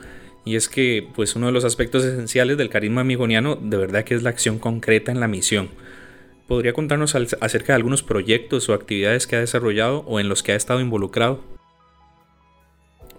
Y 0.43 0.55
es 0.55 0.67
que, 0.67 1.07
pues, 1.15 1.35
uno 1.35 1.45
de 1.47 1.51
los 1.51 1.65
aspectos 1.65 2.03
esenciales 2.03 2.57
del 2.57 2.69
carisma 2.69 3.01
amigoniano 3.01 3.55
de 3.55 3.77
verdad 3.77 4.03
que 4.03 4.15
es 4.15 4.23
la 4.23 4.31
acción 4.31 4.59
concreta 4.59 5.11
en 5.11 5.19
la 5.19 5.27
misión. 5.27 5.69
¿Podría 6.47 6.73
contarnos 6.73 7.15
acerca 7.15 7.73
de 7.73 7.77
algunos 7.77 8.03
proyectos 8.03 8.67
o 8.67 8.73
actividades 8.73 9.27
que 9.27 9.37
ha 9.37 9.39
desarrollado 9.39 9.99
o 9.99 10.19
en 10.19 10.27
los 10.27 10.43
que 10.43 10.51
ha 10.51 10.55
estado 10.55 10.81
involucrado? 10.81 11.41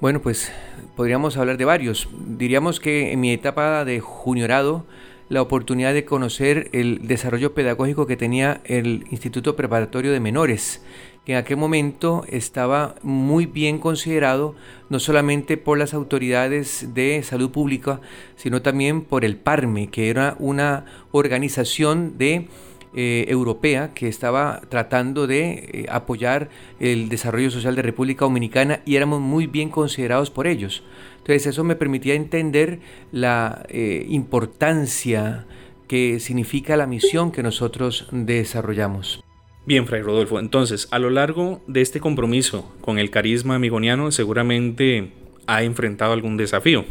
Bueno, 0.00 0.20
pues 0.20 0.52
podríamos 0.96 1.36
hablar 1.36 1.56
de 1.56 1.64
varios. 1.64 2.08
Diríamos 2.26 2.80
que 2.80 3.12
en 3.12 3.20
mi 3.20 3.32
etapa 3.32 3.84
de 3.84 4.00
juniorado, 4.00 4.84
la 5.28 5.40
oportunidad 5.40 5.94
de 5.94 6.04
conocer 6.04 6.68
el 6.72 7.06
desarrollo 7.06 7.54
pedagógico 7.54 8.06
que 8.06 8.18
tenía 8.18 8.60
el 8.64 9.06
Instituto 9.10 9.56
Preparatorio 9.56 10.12
de 10.12 10.20
Menores, 10.20 10.84
que 11.24 11.32
en 11.32 11.38
aquel 11.38 11.56
momento 11.56 12.24
estaba 12.28 12.96
muy 13.02 13.46
bien 13.46 13.78
considerado 13.78 14.54
no 14.90 14.98
solamente 14.98 15.56
por 15.56 15.78
las 15.78 15.94
autoridades 15.94 16.92
de 16.94 17.22
salud 17.22 17.50
pública, 17.50 18.00
sino 18.36 18.60
también 18.60 19.02
por 19.02 19.24
el 19.24 19.36
PARME, 19.36 19.88
que 19.88 20.10
era 20.10 20.36
una 20.38 20.84
organización 21.12 22.18
de 22.18 22.48
eh, 22.94 23.24
europea 23.28 23.94
que 23.94 24.06
estaba 24.06 24.60
tratando 24.68 25.26
de 25.26 25.70
eh, 25.72 25.86
apoyar 25.88 26.50
el 26.78 27.08
desarrollo 27.08 27.50
social 27.50 27.74
de 27.74 27.80
República 27.80 28.26
Dominicana 28.26 28.80
y 28.84 28.96
éramos 28.96 29.20
muy 29.20 29.46
bien 29.46 29.70
considerados 29.70 30.30
por 30.30 30.46
ellos. 30.46 30.82
Entonces 31.18 31.46
eso 31.46 31.64
me 31.64 31.76
permitía 31.76 32.14
entender 32.14 32.80
la 33.10 33.64
eh, 33.70 34.04
importancia 34.08 35.46
que 35.88 36.20
significa 36.20 36.76
la 36.76 36.86
misión 36.86 37.32
que 37.32 37.42
nosotros 37.42 38.08
desarrollamos. 38.12 39.22
Bien, 39.64 39.86
Fray 39.86 40.02
Rodolfo, 40.02 40.38
entonces 40.38 40.88
a 40.90 40.98
lo 40.98 41.08
largo 41.08 41.62
de 41.66 41.80
este 41.80 42.00
compromiso 42.00 42.70
con 42.80 42.98
el 42.98 43.10
carisma 43.10 43.54
amigoniano 43.54 44.10
seguramente 44.10 45.12
ha 45.46 45.62
enfrentado 45.62 46.12
algún 46.12 46.36
desafío. 46.36 46.84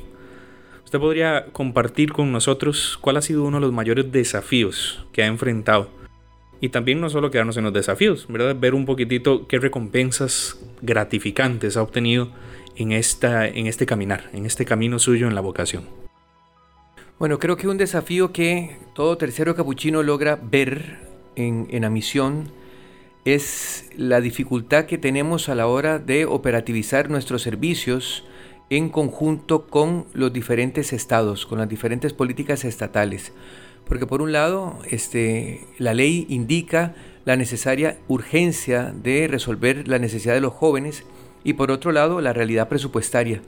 ¿Usted 0.92 1.00
podría 1.00 1.46
compartir 1.54 2.12
con 2.12 2.34
nosotros 2.34 3.00
cuál 3.00 3.16
ha 3.16 3.22
sido 3.22 3.46
uno 3.46 3.60
de 3.60 3.62
los 3.62 3.72
mayores 3.72 4.12
desafíos 4.12 5.06
que 5.14 5.24
ha 5.24 5.28
enfrentado? 5.28 5.90
Y 6.60 6.68
también 6.68 7.00
no 7.00 7.10
solo 7.10 7.32
quedarnos 7.32 7.56
en 7.56 7.64
los 7.64 7.72
desafíos, 7.72 8.26
¿verdad? 8.28 8.58
Ver 8.60 8.74
un 8.74 8.84
poquitito 8.84 9.48
qué 9.48 9.58
recompensas 9.58 10.60
gratificantes 10.82 11.78
ha 11.78 11.82
obtenido 11.82 12.34
en, 12.76 12.92
esta, 12.92 13.48
en 13.48 13.68
este 13.68 13.86
caminar, 13.86 14.30
en 14.34 14.46
este 14.46 14.66
camino 14.66 15.00
suyo 15.00 15.30
en 15.30 15.36
la 15.36 15.40
vocación. 15.40 15.86
Bueno, 17.18 17.40
creo 17.40 17.56
que 17.56 17.70
un 17.70 17.78
desafío 17.78 18.34
que 18.34 18.76
todo 18.94 19.18
tercero 19.18 19.56
capuchino 19.56 20.04
logra 20.04 20.38
ver 20.44 21.00
en, 21.38 21.70
en 21.72 21.84
la 21.84 21.90
misión 21.90 22.52
es 23.24 23.90
la 23.96 24.20
dificultad 24.20 24.88
que 24.88 24.98
tenemos 24.98 25.48
a 25.48 25.56
la 25.56 25.68
hora 25.68 26.00
de 26.00 26.26
operativizar 26.26 27.10
nuestros 27.10 27.44
servicios 27.44 28.26
en 28.72 28.88
conjunto 28.88 29.68
con 29.68 30.06
los 30.14 30.32
diferentes 30.32 30.94
estados, 30.94 31.46
con 31.46 31.60
las 31.60 31.68
diferentes 31.68 32.14
políticas 32.14 32.64
estatales. 32.64 33.34
Porque 33.86 34.08
por 34.08 34.22
un 34.22 34.32
lado, 34.32 34.80
este, 34.90 35.68
la 35.78 35.94
ley 35.94 36.26
indica 36.30 36.96
la 37.26 37.36
necesaria 37.36 37.98
urgencia 38.08 38.94
de 38.96 39.28
resolver 39.28 39.90
la 39.90 40.00
necesidad 40.00 40.34
de 40.34 40.40
los 40.40 40.54
jóvenes 40.54 41.04
y 41.44 41.54
por 41.54 41.70
otro 41.70 41.92
lado, 41.92 42.22
la 42.22 42.32
realidad 42.32 42.70
presupuestaria. 42.70 43.42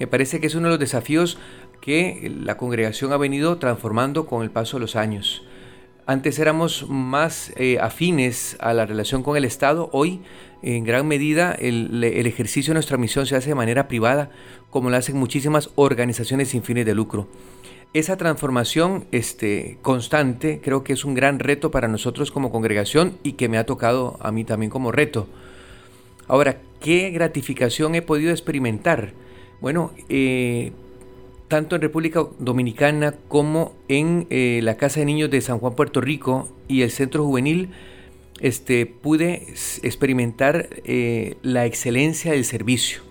Me 0.00 0.08
parece 0.08 0.40
que 0.40 0.48
es 0.48 0.56
uno 0.56 0.66
de 0.66 0.72
los 0.72 0.80
desafíos 0.80 1.38
que 1.80 2.32
la 2.42 2.56
congregación 2.56 3.12
ha 3.12 3.16
venido 3.16 3.58
transformando 3.58 4.26
con 4.26 4.42
el 4.42 4.50
paso 4.50 4.78
de 4.78 4.80
los 4.80 4.96
años. 4.96 5.44
Antes 6.06 6.38
éramos 6.38 6.86
más 6.90 7.52
eh, 7.56 7.78
afines 7.80 8.58
a 8.60 8.74
la 8.74 8.84
relación 8.84 9.22
con 9.22 9.38
el 9.38 9.44
Estado, 9.46 9.88
hoy 9.92 10.20
en 10.60 10.84
gran 10.84 11.08
medida 11.08 11.52
el, 11.52 12.04
ejercicio 12.04 12.72
de 12.72 12.74
nuestra 12.74 12.98
misión 12.98 13.24
se 13.24 13.36
hace 13.36 13.50
de 13.50 13.54
manera 13.54 13.88
privada, 13.88 14.30
como 14.68 14.90
lo 14.90 14.96
hacen 14.96 15.16
muchísimas 15.16 15.70
organizaciones 15.76 16.48
sin 16.50 16.62
fines 16.62 16.84
de 16.84 16.94
lucro. 16.94 17.26
Esa 17.94 18.18
transformación 18.18 19.06
este, 19.12 19.78
constante 19.80 20.60
creo 20.62 20.84
que 20.84 20.92
es 20.92 21.06
un 21.06 21.14
gran 21.14 21.38
reto 21.38 21.70
para 21.70 21.88
nosotros 21.88 22.30
como 22.30 22.52
congregación 22.52 23.16
y 23.22 23.32
que 23.32 23.48
me 23.48 23.56
ha 23.56 23.64
tocado 23.64 24.18
a 24.20 24.30
mí 24.30 24.44
también 24.44 24.68
como 24.68 24.92
reto. 24.92 25.26
Ahora, 26.28 26.58
¿qué 26.80 27.10
gratificación 27.10 27.94
he 27.94 28.02
podido 28.02 28.30
experimentar? 28.30 29.12
Bueno, 29.60 29.92
eh, 30.10 30.72
tanto 31.48 31.76
en 31.76 31.82
República 31.82 32.24
Dominicana 32.38 33.14
como 33.28 33.74
en 33.88 34.26
eh, 34.30 34.60
la 34.62 34.76
Casa 34.76 35.00
de 35.00 35.06
Niños 35.06 35.30
de 35.30 35.40
San 35.40 35.58
Juan, 35.58 35.74
Puerto 35.74 36.00
Rico 36.00 36.48
y 36.68 36.82
el 36.82 36.90
Centro 36.90 37.24
Juvenil, 37.24 37.70
este, 38.40 38.86
pude 38.86 39.46
experimentar 39.82 40.68
eh, 40.84 41.36
la 41.42 41.66
excelencia 41.66 42.32
del 42.32 42.44
servicio. 42.44 43.02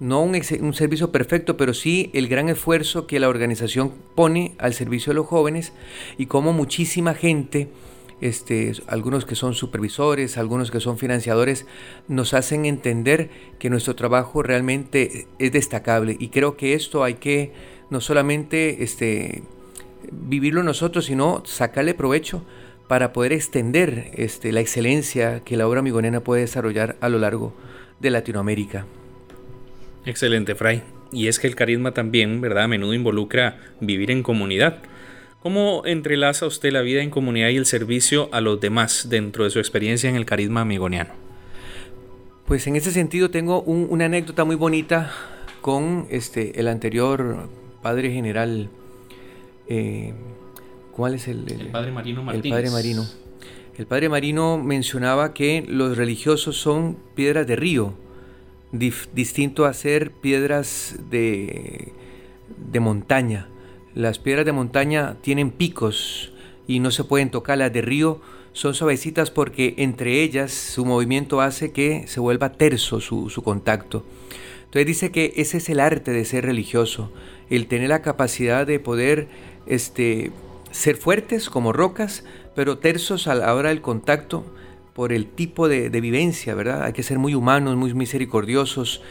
No 0.00 0.22
un, 0.22 0.34
un, 0.60 0.74
servicio 0.74 1.12
perfecto, 1.12 1.56
pero 1.56 1.72
sí 1.72 2.10
el 2.12 2.28
gran 2.28 2.48
esfuerzo 2.48 3.06
que 3.06 3.20
la 3.20 3.28
organización 3.28 3.92
pone 4.14 4.54
al 4.58 4.74
servicio 4.74 5.10
de 5.10 5.14
los 5.14 5.26
jóvenes 5.26 5.72
y 6.18 6.26
cómo 6.26 6.52
muchísima 6.52 7.14
gente, 7.14 7.68
este, 8.24 8.72
algunos 8.86 9.26
que 9.26 9.34
son 9.34 9.52
supervisores, 9.52 10.38
algunos 10.38 10.70
que 10.70 10.80
son 10.80 10.96
financiadores, 10.96 11.66
nos 12.08 12.32
hacen 12.32 12.64
entender 12.64 13.28
que 13.58 13.68
nuestro 13.68 13.94
trabajo 13.94 14.42
realmente 14.42 15.26
es 15.38 15.52
destacable. 15.52 16.16
Y 16.18 16.28
creo 16.28 16.56
que 16.56 16.72
esto 16.72 17.04
hay 17.04 17.14
que 17.14 17.52
no 17.90 18.00
solamente 18.00 18.82
este, 18.82 19.42
vivirlo 20.10 20.62
nosotros, 20.62 21.04
sino 21.04 21.42
sacarle 21.44 21.92
provecho 21.92 22.42
para 22.88 23.12
poder 23.12 23.34
extender 23.34 24.10
este, 24.14 24.52
la 24.52 24.60
excelencia 24.60 25.40
que 25.40 25.58
la 25.58 25.68
obra 25.68 25.82
migonena 25.82 26.20
puede 26.20 26.40
desarrollar 26.40 26.96
a 27.02 27.10
lo 27.10 27.18
largo 27.18 27.54
de 28.00 28.08
Latinoamérica. 28.08 28.86
Excelente, 30.06 30.54
Fray. 30.54 30.82
Y 31.12 31.28
es 31.28 31.38
que 31.38 31.46
el 31.46 31.56
carisma 31.56 31.92
también, 31.92 32.40
¿verdad? 32.40 32.64
A 32.64 32.68
menudo 32.68 32.94
involucra 32.94 33.58
vivir 33.80 34.10
en 34.10 34.22
comunidad. 34.22 34.78
¿Cómo 35.44 35.82
entrelaza 35.84 36.46
usted 36.46 36.72
la 36.72 36.80
vida 36.80 37.02
en 37.02 37.10
comunidad 37.10 37.50
y 37.50 37.56
el 37.56 37.66
servicio 37.66 38.30
a 38.32 38.40
los 38.40 38.58
demás 38.62 39.08
dentro 39.10 39.44
de 39.44 39.50
su 39.50 39.58
experiencia 39.58 40.08
en 40.08 40.16
el 40.16 40.24
carisma 40.24 40.62
amigoniano? 40.62 41.10
Pues 42.46 42.66
en 42.66 42.76
ese 42.76 42.92
sentido 42.92 43.30
tengo 43.30 43.60
una 43.60 44.06
anécdota 44.06 44.46
muy 44.46 44.56
bonita 44.56 45.12
con 45.60 46.06
este, 46.08 46.58
el 46.58 46.66
anterior 46.66 47.50
padre 47.82 48.10
general 48.10 48.70
eh, 49.68 50.14
¿Cuál 50.92 51.12
es 51.12 51.28
el, 51.28 51.44
el, 51.52 51.66
padre 51.66 51.92
Marino 51.92 52.22
Martínez. 52.22 52.46
El 52.46 52.50
padre 52.50 52.70
Marino. 52.70 53.06
El 53.76 53.86
padre 53.86 54.08
Marino 54.08 54.56
mencionaba 54.56 55.34
que 55.34 55.62
los 55.68 55.98
religiosos 55.98 56.56
son 56.56 56.96
piedras 57.14 57.46
de 57.46 57.56
río, 57.56 57.92
distinto 58.72 59.66
a 59.66 59.74
ser 59.74 60.10
piedras 60.10 60.96
de, 61.10 61.92
de 62.72 62.80
montaña. 62.80 63.48
Las 63.94 64.18
piedras 64.18 64.44
de 64.44 64.52
montaña 64.52 65.16
tienen 65.20 65.50
picos 65.50 66.32
y 66.66 66.80
no 66.80 66.90
se 66.90 67.04
pueden 67.04 67.30
tocar. 67.30 67.58
Las 67.58 67.72
de 67.72 67.82
río 67.82 68.20
son 68.52 68.74
suavecitas 68.74 69.30
porque 69.30 69.74
entre 69.78 70.22
ellas 70.22 70.52
su 70.52 70.84
movimiento 70.84 71.40
hace 71.40 71.72
que 71.72 72.06
se 72.06 72.20
vuelva 72.20 72.52
terso 72.52 73.00
su, 73.00 73.30
su 73.30 73.42
contacto. 73.42 74.04
Entonces 74.64 74.86
dice 74.86 75.12
que 75.12 75.32
ese 75.36 75.58
es 75.58 75.68
el 75.68 75.78
arte 75.78 76.10
de 76.10 76.24
ser 76.24 76.44
religioso, 76.44 77.12
el 77.48 77.68
tener 77.68 77.90
la 77.90 78.02
capacidad 78.02 78.66
de 78.66 78.80
poder 78.80 79.28
este, 79.66 80.32
ser 80.72 80.96
fuertes 80.96 81.48
como 81.48 81.72
rocas, 81.72 82.24
pero 82.56 82.78
tersos 82.78 83.28
a 83.28 83.36
la 83.36 83.54
hora 83.54 83.68
del 83.68 83.80
contacto 83.80 84.44
por 84.92 85.12
el 85.12 85.26
tipo 85.26 85.68
de, 85.68 85.88
vivencia, 85.88 86.54
¿verdad? 86.54 86.82
Hay 86.82 86.92
que 86.92 87.04
ser 87.04 87.18
muy 87.18 87.34
humanos, 87.36 87.76
muy 87.76 87.94
misericordiosos, 87.94 89.02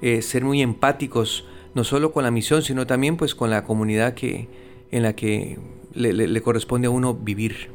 eh, 0.00 0.22
ser 0.22 0.44
muy 0.44 0.62
empáticos, 0.62 1.44
no 1.74 1.84
solo 1.84 2.12
con 2.12 2.24
la 2.24 2.30
misión, 2.30 2.62
sino 2.62 2.86
también 2.86 3.16
pues 3.16 3.34
con 3.34 3.50
la 3.50 3.64
comunidad 3.64 4.14
que, 4.14 4.48
en 4.90 5.02
la 5.02 5.14
que 5.14 5.58
le, 5.94 6.12
le 6.12 6.40
corresponde 6.42 6.86
a 6.86 6.90
uno 6.90 7.14
vivir. 7.14 7.70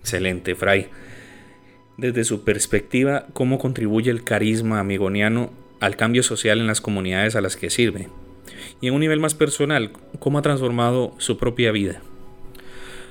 Excelente, 0.00 0.54
Fray. 0.54 0.88
Desde 1.96 2.24
su 2.24 2.42
perspectiva, 2.42 3.26
¿cómo 3.32 3.58
contribuye 3.58 4.10
el 4.10 4.24
carisma 4.24 4.80
amigoniano 4.80 5.50
al 5.80 5.96
cambio 5.96 6.22
social 6.22 6.58
en 6.58 6.66
las 6.66 6.80
comunidades 6.80 7.36
a 7.36 7.40
las 7.40 7.56
que 7.56 7.70
sirve? 7.70 8.08
Y 8.80 8.88
en 8.88 8.94
un 8.94 9.00
nivel 9.00 9.20
más 9.20 9.34
personal, 9.34 9.92
¿cómo 10.18 10.38
ha 10.38 10.42
transformado 10.42 11.14
su 11.18 11.36
propia 11.36 11.70
vida? 11.70 12.02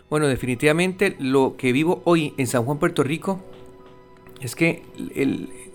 Bueno, 0.10 0.28
definitivamente 0.28 1.16
lo 1.20 1.56
que 1.58 1.72
vivo 1.72 2.02
hoy 2.04 2.34
en 2.38 2.48
San 2.48 2.66
Juan, 2.66 2.80
Puerto 2.80 3.04
Rico, 3.04 3.42
es 4.42 4.56
que 4.56 4.84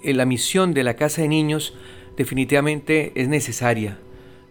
la 0.05 0.27
misión 0.27 0.75
de 0.75 0.85
la 0.85 0.95
Casa 0.95 1.23
de 1.23 1.29
Niños 1.29 1.73
definitivamente 2.17 3.13
es 3.15 3.29
necesaria. 3.29 3.99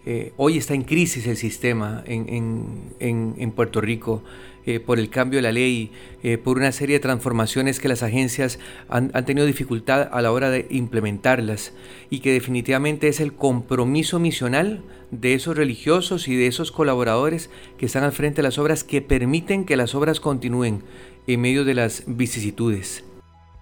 Eh, 0.06 0.34
hoy 0.38 0.58
está 0.58 0.74
en 0.76 0.84
crisis 0.84 1.26
el 1.28 1.38
sistema 1.38 2.04
en 2.06 3.52
Puerto 3.56 3.82
Rico. 3.82 4.24
Eh, 4.68 4.80
por 4.80 4.98
el 4.98 5.12
cambio 5.12 5.38
de 5.38 5.44
la 5.44 5.52
ley, 5.52 5.92
eh, 6.24 6.40
por 6.40 6.58
una 6.58 6.72
serie 6.72 6.96
de 6.96 7.00
transformaciones 7.00 7.80
que 7.80 7.88
las 7.88 8.02
agencias 8.02 8.58
han, 8.90 9.12
tenido 9.24 9.46
dificultad 9.46 10.10
a 10.12 10.24
la 10.24 10.32
hora 10.32 10.50
de 10.50 10.66
implementarlas 10.72 11.72
y 12.10 12.20
que 12.20 12.34
definitivamente 12.34 13.08
es 13.08 13.20
el 13.20 13.34
compromiso 13.34 14.18
misional 14.18 14.82
de 15.12 15.36
esos 15.36 15.56
religiosos 15.56 16.28
y 16.28 16.36
de 16.36 16.48
esos 16.48 16.72
colaboradores 16.72 17.52
que 17.78 17.86
están 17.86 18.04
al 18.04 18.12
frente 18.12 18.38
de 18.38 18.44
las 18.44 18.58
obras 18.58 18.84
que 18.84 19.04
permiten 19.04 19.66
que 19.66 19.78
las 19.78 19.94
obras 19.94 20.20
continúen 20.20 20.82
en 21.28 21.42
medio 21.42 21.64
de 21.64 21.76
las 21.76 22.04
vicisitudes. 22.08 23.05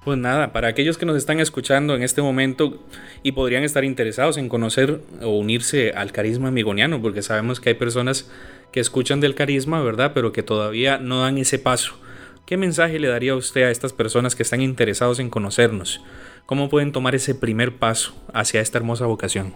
Pues 0.05 0.17
nada, 0.17 0.51
para 0.51 0.67
aquellos 0.67 0.97
que 0.97 1.05
nos 1.05 1.15
están 1.15 1.39
escuchando 1.39 1.95
en 1.95 2.03
este 2.03 2.21
momento 2.21 2.83
y 3.23 3.31
podrían 3.31 3.63
estar 3.63 3.85
interesados 3.85 4.37
en 4.37 4.49
conocer 4.49 4.99
o 5.21 5.29
unirse 5.37 5.93
al 5.95 6.11
carisma 6.11 6.49
amigoniano, 6.49 7.01
porque 7.01 7.21
sabemos 7.21 7.61
que 7.61 7.69
hay 7.69 7.75
personas 7.75 8.29
que 8.73 8.81
escuchan 8.81 9.21
del 9.21 9.33
carisma, 9.33 9.81
¿verdad? 9.81 10.11
Pero 10.13 10.33
que 10.33 10.43
todavía 10.43 10.97
no 10.97 11.21
dan 11.21 11.37
ese 11.37 11.57
paso. 11.57 11.95
¿Qué 12.45 12.57
mensaje 12.57 12.99
le 12.99 13.07
daría 13.07 13.33
usted 13.33 13.63
a 13.63 13.71
estas 13.71 13.93
personas 13.93 14.35
que 14.35 14.43
están 14.43 14.61
interesados 14.61 15.19
en 15.19 15.29
conocernos? 15.29 16.01
¿Cómo 16.45 16.67
pueden 16.67 16.91
tomar 16.91 17.15
ese 17.15 17.33
primer 17.33 17.77
paso 17.77 18.13
hacia 18.33 18.59
esta 18.59 18.79
hermosa 18.79 19.05
vocación? 19.05 19.53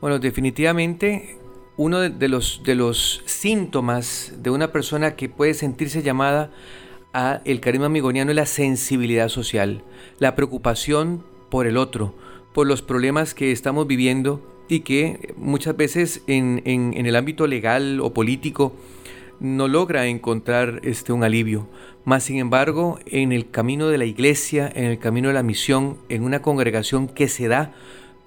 Bueno, 0.00 0.18
definitivamente 0.18 1.36
uno 1.76 2.00
de 2.00 2.28
los, 2.28 2.62
de 2.64 2.74
los 2.74 3.22
síntomas 3.26 4.32
de 4.38 4.48
una 4.48 4.72
persona 4.72 5.14
que 5.14 5.28
puede 5.28 5.52
sentirse 5.52 6.02
llamada 6.02 6.50
el 7.44 7.60
carisma 7.60 7.86
amigoniano 7.86 8.30
es 8.30 8.36
la 8.36 8.46
sensibilidad 8.46 9.28
social, 9.28 9.82
la 10.18 10.34
preocupación 10.34 11.24
por 11.48 11.66
el 11.66 11.76
otro, 11.76 12.14
por 12.52 12.66
los 12.66 12.82
problemas 12.82 13.34
que 13.34 13.50
estamos 13.52 13.86
viviendo 13.86 14.42
y 14.68 14.80
que 14.80 15.34
muchas 15.36 15.76
veces 15.76 16.22
en, 16.26 16.62
el 16.64 17.16
ámbito 17.16 17.46
legal 17.46 18.00
o 18.00 18.12
político 18.12 18.72
no 19.40 19.68
logra 19.68 20.06
encontrar 20.06 20.80
este, 20.84 21.12
un 21.12 21.24
alivio. 21.24 21.68
Más 22.04 22.24
sin 22.24 22.38
embargo, 22.38 22.98
en 23.06 23.32
el 23.32 23.50
camino 23.50 23.88
de 23.88 23.98
la 23.98 24.04
iglesia, 24.04 24.70
en 24.74 24.84
el 24.84 24.98
camino 24.98 25.28
de 25.28 25.34
la 25.34 25.42
misión, 25.42 25.98
en 26.08 26.24
una 26.24 26.42
congregación 26.42 27.08
que 27.08 27.28
se 27.28 27.48
da 27.48 27.72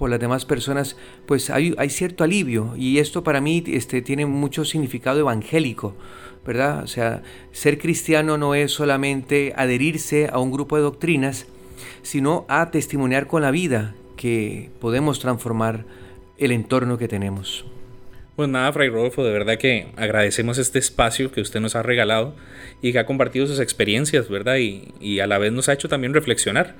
por 0.01 0.09
las 0.09 0.19
demás 0.19 0.45
personas, 0.45 0.97
pues 1.27 1.51
hay, 1.51 1.75
hay 1.77 1.91
cierto 1.91 2.23
alivio. 2.23 2.73
Y 2.75 2.97
esto 2.97 3.23
para 3.23 3.39
mí 3.39 3.63
este, 3.67 4.01
tiene 4.01 4.25
mucho 4.25 4.65
significado 4.65 5.19
evangélico, 5.19 5.95
¿verdad? 6.43 6.81
O 6.81 6.87
sea, 6.87 7.21
ser 7.51 7.77
cristiano 7.77 8.35
no 8.35 8.55
es 8.55 8.71
solamente 8.71 9.53
adherirse 9.55 10.27
a 10.33 10.39
un 10.39 10.51
grupo 10.51 10.75
de 10.75 10.81
doctrinas, 10.81 11.45
sino 12.01 12.47
a 12.49 12.71
testimoniar 12.71 13.27
con 13.27 13.43
la 13.43 13.51
vida 13.51 13.93
que 14.17 14.71
podemos 14.79 15.19
transformar 15.19 15.85
el 16.39 16.51
entorno 16.51 16.97
que 16.97 17.07
tenemos. 17.07 17.67
Pues 18.35 18.49
nada, 18.49 18.73
Fray 18.73 18.89
Rodolfo, 18.89 19.23
de 19.23 19.31
verdad 19.31 19.59
que 19.59 19.89
agradecemos 19.97 20.57
este 20.57 20.79
espacio 20.79 21.31
que 21.31 21.41
usted 21.41 21.59
nos 21.59 21.75
ha 21.75 21.83
regalado 21.83 22.33
y 22.81 22.91
que 22.91 22.97
ha 22.97 23.05
compartido 23.05 23.45
sus 23.45 23.59
experiencias, 23.59 24.29
¿verdad? 24.29 24.55
Y, 24.57 25.19
a 25.19 25.27
la 25.27 25.37
vez 25.37 25.51
nos 25.51 25.69
ha 25.69 25.73
hecho 25.73 25.89
también 25.89 26.15
reflexionar. 26.15 26.73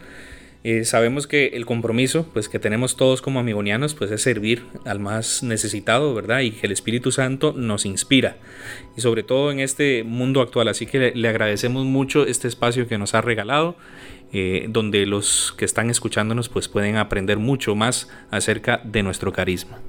Eh, 0.64 0.86
sabemos 0.86 1.26
que 1.26 1.47
el 1.47 1.66
compromiso 1.66 2.28
pues, 2.34 2.47
que 2.47 2.59
tenemos 2.59 2.95
todos 2.95 3.22
como 3.22 3.39
amigonianos 3.39 3.95
pues, 3.95 4.12
es 4.12 4.22
servir 4.22 4.64
al 4.86 4.99
más 4.99 5.41
necesitado, 5.41 6.14
¿verdad? 6.14 6.41
Y 6.41 6.51
que 6.51 6.68
el 6.68 6.72
Espíritu 6.72 7.12
Santo 7.12 7.53
nos 7.55 7.86
inspira. 7.86 8.38
Y 8.95 9.01
sobre 9.01 9.24
todo 9.24 9.51
en 9.51 9.59
este 9.59 10.03
mundo 10.03 10.41
actual. 10.41 10.68
Así 10.68 10.86
que 10.86 11.12
le, 11.16 11.28
agradecemos 11.28 11.86
mucho 11.86 12.26
este 12.26 12.47
espacio 12.47 12.88
que 12.88 12.97
nos 12.97 13.16
ha 13.16 13.22
regalado. 13.22 13.76
Eh, 14.34 14.68
donde 14.70 15.05
los 15.05 15.53
que 15.57 15.66
están 15.66 15.89
escuchándonos 15.89 16.47
pues 16.47 16.70
pueden 16.70 16.95
aprender 16.95 17.38
mucho 17.38 17.76
más 17.76 18.07
acerca 18.32 18.80
de 18.86 19.03
nuestro 19.03 19.34
carisma 19.34 19.82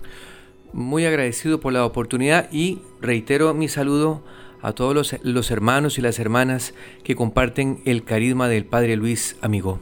muy 0.72 1.04
agradecido 1.04 1.60
por 1.60 1.72
la 1.72 1.84
oportunidad 1.84 2.48
y 2.50 2.80
reitero 3.00 3.52
mi 3.54 3.68
saludo 3.68 4.22
a 4.62 4.72
todos 4.72 5.16
los, 5.22 5.50
hermanos 5.50 5.98
y 5.98 6.02
las 6.02 6.18
hermanas 6.18 6.74
que 7.02 7.16
comparten 7.16 7.80
el 7.84 8.04
carisma 8.04 8.48
del 8.48 8.64
Padre 8.64 8.96
Luis 8.96 9.36
Amigo. 9.42 9.80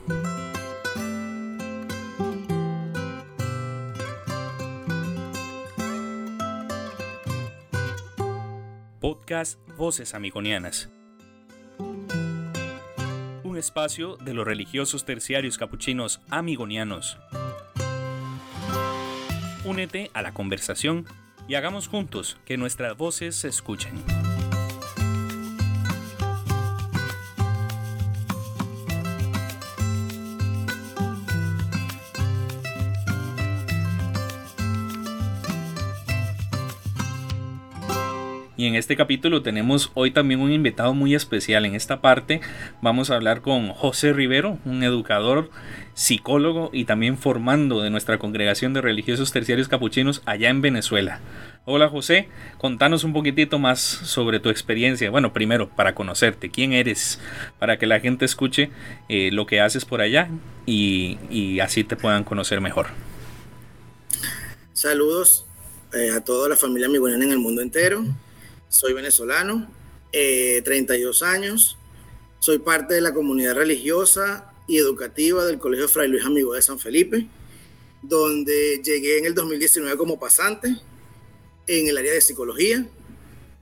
Voces 9.76 10.14
Amigonianas. 10.14 10.90
Un 13.44 13.56
espacio 13.56 14.16
de 14.16 14.34
los 14.34 14.44
religiosos 14.44 15.04
terciarios 15.04 15.56
capuchinos 15.56 16.20
amigonianos. 16.30 17.16
Únete 19.64 20.10
a 20.14 20.22
la 20.22 20.34
conversación 20.34 21.06
y 21.46 21.54
hagamos 21.54 21.86
juntos 21.86 22.38
que 22.44 22.56
nuestras 22.56 22.96
voces 22.96 23.36
se 23.36 23.46
escuchen. 23.46 24.02
Y 38.60 38.66
en 38.66 38.74
este 38.74 38.94
capítulo 38.94 39.40
tenemos 39.40 39.90
hoy 39.94 40.10
también 40.10 40.40
un 40.40 40.52
invitado 40.52 40.92
muy 40.92 41.14
especial. 41.14 41.64
En 41.64 41.74
esta 41.74 42.02
parte 42.02 42.42
vamos 42.82 43.08
a 43.08 43.14
hablar 43.14 43.40
con 43.40 43.70
José 43.70 44.12
Rivero, 44.12 44.58
un 44.66 44.82
educador, 44.82 45.48
psicólogo 45.94 46.68
y 46.70 46.84
también 46.84 47.16
formando 47.16 47.80
de 47.80 47.88
nuestra 47.88 48.18
congregación 48.18 48.74
de 48.74 48.82
religiosos 48.82 49.32
terciarios 49.32 49.68
capuchinos 49.68 50.20
allá 50.26 50.50
en 50.50 50.60
Venezuela. 50.60 51.20
Hola 51.64 51.88
José, 51.88 52.28
contanos 52.58 53.02
un 53.02 53.14
poquitito 53.14 53.58
más 53.58 53.80
sobre 53.80 54.40
tu 54.40 54.50
experiencia. 54.50 55.10
Bueno, 55.10 55.32
primero, 55.32 55.70
para 55.70 55.94
conocerte, 55.94 56.50
quién 56.50 56.74
eres, 56.74 57.18
para 57.58 57.78
que 57.78 57.86
la 57.86 57.98
gente 57.98 58.26
escuche 58.26 58.68
eh, 59.08 59.30
lo 59.32 59.46
que 59.46 59.62
haces 59.62 59.86
por 59.86 60.02
allá 60.02 60.28
y, 60.66 61.60
así 61.60 61.82
te 61.82 61.96
puedan 61.96 62.24
conocer 62.24 62.60
mejor. 62.60 62.88
Saludos 64.74 65.46
eh, 65.94 66.10
a 66.10 66.22
toda 66.22 66.50
la 66.50 66.56
familia 66.56 66.88
amigoniana 66.88 67.24
en 67.24 67.30
el 67.30 67.38
mundo 67.38 67.62
entero. 67.62 68.04
Soy 68.70 68.92
venezolano, 68.92 69.68
32 70.12 71.22
eh, 71.22 71.24
años, 71.24 71.76
soy 72.38 72.60
parte 72.60 72.94
de 72.94 73.00
la 73.00 73.12
comunidad 73.12 73.56
religiosa 73.56 74.54
y 74.68 74.78
educativa 74.78 75.44
del 75.44 75.58
Colegio 75.58 75.88
Fray 75.88 76.06
Luis 76.06 76.24
Amigo 76.24 76.54
de 76.54 76.62
San 76.62 76.78
Felipe, 76.78 77.26
donde 78.00 78.80
llegué 78.84 79.18
en 79.18 79.26
el 79.26 79.34
2019 79.34 79.96
como 79.96 80.20
pasante 80.20 80.76
en 81.66 81.88
el 81.88 81.98
área 81.98 82.12
de 82.12 82.20
psicología. 82.20 82.86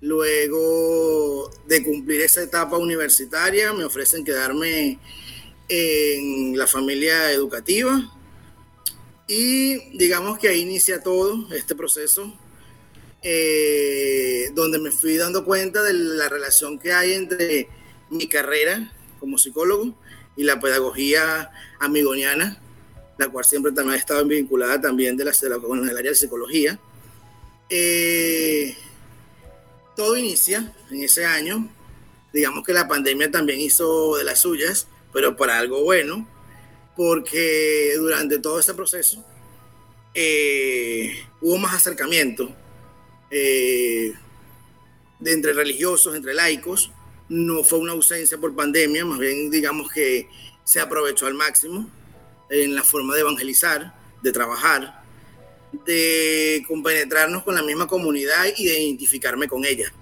Luego 0.03 1.51
de 1.67 1.83
cumplir 1.83 2.21
esa 2.21 2.43
etapa 2.43 2.77
universitaria, 2.77 3.73
me 3.73 3.85
ofrecen 3.85 4.27
quedarme 4.27 4.99
en 5.71 6.59
la 6.59 6.67
familia 6.67 7.33
educativa 7.33 8.15
y 9.27 9.97
digamos 9.97 10.39
que 10.39 10.49
ahí 10.49 10.61
inicia 10.61 11.03
todo 11.03 11.51
este 11.55 11.75
proceso 11.75 12.39
eh, 13.23 14.51
donde 14.55 14.79
me 14.79 14.91
fui 14.91 15.17
dando 15.17 15.45
cuenta 15.45 15.83
de 15.83 15.93
la 15.93 16.29
relación 16.29 16.79
que 16.79 16.93
hay 16.93 17.15
entre 17.15 17.69
mi 18.11 18.29
carrera 18.29 18.93
como 19.19 19.39
psicólogo 19.39 19.95
y 20.37 20.45
la 20.45 20.61
pedagogía 20.61 21.51
amigoniana, 21.81 22.61
la 23.19 23.29
cual 23.29 23.45
siempre 23.45 23.73
también 23.73 23.95
ha 23.95 23.99
estado 23.99 24.25
vinculada 24.25 24.81
también 24.81 25.17
de 25.17 25.25
la, 25.25 25.33
con 25.61 25.89
el 25.89 25.97
área 25.97 26.13
de 26.13 26.17
psicología. 26.17 26.79
Eh, 27.69 28.77
todo 29.97 30.17
inicia 30.17 30.73
en 30.91 31.03
ese 31.03 31.27
año, 31.27 31.69
digamos 32.33 32.65
que 32.65 32.73
la 32.73 32.87
pandemia 32.87 33.31
también 33.33 33.61
hizo 33.61 34.17
de 34.17 34.23
las 34.25 34.41
suyas, 34.41 34.87
pero 35.13 35.37
para 35.37 35.59
algo 35.59 35.83
bueno, 35.83 36.29
porque 36.97 37.95
durante 37.97 38.39
todo 38.39 38.61
ese 38.61 38.75
proceso 38.75 39.25
eh, 40.15 41.19
hubo 41.41 41.59
más 41.59 41.75
acercamiento 41.75 42.55
eh, 43.31 44.15
de 45.19 45.33
entre 45.33 45.53
religiosos, 45.53 46.15
entre 46.17 46.35
laicos. 46.35 46.91
No 47.29 47.63
fue 47.63 47.79
una 47.79 47.93
ausencia 47.93 48.39
por 48.39 48.55
pandemia, 48.55 49.05
más 49.05 49.19
bien 49.19 49.51
digamos 49.51 49.91
que 49.91 50.29
se 50.65 50.81
aprovechó 50.81 51.27
al 51.27 51.35
máximo 51.35 51.89
en 52.49 52.75
la 52.75 52.83
forma 52.83 53.15
de 53.15 53.21
evangelizar, 53.21 53.95
de 54.23 54.33
trabajar, 54.33 55.03
de 55.85 56.65
compenetrarnos 56.67 57.43
con 57.43 57.55
la 57.55 57.63
misma 57.63 57.87
comunidad 57.87 58.47
y 58.57 58.67
de 58.67 58.81
identificarme 58.81 59.47
con 59.47 59.65
ella. 59.67 59.93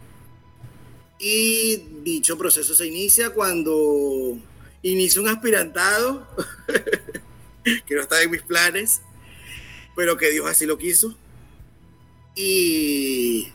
Y 1.19 1.77
dicho 2.03 2.39
proceso 2.39 2.75
se 2.75 2.87
inicia 2.87 3.31
cuando 3.31 4.39
inicio 4.83 5.23
un 5.23 5.29
aspirantado, 5.29 6.29
que 7.65 7.95
no 7.95 8.03
estaba 8.03 8.23
en 8.23 8.31
mis 8.31 8.43
planes, 8.43 9.01
pero 9.97 10.17
que 10.17 10.31
Dios 10.31 10.47
así 10.47 10.67
lo 10.67 10.79
quiso 10.79 11.17
y 12.37 13.49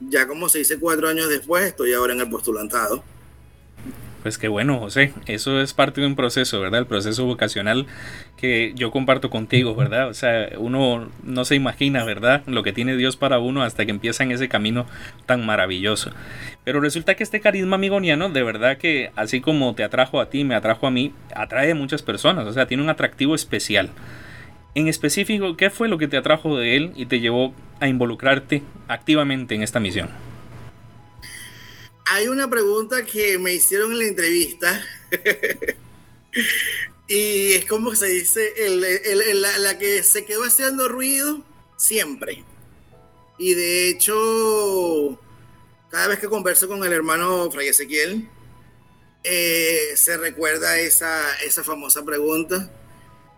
ya 0.00 0.26
como 0.26 0.48
se 0.48 0.58
dice 0.58 0.78
cuatro 0.78 1.08
años 1.08 1.28
después, 1.28 1.64
estoy 1.64 1.92
ahora 1.92 2.14
en 2.14 2.20
el 2.20 2.30
postulantado. 2.30 3.02
Pues 4.22 4.36
qué 4.36 4.48
bueno, 4.48 4.78
José. 4.78 5.14
Eso 5.26 5.62
es 5.62 5.72
parte 5.72 6.02
de 6.02 6.06
un 6.06 6.14
proceso, 6.14 6.60
¿verdad? 6.60 6.80
El 6.80 6.86
proceso 6.86 7.24
vocacional 7.24 7.86
que 8.36 8.72
yo 8.76 8.90
comparto 8.90 9.30
contigo, 9.30 9.74
¿verdad? 9.74 10.08
O 10.08 10.14
sea, 10.14 10.50
uno 10.58 11.10
no 11.22 11.44
se 11.46 11.54
imagina, 11.54 12.04
¿verdad? 12.04 12.42
Lo 12.46 12.62
que 12.62 12.74
tiene 12.74 12.96
Dios 12.96 13.16
para 13.16 13.38
uno 13.38 13.62
hasta 13.62 13.86
que 13.86 13.90
empieza 13.90 14.22
en 14.22 14.32
ese 14.32 14.48
camino 14.50 14.84
tan 15.24 15.46
maravilloso. 15.46 16.10
Pero 16.64 16.80
resulta 16.80 17.14
que 17.14 17.22
este 17.22 17.40
carisma 17.40 17.76
amigoniano, 17.76 18.28
de 18.28 18.42
verdad 18.42 18.76
que 18.76 19.10
así 19.16 19.40
como 19.40 19.74
te 19.74 19.84
atrajo 19.84 20.20
a 20.20 20.28
ti, 20.28 20.44
me 20.44 20.54
atrajo 20.54 20.86
a 20.86 20.90
mí, 20.90 21.14
atrae 21.34 21.70
a 21.70 21.74
muchas 21.74 22.02
personas. 22.02 22.46
O 22.46 22.52
sea, 22.52 22.66
tiene 22.66 22.82
un 22.82 22.90
atractivo 22.90 23.34
especial. 23.34 23.88
En 24.74 24.86
específico, 24.86 25.56
¿qué 25.56 25.68
fue 25.68 25.88
lo 25.88 25.98
que 25.98 26.06
te 26.06 26.16
atrajo 26.16 26.56
de 26.56 26.76
él 26.76 26.92
y 26.94 27.06
te 27.06 27.18
llevó 27.18 27.54
a 27.80 27.88
involucrarte 27.88 28.62
activamente 28.86 29.54
en 29.54 29.62
esta 29.62 29.80
misión? 29.80 30.08
Hay 32.06 32.28
una 32.28 32.48
pregunta 32.48 33.04
que 33.04 33.38
me 33.38 33.52
hicieron 33.52 33.92
en 33.92 33.98
la 33.98 34.04
entrevista 34.04 34.84
y 37.08 37.52
es 37.52 37.64
como 37.66 37.94
se 37.96 38.06
dice, 38.06 38.52
la, 39.58 39.78
que 39.78 40.02
se 40.04 40.24
quedó 40.24 40.44
haciendo 40.44 40.88
ruido 40.88 41.44
siempre. 41.76 42.44
Y 43.38 43.54
de 43.54 43.88
hecho, 43.88 45.18
cada 45.88 46.06
vez 46.08 46.20
que 46.20 46.28
converso 46.28 46.68
con 46.68 46.84
el 46.84 46.92
hermano 46.92 47.50
Fray 47.50 47.68
Ezequiel, 47.68 48.28
eh, 49.24 49.92
se 49.96 50.16
recuerda 50.16 50.78
esa, 50.78 51.34
esa 51.40 51.64
famosa 51.64 52.04
pregunta 52.04 52.70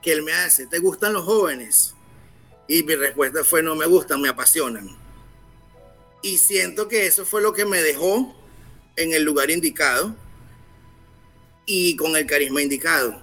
que 0.02 0.12
él 0.12 0.22
me 0.22 0.32
hace, 0.32 0.66
¿te 0.66 0.78
gustan 0.78 1.12
los 1.12 1.24
jóvenes? 1.24 1.94
Y 2.68 2.82
mi 2.82 2.94
respuesta 2.94 3.44
fue, 3.44 3.62
no 3.62 3.76
me 3.76 3.86
gustan, 3.86 4.20
me 4.20 4.28
apasionan. 4.28 4.88
Y 6.22 6.38
siento 6.38 6.88
que 6.88 7.06
eso 7.06 7.24
fue 7.24 7.42
lo 7.42 7.52
que 7.52 7.64
me 7.64 7.82
dejó 7.82 8.34
en 8.96 9.12
el 9.12 9.22
lugar 9.22 9.50
indicado 9.50 10.14
y 11.66 11.96
con 11.96 12.16
el 12.16 12.26
carisma 12.26 12.62
indicado. 12.62 13.22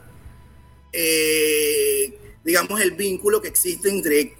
Eh, 0.92 2.18
digamos, 2.44 2.82
el 2.82 2.92
vínculo 2.92 3.42
que 3.42 3.48
existe 3.48 3.90
entre 3.90 4.34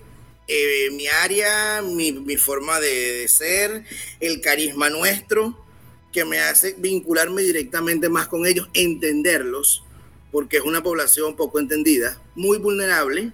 eh, 0.48 0.90
mi 0.92 1.08
área, 1.08 1.82
mi, 1.82 2.38
forma 2.38 2.80
de, 2.80 3.28
ser, 3.28 3.86
el 4.20 4.42
carisma 4.42 4.90
nuestro, 4.90 5.64
que 6.12 6.26
me 6.26 6.40
hace 6.40 6.74
vincularme 6.78 7.44
directamente 7.44 8.10
más 8.10 8.28
con 8.28 8.48
ellos, 8.48 8.68
entenderlos, 8.74 9.84
porque 10.32 10.58
es 10.58 10.64
una 10.64 10.84
población 10.84 11.36
poco 11.36 11.60
entendida, 11.60 12.20
muy 12.36 12.58
vulnerable, 12.58 13.32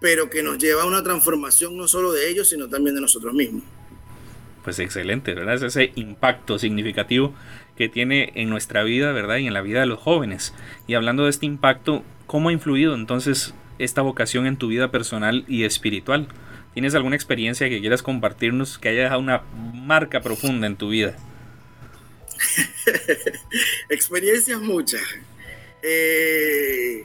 pero 0.00 0.28
que 0.28 0.42
nos 0.42 0.58
lleva 0.58 0.82
a 0.82 0.86
una 0.86 1.02
transformación 1.02 1.76
no 1.76 1.88
solo 1.88 2.12
de 2.12 2.28
ellos, 2.28 2.48
sino 2.48 2.68
también 2.68 2.94
de 2.94 3.00
nosotros 3.00 3.32
mismos. 3.32 3.62
Pues 4.64 4.78
excelente, 4.78 5.34
¿verdad? 5.34 5.54
Es 5.54 5.62
ese 5.62 5.92
impacto 5.96 6.58
significativo 6.58 7.34
que 7.76 7.88
tiene 7.88 8.32
en 8.34 8.50
nuestra 8.50 8.84
vida, 8.84 9.12
¿verdad? 9.12 9.38
Y 9.38 9.46
en 9.46 9.54
la 9.54 9.62
vida 9.62 9.80
de 9.80 9.86
los 9.86 9.98
jóvenes. 9.98 10.54
Y 10.86 10.94
hablando 10.94 11.24
de 11.24 11.30
este 11.30 11.46
impacto, 11.46 12.04
¿cómo 12.26 12.48
ha 12.48 12.52
influido 12.52 12.94
entonces 12.94 13.54
esta 13.78 14.02
vocación 14.02 14.46
en 14.46 14.56
tu 14.56 14.68
vida 14.68 14.90
personal 14.90 15.44
y 15.48 15.64
espiritual? 15.64 16.28
¿Tienes 16.74 16.94
alguna 16.94 17.16
experiencia 17.16 17.68
que 17.68 17.80
quieras 17.80 18.02
compartirnos 18.02 18.78
que 18.78 18.88
haya 18.88 19.02
dejado 19.02 19.20
una 19.20 19.42
marca 19.74 20.20
profunda 20.20 20.66
en 20.66 20.76
tu 20.76 20.90
vida? 20.90 21.16
Experiencias 23.88 24.60
muchas. 24.60 25.02
Eh, 25.82 27.04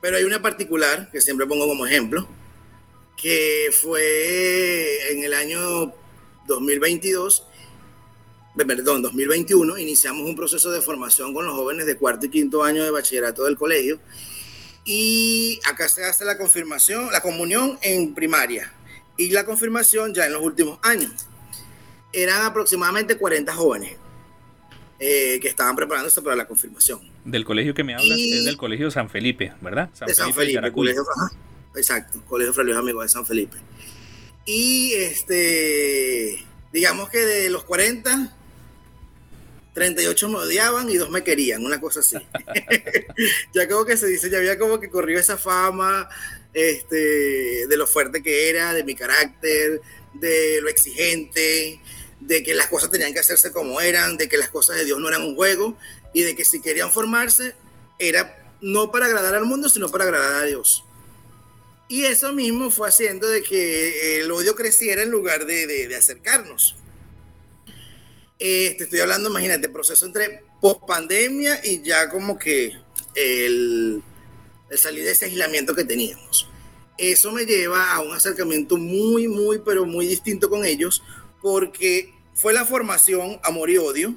pero 0.00 0.16
hay 0.16 0.24
una 0.24 0.42
particular 0.42 1.10
que 1.12 1.20
siempre 1.20 1.46
pongo 1.46 1.66
como 1.66 1.86
ejemplo, 1.86 2.28
que 3.16 3.70
fue 3.72 5.12
en 5.12 5.22
el 5.22 5.32
año 5.32 5.94
2022, 6.48 7.46
perdón, 8.56 9.02
2021, 9.02 9.78
iniciamos 9.78 10.28
un 10.28 10.34
proceso 10.34 10.70
de 10.72 10.82
formación 10.82 11.32
con 11.32 11.46
los 11.46 11.54
jóvenes 11.54 11.86
de 11.86 11.96
cuarto 11.96 12.26
y 12.26 12.30
quinto 12.30 12.64
año 12.64 12.82
de 12.82 12.90
bachillerato 12.90 13.44
del 13.44 13.56
colegio. 13.56 14.00
Y 14.84 15.60
acá 15.70 15.88
se 15.88 16.04
hace 16.04 16.24
la 16.24 16.36
confirmación, 16.36 17.12
la 17.12 17.20
comunión 17.20 17.78
en 17.82 18.12
primaria 18.14 18.72
y 19.16 19.30
la 19.30 19.46
confirmación 19.46 20.12
ya 20.12 20.26
en 20.26 20.32
los 20.32 20.42
últimos 20.42 20.80
años. 20.82 21.12
Eran 22.12 22.44
aproximadamente 22.44 23.16
40 23.16 23.54
jóvenes 23.54 23.96
eh, 24.98 25.38
que 25.40 25.48
estaban 25.48 25.76
preparándose 25.76 26.20
para 26.20 26.34
la 26.34 26.46
confirmación. 26.46 27.11
Del 27.24 27.44
colegio 27.44 27.74
que 27.74 27.84
me 27.84 27.94
hablas 27.94 28.18
es 28.18 28.44
del 28.44 28.56
colegio 28.56 28.90
San 28.90 29.08
Felipe, 29.08 29.52
¿verdad? 29.60 29.90
San 29.92 30.08
de 30.08 30.14
San 30.14 30.34
Felipe, 30.34 30.72
colegio, 30.72 31.04
exacto, 31.76 32.20
colegio 32.26 32.52
Fray 32.52 32.72
Amigo 32.72 33.02
de 33.02 33.08
San 33.08 33.24
Felipe. 33.24 33.58
Y 34.44 34.94
este, 34.94 36.44
digamos 36.72 37.10
que 37.10 37.18
de 37.18 37.48
los 37.48 37.62
40, 37.62 38.36
38 39.72 40.28
me 40.28 40.36
odiaban 40.36 40.90
y 40.90 40.96
dos 40.96 41.10
me 41.10 41.22
querían, 41.22 41.64
una 41.64 41.80
cosa 41.80 42.00
así. 42.00 42.16
ya 43.54 43.68
como 43.68 43.84
que 43.84 43.96
se 43.96 44.08
dice, 44.08 44.28
ya 44.28 44.38
había 44.38 44.58
como 44.58 44.80
que 44.80 44.90
corrió 44.90 45.18
esa 45.20 45.36
fama 45.36 46.08
este, 46.52 47.66
de 47.66 47.76
lo 47.76 47.86
fuerte 47.86 48.22
que 48.22 48.50
era, 48.50 48.74
de 48.74 48.82
mi 48.82 48.94
carácter, 48.94 49.80
de 50.14 50.60
lo 50.60 50.68
exigente, 50.68 51.80
de 52.20 52.42
que 52.42 52.54
las 52.54 52.66
cosas 52.66 52.90
tenían 52.90 53.12
que 53.12 53.20
hacerse 53.20 53.52
como 53.52 53.80
eran, 53.80 54.16
de 54.16 54.28
que 54.28 54.36
las 54.36 54.48
cosas 54.48 54.76
de 54.76 54.84
Dios 54.84 54.98
no 54.98 55.08
eran 55.08 55.22
un 55.22 55.34
juego 55.34 55.76
y 56.12 56.22
de 56.22 56.34
que 56.34 56.44
si 56.44 56.60
querían 56.60 56.92
formarse 56.92 57.54
era 57.98 58.54
no 58.60 58.90
para 58.90 59.06
agradar 59.06 59.34
al 59.34 59.44
mundo, 59.44 59.68
sino 59.68 59.88
para 59.88 60.04
agradar 60.04 60.44
a 60.44 60.46
Dios. 60.46 60.84
Y 61.88 62.04
eso 62.04 62.32
mismo 62.32 62.70
fue 62.70 62.88
haciendo 62.88 63.28
de 63.28 63.42
que 63.42 64.20
el 64.20 64.30
odio 64.30 64.54
creciera 64.54 65.02
en 65.02 65.10
lugar 65.10 65.44
de, 65.44 65.94
acercarnos. 65.94 66.76
Este, 68.38 68.84
estoy 68.84 69.00
hablando, 69.00 69.28
imagínate, 69.28 69.68
proceso 69.68 70.06
entre 70.06 70.42
post 70.60 70.86
pandemia 70.86 71.60
y 71.64 71.82
ya 71.82 72.08
como 72.08 72.38
que 72.38 72.72
el, 73.14 74.02
el 74.70 74.78
salir 74.78 75.04
de 75.04 75.10
ese 75.10 75.26
aislamiento 75.26 75.74
que 75.74 75.84
teníamos. 75.84 76.48
Eso 76.96 77.32
me 77.32 77.44
lleva 77.44 77.92
a 77.92 78.00
un 78.00 78.12
acercamiento 78.12 78.76
muy, 78.76 79.28
muy, 79.28 79.58
pero 79.58 79.84
muy 79.84 80.06
distinto 80.06 80.48
con 80.48 80.64
ellos, 80.64 81.02
porque 81.40 82.14
fue 82.34 82.52
la 82.52 82.64
formación 82.64 83.38
Amor 83.42 83.70
y 83.70 83.78
Odio. 83.78 84.14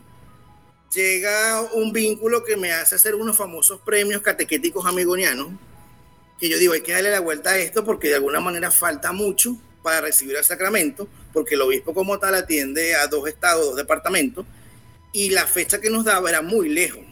Llega 0.94 1.62
un 1.74 1.92
vínculo 1.92 2.44
que 2.44 2.56
me 2.56 2.72
hace 2.72 2.96
hacer 2.96 3.16
unos 3.16 3.36
famosos 3.36 3.82
premios 3.82 4.22
catequéticos 4.22 4.86
amigonianos, 4.86 5.50
que 6.40 6.50
yo 6.50 6.58
digo, 6.58 6.74
hay 6.74 6.82
que 6.82 6.94
darle 6.94 7.12
la 7.12 7.20
vuelta 7.20 7.52
a 7.52 7.58
esto 7.58 7.84
porque 7.84 8.10
de 8.10 8.16
alguna 8.16 8.40
manera 8.40 8.72
falta 8.72 9.12
mucho 9.12 9.58
para 9.84 10.02
recibir 10.02 10.36
el 10.36 10.44
sacramento, 10.44 11.08
porque 11.34 11.56
el 11.56 11.62
obispo 11.62 11.94
como 11.94 12.18
tal 12.18 12.36
atiende 12.36 12.96
a 12.96 13.08
dos 13.08 13.28
estados, 13.28 13.66
dos 13.66 13.76
departamentos, 13.76 14.46
y 15.12 15.30
la 15.30 15.48
fecha 15.48 15.80
que 15.80 15.90
nos 15.90 16.06
daba 16.06 16.30
era 16.30 16.42
muy 16.42 16.70
lejos. 16.70 17.04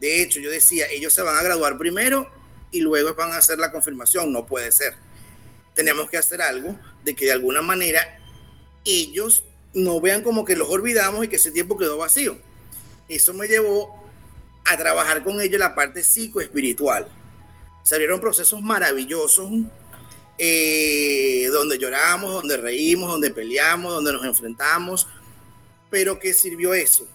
De 0.00 0.20
hecho, 0.20 0.40
yo 0.40 0.50
decía, 0.50 0.86
ellos 0.90 1.12
se 1.12 1.22
van 1.22 1.36
a 1.36 1.42
graduar 1.42 1.78
primero 1.78 2.28
y 2.72 2.80
luego 2.80 3.14
van 3.14 3.32
a 3.32 3.36
hacer 3.36 3.58
la 3.58 3.70
confirmación. 3.70 4.32
No 4.32 4.46
puede 4.46 4.72
ser. 4.72 4.94
Tenemos 5.74 6.10
que 6.10 6.16
hacer 6.16 6.42
algo 6.42 6.76
de 7.04 7.14
que 7.14 7.26
de 7.26 7.32
alguna 7.32 7.62
manera 7.62 8.18
ellos 8.84 9.44
no 9.74 10.00
vean 10.00 10.22
como 10.22 10.44
que 10.44 10.56
los 10.56 10.68
olvidamos 10.68 11.24
y 11.24 11.28
que 11.28 11.36
ese 11.36 11.52
tiempo 11.52 11.78
quedó 11.78 11.98
vacío. 11.98 12.36
Eso 13.14 13.34
me 13.34 13.46
llevó 13.46 14.02
a 14.64 14.76
trabajar 14.78 15.22
con 15.22 15.40
ellos 15.40 15.60
la 15.60 15.74
parte 15.74 16.02
psicoespiritual. 16.02 17.06
Salieron 17.82 18.20
procesos 18.20 18.62
maravillosos 18.62 19.50
eh, 20.38 21.46
donde 21.52 21.78
lloramos, 21.78 22.32
donde 22.32 22.56
reímos, 22.56 23.10
donde 23.10 23.30
peleamos, 23.30 23.92
donde 23.92 24.14
nos 24.14 24.24
enfrentamos, 24.24 25.08
pero 25.90 26.18
que 26.18 26.32
sirvió 26.32 26.72
eso, 26.72 27.06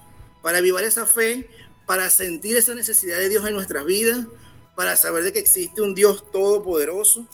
para 0.43 0.59
avivar 0.59 0.83
esa 0.83 1.07
fe, 1.07 1.49
para 1.87 2.11
sentir 2.11 2.55
esa 2.57 2.75
necesidad 2.75 3.17
de 3.17 3.29
Dios 3.29 3.47
en 3.47 3.55
nuestras 3.55 3.83
vidas, 3.83 4.27
para 4.75 4.95
saber 4.97 5.23
de 5.23 5.33
que 5.33 5.39
existe 5.39 5.81
un 5.81 5.95
Dios 5.95 6.31
todopoderoso, 6.31 7.25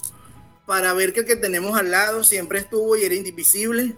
para 0.65 0.93
ver 0.93 1.11
que 1.11 1.21
el 1.21 1.25
que 1.25 1.35
tenemos 1.35 1.77
al 1.77 1.91
lado 1.91 2.23
siempre 2.23 2.59
estuvo 2.59 2.95
y 2.95 3.03
era 3.03 3.15
indivisible, 3.15 3.93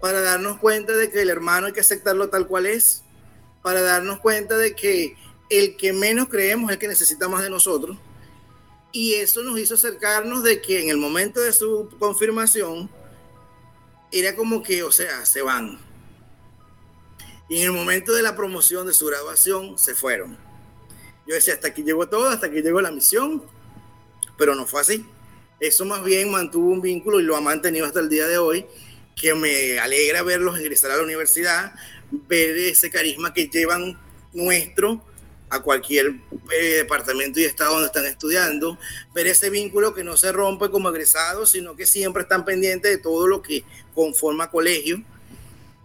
para 0.00 0.22
darnos 0.22 0.58
cuenta 0.58 0.94
de 0.96 1.10
que 1.10 1.20
el 1.20 1.28
hermano 1.28 1.66
hay 1.66 1.74
que 1.74 1.80
aceptarlo 1.80 2.30
tal 2.30 2.46
cual 2.46 2.64
es, 2.64 3.02
para 3.62 3.82
darnos 3.82 4.20
cuenta 4.20 4.56
de 4.56 4.74
que 4.74 5.16
el 5.48 5.76
que 5.76 5.92
menos 5.92 6.28
creemos 6.28 6.70
es 6.70 6.74
el 6.74 6.78
que 6.78 6.88
necesita 6.88 7.28
más 7.28 7.42
de 7.42 7.50
nosotros 7.50 7.96
y 8.92 9.14
eso 9.14 9.42
nos 9.42 9.58
hizo 9.58 9.74
acercarnos 9.74 10.42
de 10.42 10.60
que 10.60 10.82
en 10.82 10.88
el 10.88 10.96
momento 10.96 11.40
de 11.40 11.52
su 11.52 11.88
confirmación 11.98 12.90
era 14.10 14.34
como 14.34 14.62
que, 14.62 14.82
o 14.82 14.90
sea, 14.90 15.24
se 15.24 15.42
van. 15.42 15.78
Y 17.48 17.58
en 17.58 17.66
el 17.66 17.72
momento 17.72 18.12
de 18.12 18.22
la 18.22 18.36
promoción 18.36 18.86
de 18.86 18.92
su 18.92 19.06
graduación 19.06 19.78
se 19.78 19.94
fueron. 19.94 20.36
Yo 21.26 21.34
decía, 21.34 21.54
hasta 21.54 21.68
aquí 21.68 21.82
llegó 21.82 22.08
todo, 22.08 22.28
hasta 22.28 22.46
aquí 22.46 22.62
llegó 22.62 22.80
la 22.80 22.90
misión, 22.90 23.44
pero 24.36 24.54
no 24.54 24.66
fue 24.66 24.80
así. 24.80 25.06
Eso 25.60 25.84
más 25.84 26.02
bien 26.02 26.30
mantuvo 26.30 26.70
un 26.70 26.80
vínculo 26.80 27.20
y 27.20 27.22
lo 27.22 27.36
ha 27.36 27.40
mantenido 27.40 27.86
hasta 27.86 28.00
el 28.00 28.08
día 28.08 28.26
de 28.26 28.38
hoy, 28.38 28.66
que 29.14 29.34
me 29.34 29.78
alegra 29.78 30.22
verlos 30.22 30.58
ingresar 30.58 30.90
a 30.90 30.96
la 30.96 31.02
universidad, 31.02 31.74
ver 32.10 32.56
ese 32.56 32.90
carisma 32.90 33.32
que 33.32 33.48
llevan 33.48 33.98
nuestro 34.32 35.04
a 35.50 35.60
cualquier 35.60 36.14
eh, 36.52 36.74
departamento 36.76 37.40
y 37.40 37.44
estado 37.44 37.72
donde 37.72 37.88
están 37.88 38.06
estudiando, 38.06 38.78
ver 39.12 39.26
ese 39.26 39.50
vínculo 39.50 39.94
que 39.94 40.04
no 40.04 40.16
se 40.16 40.30
rompe 40.30 40.70
como 40.70 40.88
egresados, 40.90 41.50
sino 41.50 41.74
que 41.74 41.86
siempre 41.86 42.22
están 42.22 42.44
pendientes 42.44 42.90
de 42.90 42.98
todo 42.98 43.26
lo 43.26 43.42
que 43.42 43.64
conforma 43.94 44.50
colegio. 44.50 45.02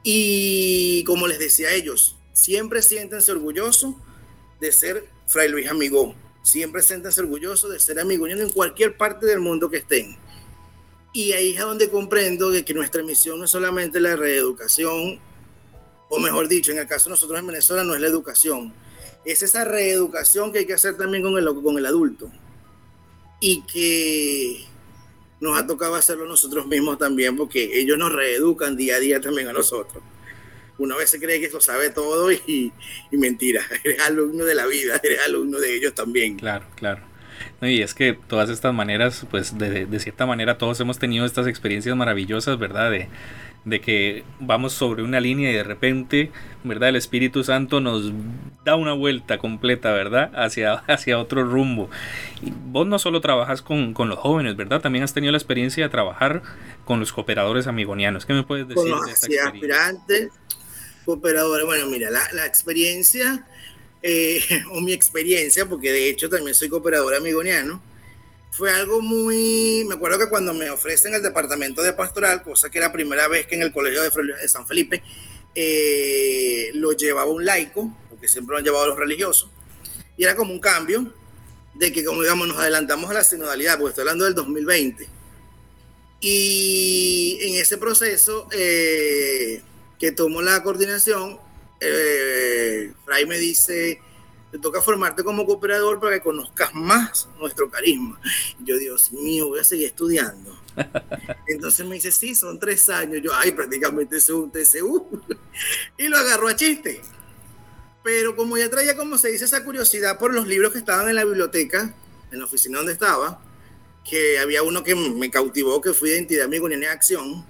Y 0.03 1.03
como 1.05 1.25
les 1.25 1.39
decía 1.39 1.69
a 1.69 1.73
ellos, 1.73 2.15
siempre 2.31 2.83
siéntense 2.83 3.31
orgullosos 3.31 3.95
de 4.59 4.71
ser 4.71 5.05
Fray 5.27 5.49
Luis 5.49 5.67
Amigo, 5.67 6.13
siempre 6.43 6.83
siéntense 6.83 7.21
orgullosos 7.21 7.71
de 7.71 7.79
ser 7.79 7.99
amigo 7.99 8.27
en 8.27 8.51
cualquier 8.51 8.95
parte 8.97 9.25
del 9.25 9.39
mundo 9.39 9.71
que 9.71 9.77
estén. 9.77 10.15
Y 11.11 11.31
ahí 11.31 11.55
es 11.55 11.59
donde 11.59 11.89
comprendo 11.89 12.51
de 12.51 12.63
que 12.63 12.73
nuestra 12.75 13.01
misión 13.01 13.39
no 13.39 13.45
es 13.45 13.51
solamente 13.51 13.99
la 13.99 14.15
reeducación, 14.15 15.19
o 16.09 16.19
mejor 16.19 16.47
dicho, 16.47 16.71
en 16.71 16.79
el 16.79 16.87
caso 16.87 17.05
de 17.05 17.11
nosotros 17.11 17.39
en 17.39 17.47
Venezuela 17.47 17.83
no 17.83 17.95
es 17.95 18.01
la 18.01 18.07
educación, 18.07 18.73
es 19.25 19.41
esa 19.41 19.65
reeducación 19.65 20.51
que 20.51 20.59
hay 20.59 20.65
que 20.65 20.73
hacer 20.73 20.97
también 20.97 21.23
con 21.23 21.37
el, 21.37 21.45
con 21.61 21.77
el 21.77 21.85
adulto 21.85 22.31
y 23.39 23.61
que 23.63 24.65
nos 25.39 25.59
ha 25.59 25.67
tocado 25.67 25.95
hacerlo 25.95 26.25
nosotros 26.25 26.67
mismos 26.67 26.97
también 26.97 27.35
porque 27.35 27.79
ellos 27.79 27.97
nos 27.97 28.11
reeducan 28.11 28.77
día 28.77 28.95
a 28.95 28.99
día 28.99 29.19
también 29.19 29.47
a 29.47 29.53
nosotros. 29.53 30.03
Una 30.77 30.95
vez 30.97 31.09
se 31.09 31.19
cree 31.19 31.39
que 31.39 31.49
lo 31.49 31.61
sabe 31.61 31.89
todo 31.89 32.31
y, 32.31 32.71
y 33.11 33.17
mentira, 33.17 33.61
eres 33.83 33.99
alumno 34.01 34.43
de 34.43 34.55
la 34.55 34.65
vida, 34.65 34.99
eres 35.03 35.19
alumno 35.25 35.59
de 35.59 35.75
ellos 35.75 35.93
también. 35.95 36.37
Claro, 36.37 36.65
claro. 36.75 37.01
y 37.61 37.81
es 37.81 37.93
que 37.93 38.13
todas 38.13 38.49
estas 38.49 38.73
maneras, 38.73 39.25
pues 39.31 39.57
de, 39.57 39.85
de, 39.85 39.99
cierta 39.99 40.25
manera 40.25 40.57
todos 40.57 40.79
hemos 40.81 40.99
tenido 40.99 41.25
estas 41.25 41.47
experiencias 41.47 41.95
maravillosas, 41.95 42.59
¿verdad? 42.59 42.91
De, 42.91 43.07
de 43.65 43.81
que 43.81 44.23
vamos 44.39 44.73
sobre 44.73 45.01
una 45.01 45.19
línea 45.19 45.49
y 45.49 45.53
de 45.53 45.63
repente, 45.63 46.31
¿verdad? 46.63 46.89
El 46.89 46.95
Espíritu 46.95 47.43
Santo 47.43 47.81
nos 47.81 48.11
da 48.63 48.75
una 48.75 48.93
vuelta 48.93 49.39
completa, 49.39 49.91
¿verdad? 49.91 50.31
Hacia, 50.35 50.73
hacia 50.87 51.19
otro 51.19 51.43
rumbo. 51.43 51.89
Y 52.43 52.51
vos 52.51 52.85
no 52.85 52.99
solo 52.99 53.21
trabajas 53.21 53.63
con, 53.63 53.93
los 53.97 54.19
jóvenes, 54.19 54.55
¿verdad? 54.55 54.81
También 54.81 55.03
has 55.03 55.13
tenido 55.13 55.31
la 55.31 55.39
experiencia 55.39 55.83
de 55.83 55.89
trabajar 55.89 56.43
con 56.85 56.99
los 56.99 57.11
cooperadores 57.11 57.65
amigonianos. 57.65 58.25
¿Qué 58.25 58.33
me 58.33 58.43
puedes 58.43 58.67
decir? 58.67 58.83
Con 58.83 58.91
los 58.91 59.09
aspirantes, 59.09 60.29
cooperadores. 61.03 61.65
Bueno, 61.65 61.87
mira, 61.87 62.11
la, 62.11 62.45
experiencia, 62.45 63.47
eh, 64.03 64.43
o 64.73 64.81
mi 64.81 64.93
experiencia, 64.93 65.65
porque 65.65 65.91
de 65.91 66.09
hecho 66.09 66.29
también 66.29 66.53
soy 66.53 66.69
cooperador 66.69 67.15
amigoniano, 67.15 67.81
fue 68.55 68.71
algo 68.71 69.01
muy, 69.01 69.83
me 69.85 69.95
acuerdo 69.95 70.17
que 70.17 70.29
cuando 70.29 70.53
me 70.53 70.69
ofrecen 70.69 71.13
el 71.13 71.21
departamento 71.21 71.83
de 71.83 71.91
pastoral, 71.91 72.41
cosa 72.41 72.69
que 72.69 72.77
era 72.77 72.87
la 72.87 72.93
primera 72.93 73.27
vez 73.27 73.47
que 73.47 73.55
en 73.55 73.63
el 73.63 73.73
colegio 73.73 74.01
de, 74.01 74.47
San 74.47 74.65
Felipe, 74.65 75.03
eh, 75.53 76.71
lo 76.75 76.93
llevaba 76.93 77.29
un 77.29 77.43
laico, 77.43 77.93
porque 78.09 78.29
siempre 78.29 78.53
lo 78.53 78.59
han 78.59 78.63
llevado 78.63 78.87
los 78.87 78.97
religiosos, 78.97 79.49
y 80.15 80.23
era 80.23 80.37
como 80.37 80.53
un 80.53 80.61
cambio 80.61 81.13
de 81.73 81.91
que, 81.91 82.05
como 82.05 82.21
digamos, 82.21 82.47
nos 82.47 82.57
adelantamos 82.57 83.09
a 83.09 83.15
la 83.15 83.23
sinodalidad, 83.25 83.77
porque 83.77 83.89
estoy 83.89 84.03
hablando 84.03 84.23
del 84.23 84.35
2020. 84.35 85.05
Y 86.21 87.37
en 87.41 87.55
ese 87.55 87.77
proceso 87.77 88.47
eh, 88.53 89.61
que 89.99 90.13
tomo 90.13 90.41
la 90.41 90.63
coordinación, 90.63 91.39
eh, 91.81 92.93
Fray 93.03 93.25
me 93.25 93.37
dice, 93.37 93.99
te 94.55 94.61
toca 94.61 94.81
formarte 94.81 95.21
como 95.21 95.45
cooperador 95.45 95.99
para 95.99 96.15
que 96.15 96.21
conozcas 96.21 96.73
más 96.73 97.27
nuestro 97.37 97.69
carisma. 97.69 98.17
Y 98.57 98.63
yo, 98.63 98.77
Dios 98.77 99.11
mío, 99.11 99.49
voy 99.49 99.59
a 99.59 99.65
seguir 99.65 99.87
estudiando. 99.87 100.57
Entonces 101.47 101.85
me 101.85 101.95
dice, 101.95 102.09
sí, 102.09 102.33
son 102.35 102.57
tres 102.57 102.87
años. 102.87 103.21
Yo, 103.21 103.33
ay, 103.33 103.51
prácticamente 103.51 104.15
es 104.15 104.29
un 104.29 104.49
TCU. 104.49 105.21
y 105.97 106.07
lo 106.07 106.17
agarró 106.17 106.47
a 106.47 106.55
chiste. 106.55 107.01
Pero 108.01 108.37
como 108.37 108.57
ya 108.57 108.69
traía, 108.69 108.95
como 108.95 109.17
se 109.17 109.29
dice, 109.29 109.43
esa 109.43 109.65
curiosidad 109.65 110.17
por 110.17 110.33
los 110.33 110.47
libros 110.47 110.71
que 110.71 110.77
estaban 110.77 111.09
en 111.09 111.15
la 111.15 111.25
biblioteca, 111.25 111.93
en 112.31 112.39
la 112.39 112.45
oficina 112.45 112.77
donde 112.77 112.93
estaba, 112.93 113.41
que 114.09 114.39
había 114.39 114.63
uno 114.63 114.85
que 114.85 114.95
me 114.95 115.29
cautivó, 115.29 115.81
que 115.81 115.93
fue 115.93 116.11
Identidad 116.11 116.45
Amigoniana 116.45 116.85
en 116.85 116.91
Acción. 116.91 117.45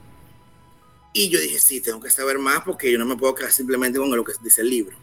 Y 1.14 1.30
yo 1.30 1.40
dije, 1.40 1.60
sí, 1.60 1.82
tengo 1.82 2.00
que 2.00 2.10
saber 2.10 2.40
más 2.40 2.64
porque 2.64 2.92
yo 2.92 2.98
no 2.98 3.06
me 3.06 3.16
puedo 3.16 3.36
quedar 3.36 3.52
simplemente 3.52 4.00
con 4.00 4.10
lo 4.10 4.24
que 4.24 4.34
dice 4.42 4.62
el 4.62 4.72
libro. 4.72 4.98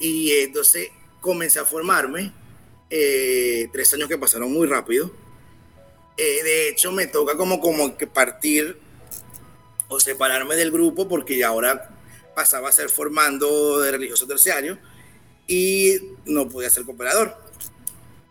Y 0.00 0.32
entonces 0.32 0.90
comencé 1.20 1.58
a 1.58 1.64
formarme, 1.64 2.32
eh, 2.90 3.68
tres 3.72 3.92
años 3.94 4.08
que 4.08 4.18
pasaron 4.18 4.52
muy 4.52 4.66
rápido. 4.66 5.10
Eh, 6.16 6.42
de 6.42 6.68
hecho, 6.68 6.92
me 6.92 7.06
toca 7.06 7.36
como, 7.36 7.60
como 7.60 7.96
que 7.96 8.06
partir 8.06 8.78
o 9.88 10.00
separarme 10.00 10.56
del 10.56 10.70
grupo 10.70 11.08
porque 11.08 11.44
ahora 11.44 11.90
pasaba 12.34 12.68
a 12.68 12.72
ser 12.72 12.90
formando 12.90 13.80
de 13.80 13.92
religioso 13.92 14.26
terciario 14.26 14.78
y 15.46 15.96
no 16.24 16.48
podía 16.48 16.70
ser 16.70 16.84
cooperador. 16.84 17.36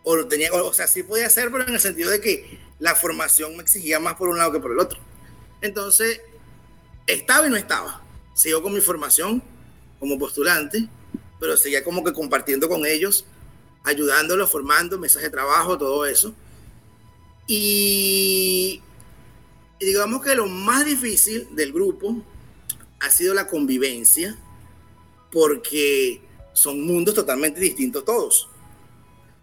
O, 0.04 0.24
tenía, 0.26 0.52
o 0.52 0.72
sea, 0.72 0.86
sí 0.86 1.02
podía 1.02 1.28
ser, 1.28 1.50
pero 1.50 1.66
en 1.66 1.74
el 1.74 1.80
sentido 1.80 2.10
de 2.10 2.20
que 2.20 2.60
la 2.78 2.94
formación 2.94 3.56
me 3.56 3.62
exigía 3.62 3.98
más 3.98 4.14
por 4.14 4.28
un 4.28 4.38
lado 4.38 4.52
que 4.52 4.60
por 4.60 4.72
el 4.72 4.78
otro. 4.78 5.00
Entonces, 5.60 6.20
estaba 7.06 7.46
y 7.46 7.50
no 7.50 7.56
estaba. 7.56 8.02
Sigo 8.34 8.62
con 8.62 8.74
mi 8.74 8.80
formación 8.80 9.42
como 9.98 10.18
postulante, 10.18 10.88
pero 11.38 11.56
seguía 11.56 11.84
como 11.84 12.04
que 12.04 12.12
compartiendo 12.12 12.68
con 12.68 12.86
ellos, 12.86 13.26
ayudándolos, 13.84 14.50
formando, 14.50 14.98
mensaje 14.98 15.26
de 15.26 15.30
trabajo, 15.30 15.78
todo 15.78 16.06
eso. 16.06 16.34
Y, 17.46 18.82
digamos 19.78 20.22
que 20.22 20.34
lo 20.34 20.46
más 20.46 20.84
difícil 20.84 21.48
del 21.54 21.72
grupo 21.72 22.22
ha 23.00 23.10
sido 23.10 23.34
la 23.34 23.46
convivencia, 23.46 24.36
porque 25.30 26.20
son 26.52 26.80
mundos 26.82 27.14
totalmente 27.14 27.60
distintos 27.60 28.04
todos. 28.04 28.48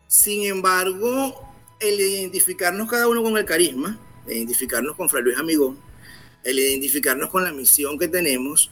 Sin 0.07 0.43
embargo, 0.43 1.53
el 1.79 1.99
identificarnos 1.99 2.89
cada 2.89 3.07
uno 3.07 3.23
con 3.23 3.37
el 3.37 3.45
carisma, 3.45 3.99
identificarnos 4.27 4.95
con 4.95 5.09
Fray 5.09 5.23
Luis 5.23 5.37
Amigón, 5.37 5.79
el 6.43 6.59
identificarnos 6.59 7.29
con 7.29 7.43
la 7.43 7.51
misión 7.51 7.97
que 7.97 8.07
tenemos, 8.07 8.71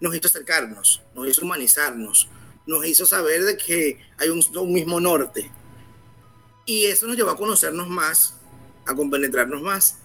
nos 0.00 0.14
hizo 0.14 0.28
acercarnos, 0.28 1.02
nos 1.14 1.28
hizo 1.28 1.44
humanizarnos, 1.44 2.28
nos 2.66 2.86
hizo 2.86 3.06
saber 3.06 3.44
de 3.44 3.56
que 3.56 3.98
hay 4.18 4.28
un, 4.28 4.44
un 4.56 4.72
mismo 4.72 5.00
norte. 5.00 5.50
Y 6.66 6.86
eso 6.86 7.06
nos 7.06 7.16
llevó 7.16 7.30
a 7.30 7.36
conocernos 7.36 7.88
más, 7.88 8.34
a 8.86 8.94
compenetrarnos 8.94 9.62
más. 9.62 9.98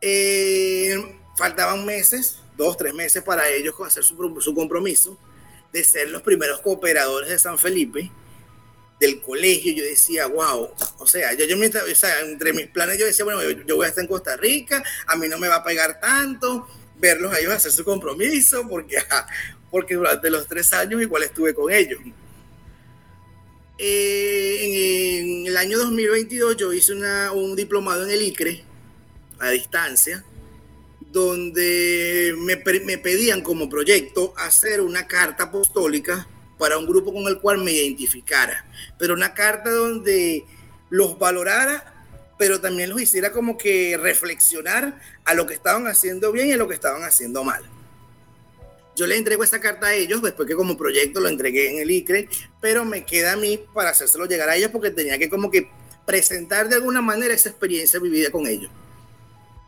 Eh, 0.00 0.96
faltaban 1.36 1.84
meses 1.84 2.40
dos, 2.58 2.76
tres 2.76 2.92
meses 2.92 3.22
para 3.22 3.48
ellos 3.48 3.74
hacer 3.86 4.04
su, 4.04 4.40
su 4.40 4.54
compromiso 4.54 5.16
de 5.72 5.84
ser 5.84 6.10
los 6.10 6.22
primeros 6.22 6.60
cooperadores 6.60 7.30
de 7.30 7.38
San 7.38 7.58
Felipe 7.58 8.10
del 9.00 9.22
colegio, 9.22 9.72
yo 9.72 9.84
decía, 9.84 10.26
wow, 10.26 10.70
o 10.98 11.06
sea, 11.06 11.32
yo, 11.34 11.44
yo 11.44 11.56
o 11.56 11.94
sea, 11.94 12.20
entre 12.20 12.52
mis 12.52 12.66
planes 12.66 12.98
yo 12.98 13.06
decía, 13.06 13.24
bueno, 13.24 13.40
yo, 13.44 13.64
yo, 13.64 13.76
voy 13.76 13.86
a 13.86 13.90
estar 13.90 14.02
en 14.02 14.08
Costa 14.08 14.36
Rica, 14.36 14.82
a 15.06 15.14
mí 15.14 15.28
no 15.28 15.38
me 15.38 15.46
va 15.46 15.56
a 15.56 15.64
pegar 15.64 16.00
tanto, 16.00 16.66
verlos 16.96 17.32
a 17.32 17.38
ellos 17.38 17.52
hacer 17.52 17.70
su 17.70 17.84
compromiso, 17.84 18.66
porque, 18.68 18.96
porque 19.70 19.94
durante 19.94 20.30
los 20.30 20.46
tres 20.46 20.72
años 20.72 21.00
igual 21.02 21.22
estuve 21.22 21.54
con 21.54 21.72
ellos. 21.72 22.00
Eh, 23.78 25.20
en, 25.20 25.46
el 25.46 25.56
año 25.56 25.78
2022 25.78 26.56
yo 26.56 26.72
hice 26.72 26.94
un 26.94 27.54
diplomado 27.54 28.04
en 28.04 28.10
el 28.10 28.22
ICRE, 28.22 28.64
a 29.38 29.50
distancia, 29.50 30.24
donde 31.12 32.34
me, 32.38 32.56
me, 32.80 32.98
pedían 32.98 33.40
como 33.40 33.68
proyecto 33.68 34.34
hacer 34.36 34.80
una 34.80 35.06
carta 35.06 35.44
apostólica 35.44 36.26
para 36.58 36.76
un 36.76 36.86
grupo 36.86 37.12
con 37.12 37.26
el 37.28 37.38
cual 37.38 37.58
me 37.58 37.72
identificara, 37.72 38.66
pero 38.98 39.14
una 39.14 39.32
carta 39.32 39.70
donde 39.70 40.44
los 40.90 41.18
valorara, 41.18 41.94
pero 42.36 42.60
también 42.60 42.90
los 42.90 43.00
hiciera 43.00 43.32
como 43.32 43.56
que 43.56 43.96
reflexionar 43.96 45.00
a 45.24 45.34
lo 45.34 45.46
que 45.46 45.54
estaban 45.54 45.86
haciendo 45.86 46.32
bien 46.32 46.48
y 46.48 46.52
a 46.52 46.56
lo 46.56 46.68
que 46.68 46.74
estaban 46.74 47.04
haciendo 47.04 47.44
mal. 47.44 47.62
Yo 48.98 49.06
le 49.06 49.16
entrego 49.16 49.44
esa 49.44 49.60
carta 49.60 49.86
a 49.86 49.94
ellos 49.94 50.20
después 50.20 50.48
que 50.48 50.56
como 50.56 50.76
proyecto 50.76 51.20
lo 51.20 51.28
entregué 51.28 51.70
en 51.70 51.78
el 51.78 51.88
ICRE, 51.88 52.28
pero 52.60 52.84
me 52.84 53.06
queda 53.06 53.34
a 53.34 53.36
mí 53.36 53.64
para 53.72 53.90
hacérselo 53.90 54.26
llegar 54.26 54.48
a 54.48 54.56
ellos 54.56 54.72
porque 54.72 54.90
tenía 54.90 55.16
que 55.20 55.30
como 55.30 55.52
que 55.52 55.70
presentar 56.04 56.68
de 56.68 56.74
alguna 56.74 57.00
manera 57.00 57.32
esa 57.32 57.48
experiencia 57.48 58.00
vivida 58.00 58.32
con 58.32 58.48
ellos. 58.48 58.72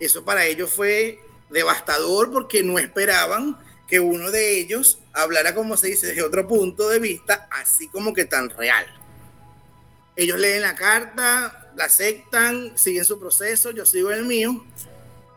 Eso 0.01 0.25
para 0.25 0.47
ellos 0.47 0.73
fue 0.73 1.21
devastador 1.49 2.33
porque 2.33 2.65
no 2.65 2.81
esperaban 2.81 3.57
que 3.87 4.01
uno 4.01 4.33
de 4.33 4.59
ellos 4.59 4.99
hablara, 5.13 5.55
como 5.55 5.77
se 5.77 5.87
dice, 5.87 6.09
desde 6.09 6.25
otro 6.25 6.49
punto 6.49 6.89
de 6.89 6.99
vista, 6.99 7.49
así 7.53 7.87
como 7.87 8.13
que 8.13 8.25
tan 8.25 8.51
real. 8.51 8.85
Ellos 10.17 10.41
leen 10.41 10.63
la 10.63 10.75
carta, 10.75 11.73
la 11.77 11.85
aceptan, 11.85 12.77
siguen 12.77 13.05
su 13.05 13.21
proceso, 13.21 13.71
yo 13.71 13.87
sigo 13.87 14.11
el 14.11 14.25
mío, 14.25 14.67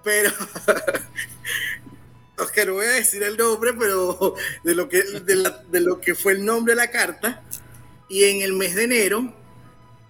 pero 0.03 0.31
que 2.51 2.65
no 2.65 2.73
voy 2.73 2.85
a 2.85 2.91
decir 2.91 3.23
el 3.23 3.37
nombre, 3.37 3.73
pero 3.73 4.35
de 4.63 4.75
lo 4.75 4.89
que, 4.89 5.01
de, 5.03 5.35
la, 5.35 5.63
de 5.69 5.81
lo 5.81 5.99
que 5.99 6.15
fue 6.15 6.33
el 6.33 6.45
nombre 6.45 6.73
de 6.73 6.77
la 6.77 6.91
carta, 6.91 7.43
y 8.09 8.23
en 8.25 8.41
el 8.41 8.53
mes 8.53 8.75
de 8.75 8.83
enero, 8.83 9.33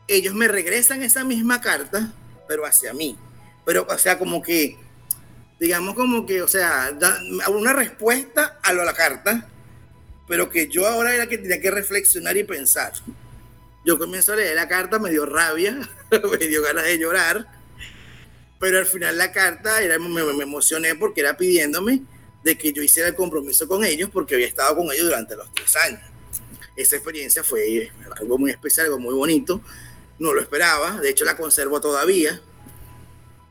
ellos 0.07 0.33
me 0.33 0.47
regresan 0.47 1.03
esa 1.03 1.23
misma 1.23 1.61
carta, 1.61 2.13
pero 2.47 2.65
hacia 2.65 2.93
mí. 2.93 3.17
Pero, 3.65 3.87
o 3.89 3.97
sea, 3.97 4.19
como 4.19 4.41
que 4.41 4.77
digamos 5.63 5.95
como 5.95 6.25
que, 6.25 6.41
o 6.41 6.47
sea, 6.47 6.91
da 6.91 7.17
una 7.47 7.71
respuesta 7.71 8.59
a 8.61 8.73
lo 8.73 8.81
a 8.81 8.85
la 8.85 8.93
carta, 8.93 9.47
pero 10.27 10.49
que 10.49 10.67
yo 10.67 10.85
ahora 10.85 11.15
era 11.15 11.27
que 11.27 11.37
tenía 11.37 11.61
que 11.61 11.71
reflexionar 11.71 12.35
y 12.35 12.43
pensar. 12.43 12.91
Yo 13.85 13.97
comienzo 13.97 14.33
a 14.33 14.35
leer 14.35 14.55
la 14.55 14.67
carta, 14.67 14.99
me 14.99 15.09
dio 15.09 15.25
rabia, 15.25 15.79
me 16.11 16.47
dio 16.47 16.61
ganas 16.61 16.83
de 16.83 16.97
llorar, 16.97 17.47
pero 18.59 18.77
al 18.77 18.85
final 18.85 19.17
la 19.17 19.31
carta 19.31 19.81
era, 19.81 19.97
me, 19.99 20.09
me 20.09 20.43
emocioné 20.43 20.95
porque 20.95 21.21
era 21.21 21.37
pidiéndome 21.37 22.01
de 22.43 22.57
que 22.57 22.73
yo 22.73 22.83
hiciera 22.83 23.09
el 23.09 23.15
compromiso 23.15 23.67
con 23.67 23.83
ellos 23.83 24.09
porque 24.11 24.35
había 24.35 24.47
estado 24.47 24.75
con 24.75 24.91
ellos 24.91 25.05
durante 25.05 25.35
los 25.35 25.51
tres 25.53 25.75
años. 25.77 26.01
Esa 26.75 26.95
experiencia 26.95 27.43
fue 27.43 27.91
algo 28.19 28.37
muy 28.37 28.51
especial, 28.51 28.87
algo 28.87 28.99
muy 28.99 29.13
bonito. 29.13 29.61
No 30.19 30.33
lo 30.33 30.41
esperaba, 30.41 30.99
de 30.99 31.09
hecho 31.09 31.25
la 31.25 31.37
conservo 31.37 31.79
todavía 31.79 32.41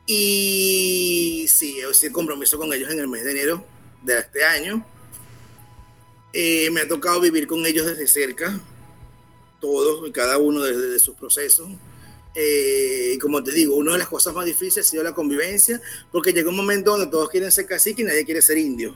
y 0.05 1.45
sí, 1.47 1.79
hice 1.89 2.07
el 2.07 2.13
compromiso 2.13 2.57
con 2.57 2.73
ellos 2.73 2.91
en 2.91 2.99
el 2.99 3.07
mes 3.07 3.23
de 3.23 3.31
enero 3.31 3.65
de 4.01 4.19
este 4.19 4.43
año. 4.43 4.85
Eh, 6.33 6.69
me 6.71 6.81
ha 6.81 6.87
tocado 6.87 7.21
vivir 7.21 7.47
con 7.47 7.65
ellos 7.65 7.85
desde 7.85 8.07
cerca, 8.07 8.59
todos 9.61 10.07
y 10.07 10.11
cada 10.11 10.37
uno 10.37 10.61
desde 10.61 10.89
de 10.89 10.99
sus 10.99 11.15
procesos. 11.15 11.69
Eh, 12.35 13.17
como 13.21 13.43
te 13.43 13.51
digo, 13.51 13.75
una 13.75 13.93
de 13.93 13.99
las 13.99 14.07
cosas 14.07 14.33
más 14.33 14.45
difíciles 14.45 14.87
ha 14.87 14.89
sido 14.89 15.03
la 15.03 15.13
convivencia, 15.13 15.81
porque 16.11 16.33
llega 16.33 16.49
un 16.49 16.55
momento 16.55 16.91
donde 16.91 17.07
todos 17.07 17.29
quieren 17.29 17.51
ser 17.51 17.65
cacique 17.65 18.01
y 18.01 18.05
nadie 18.05 18.25
quiere 18.25 18.41
ser 18.41 18.57
indio. 18.57 18.95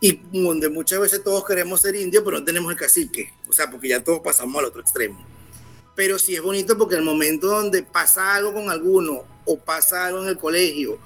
Y 0.00 0.20
donde 0.32 0.68
muchas 0.68 1.00
veces 1.00 1.24
todos 1.24 1.44
queremos 1.44 1.80
ser 1.80 1.96
indio, 1.96 2.22
pero 2.24 2.38
no 2.38 2.44
tenemos 2.44 2.70
el 2.70 2.78
cacique. 2.78 3.32
O 3.48 3.52
sea, 3.52 3.70
porque 3.70 3.88
ya 3.88 4.04
todos 4.04 4.20
pasamos 4.20 4.58
al 4.58 4.66
otro 4.66 4.80
extremo 4.80 5.34
pero 5.94 6.18
sí 6.18 6.34
es 6.34 6.42
bonito 6.42 6.76
porque 6.76 6.96
el 6.96 7.02
momento 7.02 7.46
donde 7.46 7.82
pasa 7.82 8.34
algo 8.34 8.52
con 8.52 8.70
alguno, 8.70 9.22
o 9.44 9.58
pasa 9.58 10.06
algo 10.06 10.22
en 10.22 10.28
el 10.28 10.38
colegio, 10.38 10.98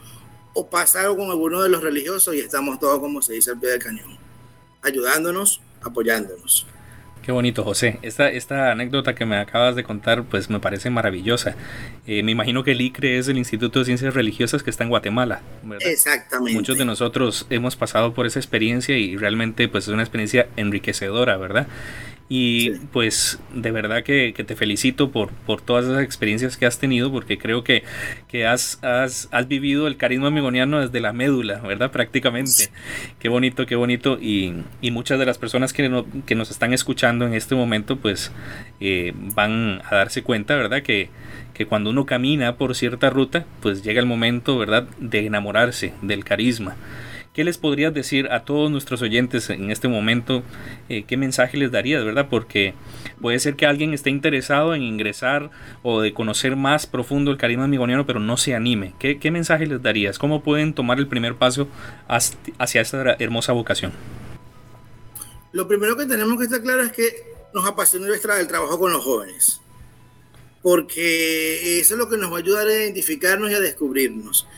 o 0.55 0.69
pasa 0.69 1.03
algo 1.03 1.19
con 1.19 1.31
alguno 1.31 1.63
de 1.63 1.69
los 1.69 1.83
religiosos, 1.83 2.35
y 2.35 2.41
estamos 2.41 2.79
todos, 2.79 2.99
como 2.99 3.21
se 3.21 3.35
dice, 3.35 3.51
al 3.51 3.61
pie 3.61 3.71
del 3.71 3.83
cañón, 3.83 4.19
ayudándonos, 4.83 5.61
apoyándonos. 5.83 6.67
Qué 7.29 7.33
bonito, 7.33 7.63
José. 7.63 7.99
Esta, 8.01 8.31
esta 8.31 8.71
anécdota 8.71 9.15
que 9.15 9.27
me 9.27 9.37
acabas 9.37 9.77
de 9.77 9.85
contar, 9.85 10.25
pues 10.25 10.49
me 10.49 10.61
parece 10.61 10.89
maravillosa. 10.89 11.57
Eh, 12.07 12.23
me 12.23 12.33
imagino 12.33 12.65
que 12.65 12.71
el 12.71 12.81
ICRE 12.81 13.19
es 13.19 13.29
el 13.29 13.37
Instituto 13.37 13.81
de 13.81 13.85
Ciencias 13.85 14.15
Religiosas 14.15 14.63
que 14.63 14.71
está 14.71 14.85
en 14.85 14.89
Guatemala, 14.89 15.43
¿verdad? 15.63 15.91
Exactamente. 15.91 16.55
Muchos 16.55 16.79
de 16.79 16.87
nosotros 16.87 17.47
hemos 17.51 17.77
pasado 17.77 18.15
por 18.15 18.25
esa 18.25 18.39
experiencia 18.39 18.97
y 18.97 19.15
realmente 19.19 19.69
pues 19.69 19.85
es 19.85 19.93
una 19.93 20.03
experiencia 20.03 20.49
enriquecedora, 20.57 21.37
¿verdad? 21.37 21.67
Y 22.31 22.73
pues 22.93 23.41
de 23.55 23.71
verdad 23.71 24.03
que, 24.03 24.35
te 24.37 24.55
felicito 24.55 25.11
por, 25.11 25.31
por 25.31 25.63
todas 25.63 25.87
esas 25.87 26.03
experiencias 26.03 26.59
que 26.59 26.67
has 26.67 26.79
tenido, 26.79 27.11
porque 27.11 27.39
creo 27.39 27.65
que, 27.65 27.85
que 28.29 28.47
has, 28.47 28.79
has, 28.83 29.29
has 29.31 29.49
vivido 29.49 29.87
el 29.87 29.97
carisma 29.97 30.27
amigoniano 30.27 30.81
desde 30.81 31.01
la 31.01 31.15
médula, 31.15 31.61
¿verdad? 31.61 31.91
Prácticamente. 31.91 32.71
Qué 33.19 33.31
bonito, 33.31 33.65
qué 33.65 33.77
bonito. 33.77 34.19
Y, 34.21 34.53
y 34.83 34.91
muchas 34.91 35.19
de 35.19 35.25
las 35.25 35.39
personas 35.39 35.73
que, 35.73 36.05
que 36.27 36.35
nos 36.35 36.51
están 36.51 36.75
escuchando 36.75 37.27
en 37.27 37.33
este 37.33 37.55
momento, 37.55 37.97
pues 37.97 38.31
eh, 38.81 39.15
van 39.15 39.81
a 39.91 39.95
darse 39.95 40.23
cuenta, 40.23 40.55
¿verdad? 40.55 40.83
Que, 40.83 41.09
que 41.55 41.65
cuando 41.67 41.91
uno 41.91 42.05
camina 42.05 42.57
por 42.57 42.75
cierta 42.75 43.09
ruta, 43.09 43.47
pues 43.63 43.83
llega 43.83 44.01
el 44.01 44.07
momento, 44.07 44.59
¿verdad?, 44.59 44.87
de 44.99 45.25
enamorarse 45.25 45.95
del 46.03 46.25
carisma. 46.25 46.77
¿Qué 47.39 47.45
les 47.45 47.57
podrías 47.57 47.95
decir 47.95 48.33
a 48.33 48.45
todos 48.45 48.69
nuestros 48.69 49.01
oyentes 49.01 49.49
en 49.49 49.71
este 49.71 49.87
momento? 49.87 50.43
Eh, 50.89 51.05
¿Qué 51.07 51.17
mensaje 51.17 51.57
les 51.57 51.71
darías, 51.71 52.05
verdad? 52.05 52.27
Porque 52.29 52.75
puede 53.21 53.39
ser 53.39 53.55
que 53.55 53.65
alguien 53.65 53.95
esté 53.95 54.11
interesado 54.11 54.75
en 54.75 54.83
ingresar 54.83 55.53
o 55.85 56.01
de 56.01 56.13
conocer 56.13 56.57
más 56.57 56.89
profundo 56.89 57.31
el 57.31 57.37
carisma 57.37 57.63
amigoniano, 57.63 58.07
pero 58.07 58.19
no 58.19 58.37
se 58.37 58.57
anime. 58.57 58.93
¿Qué, 58.99 59.31
mensaje 59.31 59.69
les 59.69 59.81
darías? 59.81 60.19
¿Cómo 60.19 60.43
pueden 60.43 60.75
tomar 60.75 60.99
el 60.99 61.07
primer 61.07 61.37
paso 61.37 61.69
hacia 62.09 62.81
esta 62.81 63.15
hermosa 63.21 63.53
vocación? 63.53 63.93
Lo 65.53 65.69
primero 65.69 65.97
que 65.97 66.07
tenemos 66.07 66.39
que 66.39 66.47
estar 66.47 66.61
claro 66.61 66.83
es 66.83 66.91
que 66.91 67.23
nos 67.55 67.65
apasiona 67.65 68.09
el 68.09 68.49
trabajo 68.49 68.81
con 68.81 68.91
los 68.91 69.05
jóvenes, 69.05 69.61
porque 70.61 71.79
eso 71.79 71.95
es 71.95 71.99
lo 72.01 72.09
que 72.09 72.17
nos 72.17 72.33
va 72.33 72.39
a 72.39 72.41
ayudar 72.41 72.67
a 72.67 72.75
identificarnos 72.75 73.49
y 73.49 73.55
a 73.55 73.61
descubrirnos 73.61 74.49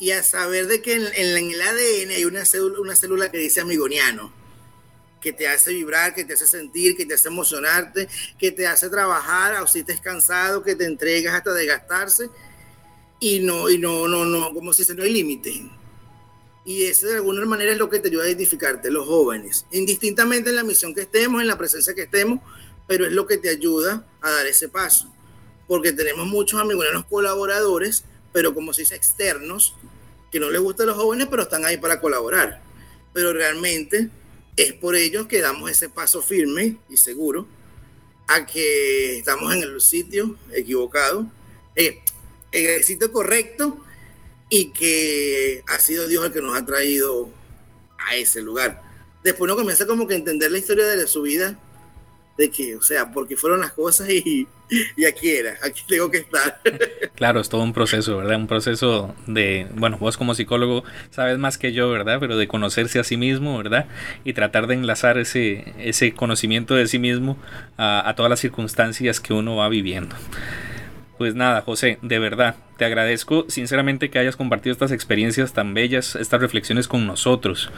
y 0.00 0.12
a 0.12 0.22
saber 0.22 0.66
de 0.66 0.80
que 0.80 0.94
en, 0.94 1.06
el 1.14 1.60
ADN 1.60 2.10
hay 2.10 2.24
una 2.24 2.44
célula, 2.44 2.80
una 2.80 2.96
célula 2.96 3.30
que 3.30 3.38
dice 3.38 3.60
amigoniano, 3.60 4.32
que 5.20 5.32
te 5.32 5.48
hace 5.48 5.72
vibrar, 5.72 6.14
que 6.14 6.24
te 6.24 6.34
hace 6.34 6.46
sentir, 6.46 6.96
que 6.96 7.04
te 7.04 7.14
hace 7.14 7.28
emocionarte, 7.28 8.08
que 8.38 8.52
te 8.52 8.66
hace 8.66 8.88
trabajar, 8.88 9.60
o 9.60 9.66
si 9.66 9.80
estés 9.80 10.00
cansado, 10.00 10.62
que 10.62 10.76
te 10.76 10.84
entregas 10.84 11.34
hasta 11.34 11.52
desgastarse 11.52 12.30
y 13.20 13.40
no, 13.40 13.68
y 13.68 13.78
no, 13.78 14.06
no, 14.06 14.24
no, 14.24 14.54
como 14.54 14.72
si 14.72 14.84
se 14.84 14.94
no 14.94 15.02
hay 15.02 15.12
límite. 15.12 15.68
Y 16.64 16.84
eso 16.84 17.06
de 17.06 17.16
alguna 17.16 17.44
manera 17.46 17.72
es 17.72 17.78
lo 17.78 17.88
que 17.88 17.98
te 17.98 18.08
ayuda 18.08 18.24
a 18.24 18.28
identificarte, 18.28 18.90
los 18.90 19.06
jóvenes, 19.06 19.66
indistintamente 19.72 20.50
en 20.50 20.56
la 20.56 20.64
misión 20.64 20.94
que 20.94 21.00
estemos, 21.02 21.40
en 21.40 21.48
la 21.48 21.58
presencia 21.58 21.94
que 21.94 22.02
estemos, 22.02 22.40
pero 22.86 23.06
es 23.06 23.12
lo 23.12 23.26
que 23.26 23.38
te 23.38 23.48
ayuda 23.48 24.06
a 24.20 24.30
dar 24.30 24.46
ese 24.46 24.68
paso. 24.68 25.12
Porque 25.66 25.92
tenemos 25.92 26.26
muchos 26.26 26.60
amigonianos 26.60 27.06
colaboradores 27.06 28.04
pero 28.38 28.54
como 28.54 28.72
se 28.72 28.82
dice, 28.82 28.94
externos, 28.94 29.74
que 30.30 30.38
no 30.38 30.48
les 30.48 30.60
gustan 30.60 30.86
los 30.86 30.96
jóvenes, 30.96 31.26
pero 31.28 31.42
están 31.42 31.64
ahí 31.64 31.76
para 31.76 32.00
colaborar. 32.00 32.62
Pero 33.12 33.32
realmente 33.32 34.10
es 34.56 34.74
por 34.74 34.94
ellos 34.94 35.26
que 35.26 35.40
damos 35.40 35.68
ese 35.68 35.88
paso 35.88 36.22
firme 36.22 36.76
y 36.88 36.96
seguro 36.98 37.48
a 38.28 38.46
que 38.46 39.18
estamos 39.18 39.52
en 39.52 39.64
el 39.64 39.80
sitio 39.80 40.36
equivocado, 40.52 41.26
eh, 41.74 41.98
en 42.52 42.74
el 42.76 42.84
sitio 42.84 43.10
correcto 43.10 43.84
y 44.48 44.70
que 44.70 45.64
ha 45.66 45.80
sido 45.80 46.06
Dios 46.06 46.24
el 46.24 46.32
que 46.32 46.40
nos 46.40 46.56
ha 46.56 46.64
traído 46.64 47.30
a 48.06 48.14
ese 48.14 48.40
lugar. 48.40 48.84
Después 49.24 49.50
uno 49.50 49.56
comienza 49.56 49.84
como 49.84 50.06
que 50.06 50.14
a 50.14 50.18
entender 50.18 50.52
la 50.52 50.58
historia 50.58 50.86
de 50.86 51.08
su 51.08 51.22
vida 51.22 51.58
de 52.38 52.50
que, 52.50 52.76
o 52.76 52.80
sea, 52.80 53.10
porque 53.10 53.36
fueron 53.36 53.60
las 53.60 53.72
cosas 53.72 54.08
y, 54.08 54.46
y 54.96 55.04
aquí 55.04 55.28
era, 55.28 55.56
aquí 55.62 55.82
tengo 55.86 56.10
que 56.10 56.18
estar. 56.18 56.60
Claro, 57.18 57.40
es 57.40 57.48
todo 57.48 57.64
un 57.64 57.72
proceso, 57.72 58.18
¿verdad? 58.18 58.36
Un 58.36 58.46
proceso 58.46 59.12
de, 59.26 59.66
bueno, 59.74 59.98
vos 59.98 60.16
como 60.16 60.36
psicólogo 60.36 60.84
sabes 61.10 61.36
más 61.36 61.58
que 61.58 61.72
yo, 61.72 61.90
¿verdad? 61.90 62.18
Pero 62.20 62.36
de 62.36 62.46
conocerse 62.46 63.00
a 63.00 63.04
sí 63.04 63.16
mismo, 63.16 63.58
¿verdad? 63.58 63.88
Y 64.22 64.34
tratar 64.34 64.68
de 64.68 64.74
enlazar 64.74 65.18
ese, 65.18 65.74
ese 65.80 66.14
conocimiento 66.14 66.76
de 66.76 66.86
sí 66.86 67.00
mismo 67.00 67.36
a, 67.76 68.08
a 68.08 68.14
todas 68.14 68.30
las 68.30 68.38
circunstancias 68.38 69.18
que 69.18 69.32
uno 69.32 69.56
va 69.56 69.68
viviendo. 69.68 70.14
Pues 71.18 71.34
nada, 71.34 71.62
José, 71.62 71.98
de 72.00 72.20
verdad, 72.20 72.54
te 72.76 72.84
agradezco 72.84 73.44
sinceramente 73.48 74.08
que 74.08 74.20
hayas 74.20 74.36
compartido 74.36 74.72
estas 74.72 74.92
experiencias 74.92 75.52
tan 75.52 75.74
bellas, 75.74 76.14
estas 76.14 76.40
reflexiones 76.40 76.86
con 76.86 77.08
nosotros. 77.08 77.70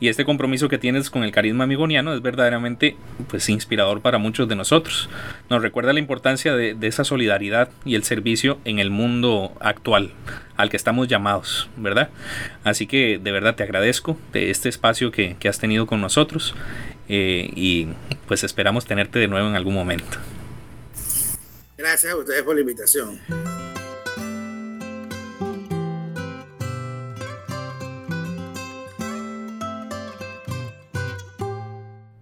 Y 0.00 0.08
este 0.08 0.24
compromiso 0.24 0.70
que 0.70 0.78
tienes 0.78 1.10
con 1.10 1.22
el 1.22 1.30
carisma 1.30 1.64
amigoniano 1.64 2.14
es 2.14 2.22
verdaderamente 2.22 2.96
pues, 3.28 3.50
inspirador 3.50 4.00
para 4.00 4.16
muchos 4.16 4.48
de 4.48 4.56
nosotros. 4.56 5.10
Nos 5.50 5.60
recuerda 5.60 5.92
la 5.92 5.98
importancia 5.98 6.56
de, 6.56 6.74
esa 6.86 7.04
solidaridad 7.04 7.68
y 7.84 7.96
el 7.96 8.02
servicio 8.02 8.58
en 8.64 8.78
el 8.78 8.90
mundo 8.90 9.52
actual 9.60 10.12
al 10.56 10.70
que 10.70 10.78
estamos 10.78 11.06
llamados, 11.06 11.68
¿verdad? 11.76 12.08
Así 12.64 12.86
que 12.86 13.20
de 13.22 13.30
verdad 13.30 13.56
te 13.56 13.62
agradezco 13.62 14.16
de 14.32 14.50
este 14.50 14.70
espacio 14.70 15.10
que, 15.10 15.36
has 15.46 15.58
tenido 15.58 15.86
con 15.86 16.00
nosotros 16.00 16.54
eh, 17.10 17.50
y 17.54 17.88
pues 18.26 18.42
esperamos 18.42 18.86
tenerte 18.86 19.18
de 19.18 19.28
nuevo 19.28 19.48
en 19.48 19.54
algún 19.54 19.74
momento. 19.74 20.16
Gracias 21.76 22.10
a 22.10 22.16
ustedes 22.16 22.42
por 22.42 22.54
la 22.54 22.62
invitación. 22.62 23.20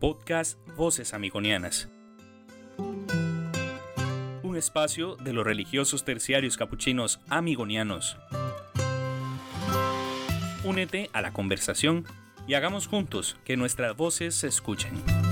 Podcast 0.01 0.59
Voces 0.77 1.15
Amigonianas. 1.15 1.89
Un 4.43 4.57
espacio 4.57 5.15
de 5.17 5.33
los 5.33 5.45
religiosos 5.45 6.05
terciarios 6.05 6.57
capuchinos 6.57 7.21
amigonianos. 7.29 8.17
Únete 10.65 11.11
a 11.13 11.23
la 11.23 11.33
conversación 11.33 12.05
y 12.49 12.55
hagamos 12.55 12.89
juntos 12.89 13.37
que 13.45 13.57
nuestras 13.57 13.97
voces 13.97 14.35
se 14.35 14.49
escuchen. 14.49 15.24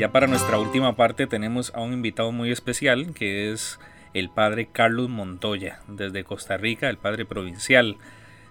Ya 0.00 0.12
para 0.12 0.26
nuestra 0.26 0.58
última 0.58 0.96
parte 0.96 1.26
tenemos 1.26 1.74
a 1.74 1.82
un 1.82 1.92
invitado 1.92 2.32
muy 2.32 2.50
especial 2.50 3.12
que 3.12 3.52
es 3.52 3.78
el 4.14 4.30
padre 4.30 4.66
Carlos 4.72 5.10
Montoya 5.10 5.82
desde 5.88 6.24
Costa 6.24 6.56
Rica, 6.56 6.88
el 6.88 6.96
padre 6.96 7.26
provincial 7.26 7.98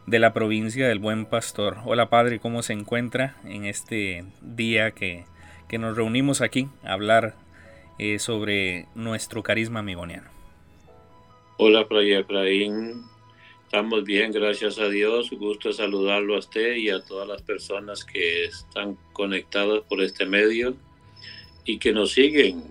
de 0.06 0.20
la 0.20 0.32
provincia 0.32 0.88
del 0.88 1.00
Buen 1.00 1.26
Pastor. 1.26 1.78
Hola 1.86 2.08
padre, 2.08 2.38
¿cómo 2.38 2.62
se 2.62 2.74
encuentra 2.74 3.36
en 3.46 3.66
este 3.66 4.26
día 4.42 4.92
que, 4.92 5.26
nos 5.80 5.98
reunimos 5.98 6.42
aquí 6.42 6.68
a 6.84 6.94
hablar 6.94 7.34
eh, 7.98 8.20
sobre 8.20 8.86
nuestro 8.94 9.42
carisma 9.42 9.80
amigoniano? 9.80 10.30
Hola, 11.58 11.84
Fray 11.86 12.14
Efraín. 12.14 13.06
Estamos 13.64 14.04
bien, 14.04 14.32
gracias 14.32 14.78
a 14.78 14.88
Dios. 14.88 15.32
Gusto 15.32 15.74
saludarlo 15.74 16.36
a 16.36 16.40
usted 16.40 16.76
y 16.76 16.92
a 16.92 17.04
todas 17.04 17.28
las 17.28 17.42
personas 17.42 18.06
que 18.06 18.46
están 18.46 19.00
conectadas 19.14 19.82
por 19.90 20.04
este 20.04 20.28
medio 20.28 20.76
y 21.70 21.78
que 21.78 21.94
nos 21.94 22.14
siguen 22.14 22.64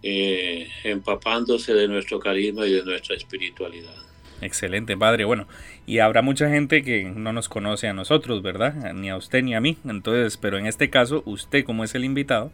eh, 0.00 0.68
empapándose 0.84 1.74
de 1.74 1.88
nuestro 1.88 2.20
carisma 2.20 2.66
y 2.66 2.72
de 2.72 2.84
nuestra 2.84 3.16
espiritualidad. 3.16 3.94
Excelente, 4.40 4.96
padre. 4.96 5.24
Bueno, 5.24 5.48
y 5.86 5.98
habrá 5.98 6.22
mucha 6.22 6.48
gente 6.48 6.84
que 6.84 7.02
no 7.04 7.32
nos 7.32 7.48
conoce 7.48 7.88
a 7.88 7.92
nosotros, 7.92 8.42
¿verdad? 8.42 8.92
Ni 8.92 9.10
a 9.10 9.16
usted 9.16 9.42
ni 9.42 9.56
a 9.56 9.60
mí. 9.60 9.76
Entonces, 9.84 10.36
pero 10.36 10.56
en 10.56 10.66
este 10.66 10.88
caso, 10.88 11.24
usted 11.26 11.64
como 11.64 11.82
es 11.82 11.96
el 11.96 12.04
invitado, 12.04 12.52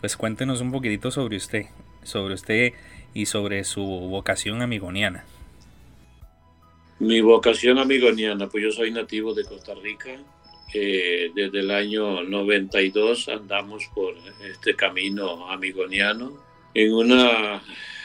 pues 0.00 0.16
cuéntenos 0.16 0.60
un 0.60 0.72
poquitito 0.72 1.12
sobre 1.12 1.36
usted, 1.36 1.66
sobre 2.02 2.34
usted 2.34 2.72
y 3.14 3.26
sobre 3.26 3.62
su 3.62 3.84
vocación 3.84 4.60
amigoniana. 4.60 5.24
Mi 6.98 7.20
vocación 7.20 7.78
amigoniana, 7.78 8.48
pues 8.48 8.64
yo 8.64 8.72
soy 8.72 8.90
nativo 8.90 9.34
de 9.34 9.44
Costa 9.44 9.74
Rica, 9.74 10.18
desde 10.72 11.60
el 11.60 11.70
año 11.70 12.22
92 12.22 13.28
andamos 13.28 13.84
por 13.94 14.14
este 14.44 14.74
camino 14.74 15.50
amigoniano. 15.50 16.42
En 16.74 16.92
una 16.92 17.62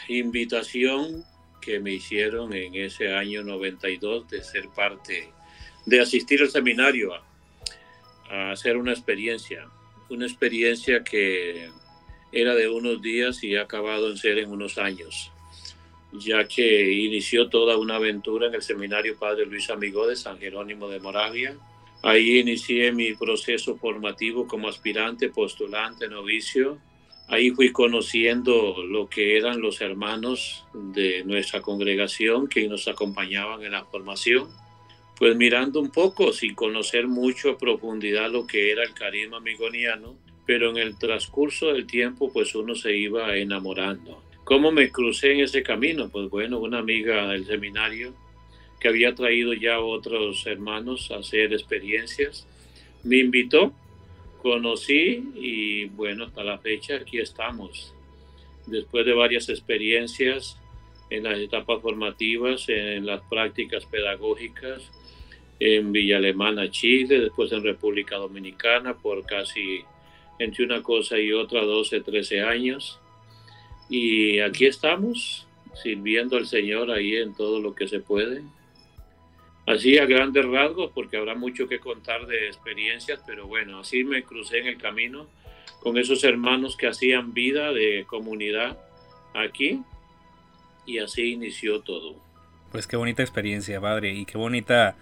invitación 0.07 1.25
que 1.61 1.79
me 1.79 1.91
hicieron 1.93 2.53
en 2.53 2.75
ese 2.75 3.13
año 3.13 3.43
92 3.43 4.29
de 4.29 4.43
ser 4.43 4.69
parte, 4.69 5.29
de 5.85 5.99
asistir 5.99 6.41
al 6.41 6.49
seminario 6.49 7.13
a, 7.13 7.23
a 8.29 8.51
hacer 8.51 8.77
una 8.77 8.91
experiencia, 8.91 9.67
una 10.09 10.25
experiencia 10.25 11.03
que 11.03 11.69
era 12.31 12.55
de 12.55 12.67
unos 12.67 13.01
días 13.01 13.43
y 13.43 13.55
ha 13.55 13.63
acabado 13.63 14.09
en 14.09 14.17
ser 14.17 14.39
en 14.39 14.51
unos 14.51 14.77
años, 14.77 15.31
ya 16.13 16.47
que 16.47 16.91
inició 16.91 17.49
toda 17.49 17.77
una 17.77 17.95
aventura 17.95 18.47
en 18.47 18.55
el 18.55 18.61
seminario 18.61 19.17
Padre 19.17 19.45
Luis 19.45 19.69
Amigo 19.69 20.07
de 20.07 20.15
San 20.15 20.39
Jerónimo 20.39 20.89
de 20.89 20.99
Moravia, 20.99 21.55
Ahí 22.03 22.37
inicié 22.39 22.91
mi 22.91 23.13
proceso 23.13 23.77
formativo 23.77 24.45
como 24.45 24.67
aspirante, 24.67 25.29
postulante, 25.29 26.09
novicio. 26.09 26.77
Ahí 27.29 27.51
fui 27.51 27.71
conociendo 27.71 28.83
lo 28.83 29.07
que 29.07 29.37
eran 29.37 29.61
los 29.61 29.79
hermanos 29.79 30.65
de 30.73 31.23
nuestra 31.23 31.61
congregación 31.61 32.49
que 32.49 32.67
nos 32.67 32.89
acompañaban 32.89 33.63
en 33.63 33.71
la 33.71 33.85
formación. 33.85 34.49
Pues 35.17 35.37
mirando 35.37 35.79
un 35.79 35.91
poco, 35.91 36.33
sin 36.33 36.55
conocer 36.55 37.07
mucho 37.07 37.51
a 37.51 37.57
profundidad 37.57 38.29
lo 38.29 38.45
que 38.45 38.71
era 38.71 38.83
el 38.83 38.93
carisma 38.93 39.37
amigoniano, 39.37 40.17
pero 40.45 40.71
en 40.71 40.77
el 40.77 40.97
transcurso 40.97 41.67
del 41.67 41.87
tiempo 41.87 42.33
pues 42.33 42.53
uno 42.53 42.75
se 42.75 42.97
iba 42.97 43.37
enamorando. 43.37 44.21
¿Cómo 44.43 44.73
me 44.73 44.91
crucé 44.91 45.31
en 45.31 45.39
ese 45.39 45.63
camino? 45.63 46.09
Pues 46.09 46.29
bueno, 46.29 46.59
una 46.59 46.79
amiga 46.79 47.29
del 47.29 47.45
seminario 47.45 48.13
que 48.83 48.89
había 48.89 49.15
traído 49.15 49.53
ya 49.53 49.79
otros 49.79 50.45
hermanos 50.45 51.09
a 51.09 51.19
hacer 51.19 51.53
experiencias, 51.53 52.45
me 53.05 53.19
invitó, 53.19 53.71
conocí 54.41 55.23
y 55.35 55.85
bueno, 55.85 56.25
hasta 56.25 56.43
la 56.43 56.57
fecha 56.57 56.97
aquí 56.97 57.17
estamos. 57.19 57.93
Después 58.65 59.05
de 59.05 59.13
varias 59.13 59.47
experiencias 59.47 60.57
en 61.09 61.23
las 61.23 61.37
etapas 61.39 61.81
formativas, 61.81 62.67
en 62.67 63.05
las 63.05 63.21
prácticas 63.21 63.85
pedagógicas, 63.85 64.91
en 65.61 65.93
Villa 65.93 66.17
Alemana, 66.17 66.69
Chile, 66.69 67.21
después 67.21 67.53
en 67.53 67.63
República 67.63 68.17
Dominicana 68.17 68.95
por 68.95 69.25
casi 69.25 69.85
entre 70.39 70.65
una 70.65 70.83
cosa 70.83 71.17
y 71.17 71.31
otra 71.31 71.61
12, 71.61 72.01
13 72.01 72.41
años 72.41 72.99
y 73.89 74.39
aquí 74.39 74.65
estamos, 74.65 75.47
sirviendo 75.81 76.35
al 76.35 76.47
Señor 76.47 76.91
ahí 76.91 77.15
en 77.15 77.33
todo 77.33 77.61
lo 77.61 77.73
que 77.73 77.87
se 77.87 78.01
puede. 78.01 78.43
Así 79.65 79.97
a 79.97 80.05
grandes 80.05 80.45
rasgos, 80.45 80.91
porque 80.93 81.17
habrá 81.17 81.35
mucho 81.35 81.67
que 81.67 81.79
contar 81.79 82.27
de 82.27 82.47
experiencias, 82.47 83.21
pero 83.25 83.47
bueno, 83.47 83.79
así 83.79 84.03
me 84.03 84.23
crucé 84.23 84.59
en 84.59 84.67
el 84.67 84.77
camino 84.77 85.27
con 85.79 85.97
esos 85.97 86.23
hermanos 86.23 86.75
que 86.75 86.87
hacían 86.87 87.33
vida 87.33 87.71
de 87.71 88.05
comunidad 88.07 88.77
aquí 89.33 89.81
y 90.85 90.99
así 90.99 91.33
inició 91.33 91.81
todo. 91.81 92.15
Pues 92.71 92.87
qué 92.87 92.97
bonita 92.97 93.21
experiencia, 93.21 93.79
padre, 93.79 94.13
y 94.13 94.25
qué 94.25 94.37
bonita 94.37 94.95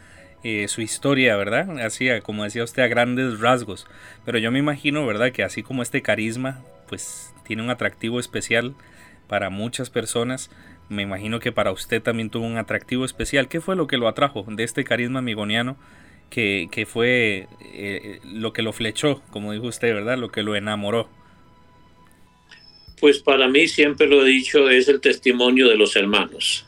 eh, 0.43 0.68
su 0.68 0.82
historia, 0.82 1.36
¿verdad? 1.36 1.80
Así, 1.80 2.09
como 2.24 2.43
decía 2.43 2.64
usted, 2.64 2.84
a 2.84 2.88
grandes 2.88 3.39
rasgos. 3.39 3.88
Pero 4.26 4.39
yo 4.39 4.51
me 4.51 4.59
imagino, 4.59 5.05
¿verdad? 5.05 5.32
Que 5.32 5.43
así 5.43 5.64
como 5.64 5.82
este 5.82 6.01
carisma, 6.01 6.64
pues 6.88 7.34
tiene 7.45 7.62
un 7.62 7.70
atractivo 7.70 8.20
especial 8.20 8.74
para 9.28 9.49
muchas 9.49 9.89
personas. 9.89 10.49
Me 10.91 11.03
imagino 11.03 11.39
que 11.39 11.53
para 11.53 11.71
usted 11.71 12.01
también 12.01 12.29
tuvo 12.29 12.45
un 12.45 12.57
atractivo 12.57 13.05
especial. 13.05 13.47
¿Qué 13.47 13.61
fue 13.61 13.77
lo 13.77 13.87
que 13.87 13.95
lo 13.95 14.09
atrajo 14.09 14.45
de 14.45 14.65
este 14.65 14.83
carisma 14.83 15.19
amigoniano? 15.19 15.77
Que, 16.29 16.67
que 16.69 16.85
fue 16.85 17.47
eh, 17.61 18.19
lo 18.25 18.51
que 18.51 18.61
lo 18.61 18.73
flechó, 18.73 19.21
como 19.29 19.53
dijo 19.53 19.67
usted, 19.67 19.93
¿verdad? 19.93 20.17
Lo 20.17 20.33
que 20.33 20.43
lo 20.43 20.53
enamoró. 20.53 21.07
Pues 22.99 23.19
para 23.19 23.47
mí, 23.47 23.69
siempre 23.69 24.05
lo 24.05 24.25
he 24.25 24.29
dicho, 24.29 24.69
es 24.69 24.89
el 24.89 24.99
testimonio 24.99 25.69
de 25.69 25.77
los 25.77 25.95
hermanos. 25.95 26.67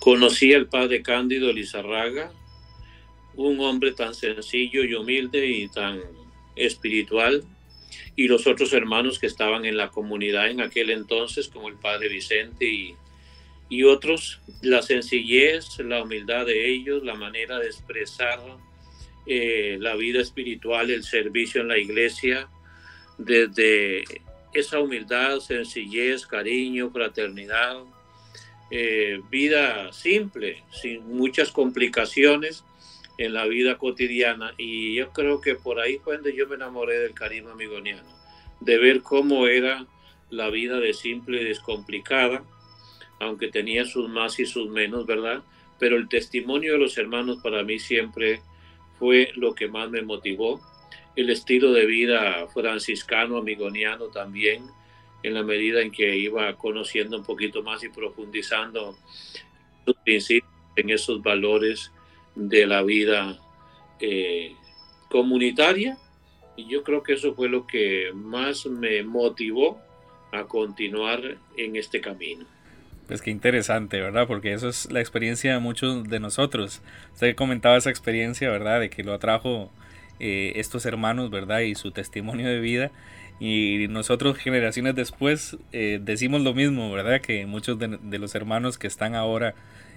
Conocí 0.00 0.54
al 0.54 0.68
padre 0.68 1.02
Cándido 1.02 1.52
Lizarraga, 1.52 2.32
un 3.34 3.60
hombre 3.60 3.92
tan 3.92 4.14
sencillo 4.14 4.84
y 4.84 4.94
humilde 4.94 5.46
y 5.48 5.68
tan 5.68 6.00
espiritual, 6.56 7.44
y 8.16 8.28
los 8.28 8.46
otros 8.46 8.72
hermanos 8.72 9.18
que 9.18 9.26
estaban 9.26 9.64
en 9.64 9.76
la 9.76 9.88
comunidad 9.88 10.50
en 10.50 10.60
aquel 10.60 10.90
entonces, 10.90 11.48
como 11.48 11.68
el 11.68 11.76
padre 11.76 12.08
Vicente 12.08 12.66
y, 12.66 12.94
y 13.68 13.84
otros, 13.84 14.40
la 14.60 14.82
sencillez, 14.82 15.78
la 15.78 16.02
humildad 16.02 16.46
de 16.46 16.70
ellos, 16.70 17.02
la 17.02 17.14
manera 17.14 17.58
de 17.58 17.66
expresar 17.66 18.40
eh, 19.26 19.76
la 19.80 19.94
vida 19.94 20.20
espiritual, 20.20 20.90
el 20.90 21.04
servicio 21.04 21.60
en 21.60 21.68
la 21.68 21.78
iglesia, 21.78 22.48
desde 23.18 24.04
esa 24.52 24.80
humildad, 24.80 25.40
sencillez, 25.40 26.26
cariño, 26.26 26.90
fraternidad, 26.90 27.78
eh, 28.70 29.20
vida 29.30 29.92
simple, 29.92 30.62
sin 30.70 31.06
muchas 31.06 31.52
complicaciones 31.52 32.64
en 33.24 33.34
la 33.34 33.46
vida 33.46 33.78
cotidiana 33.78 34.52
y 34.58 34.96
yo 34.96 35.12
creo 35.12 35.40
que 35.40 35.54
por 35.54 35.78
ahí 35.78 35.98
fue 35.98 36.16
donde 36.16 36.34
yo 36.34 36.48
me 36.48 36.56
enamoré 36.56 36.98
del 36.98 37.14
carisma 37.14 37.52
amigoniano, 37.52 38.08
de 38.60 38.78
ver 38.78 39.02
cómo 39.02 39.46
era 39.46 39.86
la 40.30 40.50
vida 40.50 40.80
de 40.80 40.92
simple 40.92 41.42
y 41.42 41.44
descomplicada, 41.44 42.42
aunque 43.20 43.48
tenía 43.48 43.84
sus 43.84 44.08
más 44.08 44.40
y 44.40 44.46
sus 44.46 44.68
menos, 44.68 45.06
¿verdad? 45.06 45.44
Pero 45.78 45.96
el 45.96 46.08
testimonio 46.08 46.72
de 46.72 46.78
los 46.78 46.98
hermanos 46.98 47.38
para 47.42 47.62
mí 47.62 47.78
siempre 47.78 48.42
fue 48.98 49.30
lo 49.36 49.54
que 49.54 49.68
más 49.68 49.88
me 49.88 50.02
motivó, 50.02 50.60
el 51.14 51.30
estilo 51.30 51.72
de 51.72 51.86
vida 51.86 52.48
franciscano, 52.48 53.36
amigoniano 53.36 54.06
también, 54.06 54.64
en 55.22 55.34
la 55.34 55.44
medida 55.44 55.80
en 55.80 55.92
que 55.92 56.16
iba 56.16 56.52
conociendo 56.56 57.16
un 57.18 57.24
poquito 57.24 57.62
más 57.62 57.84
y 57.84 57.88
profundizando 57.88 58.96
en 60.74 60.90
esos 60.90 61.22
valores 61.22 61.92
de 62.34 62.66
la 62.66 62.82
vida 62.82 63.38
eh, 64.00 64.54
comunitaria 65.08 65.98
y 66.56 66.68
yo 66.68 66.82
creo 66.82 67.02
que 67.02 67.14
eso 67.14 67.34
fue 67.34 67.48
lo 67.48 67.66
que 67.66 68.10
más 68.14 68.66
me 68.66 69.02
motivó 69.02 69.80
a 70.32 70.44
continuar 70.44 71.20
en 71.56 71.76
este 71.76 72.00
camino. 72.00 72.44
Pues 73.06 73.20
qué 73.20 73.30
interesante, 73.30 74.00
¿verdad? 74.00 74.26
Porque 74.26 74.52
eso 74.52 74.68
es 74.68 74.90
la 74.90 75.00
experiencia 75.00 75.52
de 75.52 75.58
muchos 75.60 76.08
de 76.08 76.20
nosotros. 76.20 76.82
Usted 77.12 77.34
comentaba 77.34 77.76
esa 77.76 77.90
experiencia, 77.90 78.50
¿verdad? 78.50 78.80
De 78.80 78.90
que 78.90 79.02
lo 79.02 79.12
atrajo 79.12 79.70
eh, 80.20 80.52
estos 80.56 80.86
hermanos, 80.86 81.30
¿verdad? 81.30 81.60
Y 81.60 81.74
su 81.74 81.90
testimonio 81.90 82.48
de 82.48 82.60
vida. 82.60 82.90
Y 83.40 83.88
nosotros 83.88 84.36
generaciones 84.38 84.94
después 84.94 85.56
eh, 85.72 85.98
decimos 86.00 86.42
lo 86.42 86.54
mismo, 86.54 86.92
¿verdad? 86.92 87.20
Que 87.20 87.44
muchos 87.44 87.78
de, 87.78 87.98
de 88.00 88.18
los 88.18 88.34
hermanos 88.34 88.78
que 88.78 88.86
están 88.86 89.14
ahora 89.14 89.54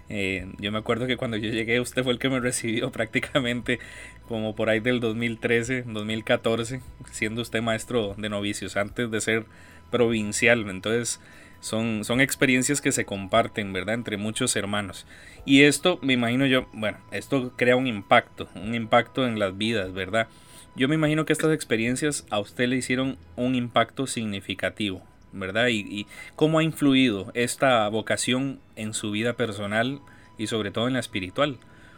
eh, 0.09 0.47
yo 0.59 0.71
me 0.71 0.77
acuerdo 0.77 1.07
que 1.07 1.17
cuando 1.17 1.37
yo 1.37 1.49
llegué 1.49 1.79
usted 1.79 2.03
fue 2.03 2.13
el 2.13 2.19
que 2.19 2.29
me 2.29 2.39
recibió 2.39 2.91
prácticamente 2.93 3.79
como 4.27 4.55
por 4.55 4.69
ahí 4.69 4.79
del 4.79 4.99
2013, 4.99 5.83
2014, 5.87 6.81
siendo 7.11 7.41
usted 7.41 7.61
maestro 7.61 8.15
de 8.17 8.29
novicios 8.29 8.77
antes 8.77 9.09
de 9.11 9.21
ser 9.21 9.45
provincial. 9.91 10.67
Entonces 10.69 11.19
son, 11.59 12.03
son 12.03 12.21
experiencias 12.21 12.81
que 12.81 12.91
se 12.91 13.05
comparten, 13.05 13.73
¿verdad? 13.73 13.95
Entre 13.95 14.17
muchos 14.17 14.55
hermanos. 14.55 15.05
Y 15.45 15.63
esto, 15.63 15.99
me 16.01 16.13
imagino 16.13 16.45
yo, 16.45 16.67
bueno, 16.73 16.97
esto 17.11 17.53
crea 17.55 17.75
un 17.75 17.87
impacto, 17.87 18.49
un 18.55 18.75
impacto 18.75 19.27
en 19.27 19.39
las 19.39 19.57
vidas, 19.57 19.93
¿verdad? 19.93 20.27
Yo 20.75 20.89
me 20.89 20.95
imagino 20.95 21.25
que 21.25 21.33
estas 21.33 21.53
experiencias 21.53 22.25
a 22.29 22.39
usted 22.39 22.67
le 22.67 22.75
hicieron 22.75 23.17
un 23.35 23.55
impacto 23.55 24.07
significativo, 24.07 25.01
¿verdad? 25.35 25.67
Y, 25.69 26.07
cómo 26.35 26.59
ha 26.59 26.63
influido 26.63 27.31
esta 27.33 27.87
vocación 27.89 28.59
en 28.75 28.93
su 28.93 29.11
vida 29.11 29.33
personal 29.33 29.99
y 30.37 30.47
sobre 30.47 30.71
todo 30.71 30.87
en 30.87 30.93
la 30.93 30.99
espiritual. 30.99 31.57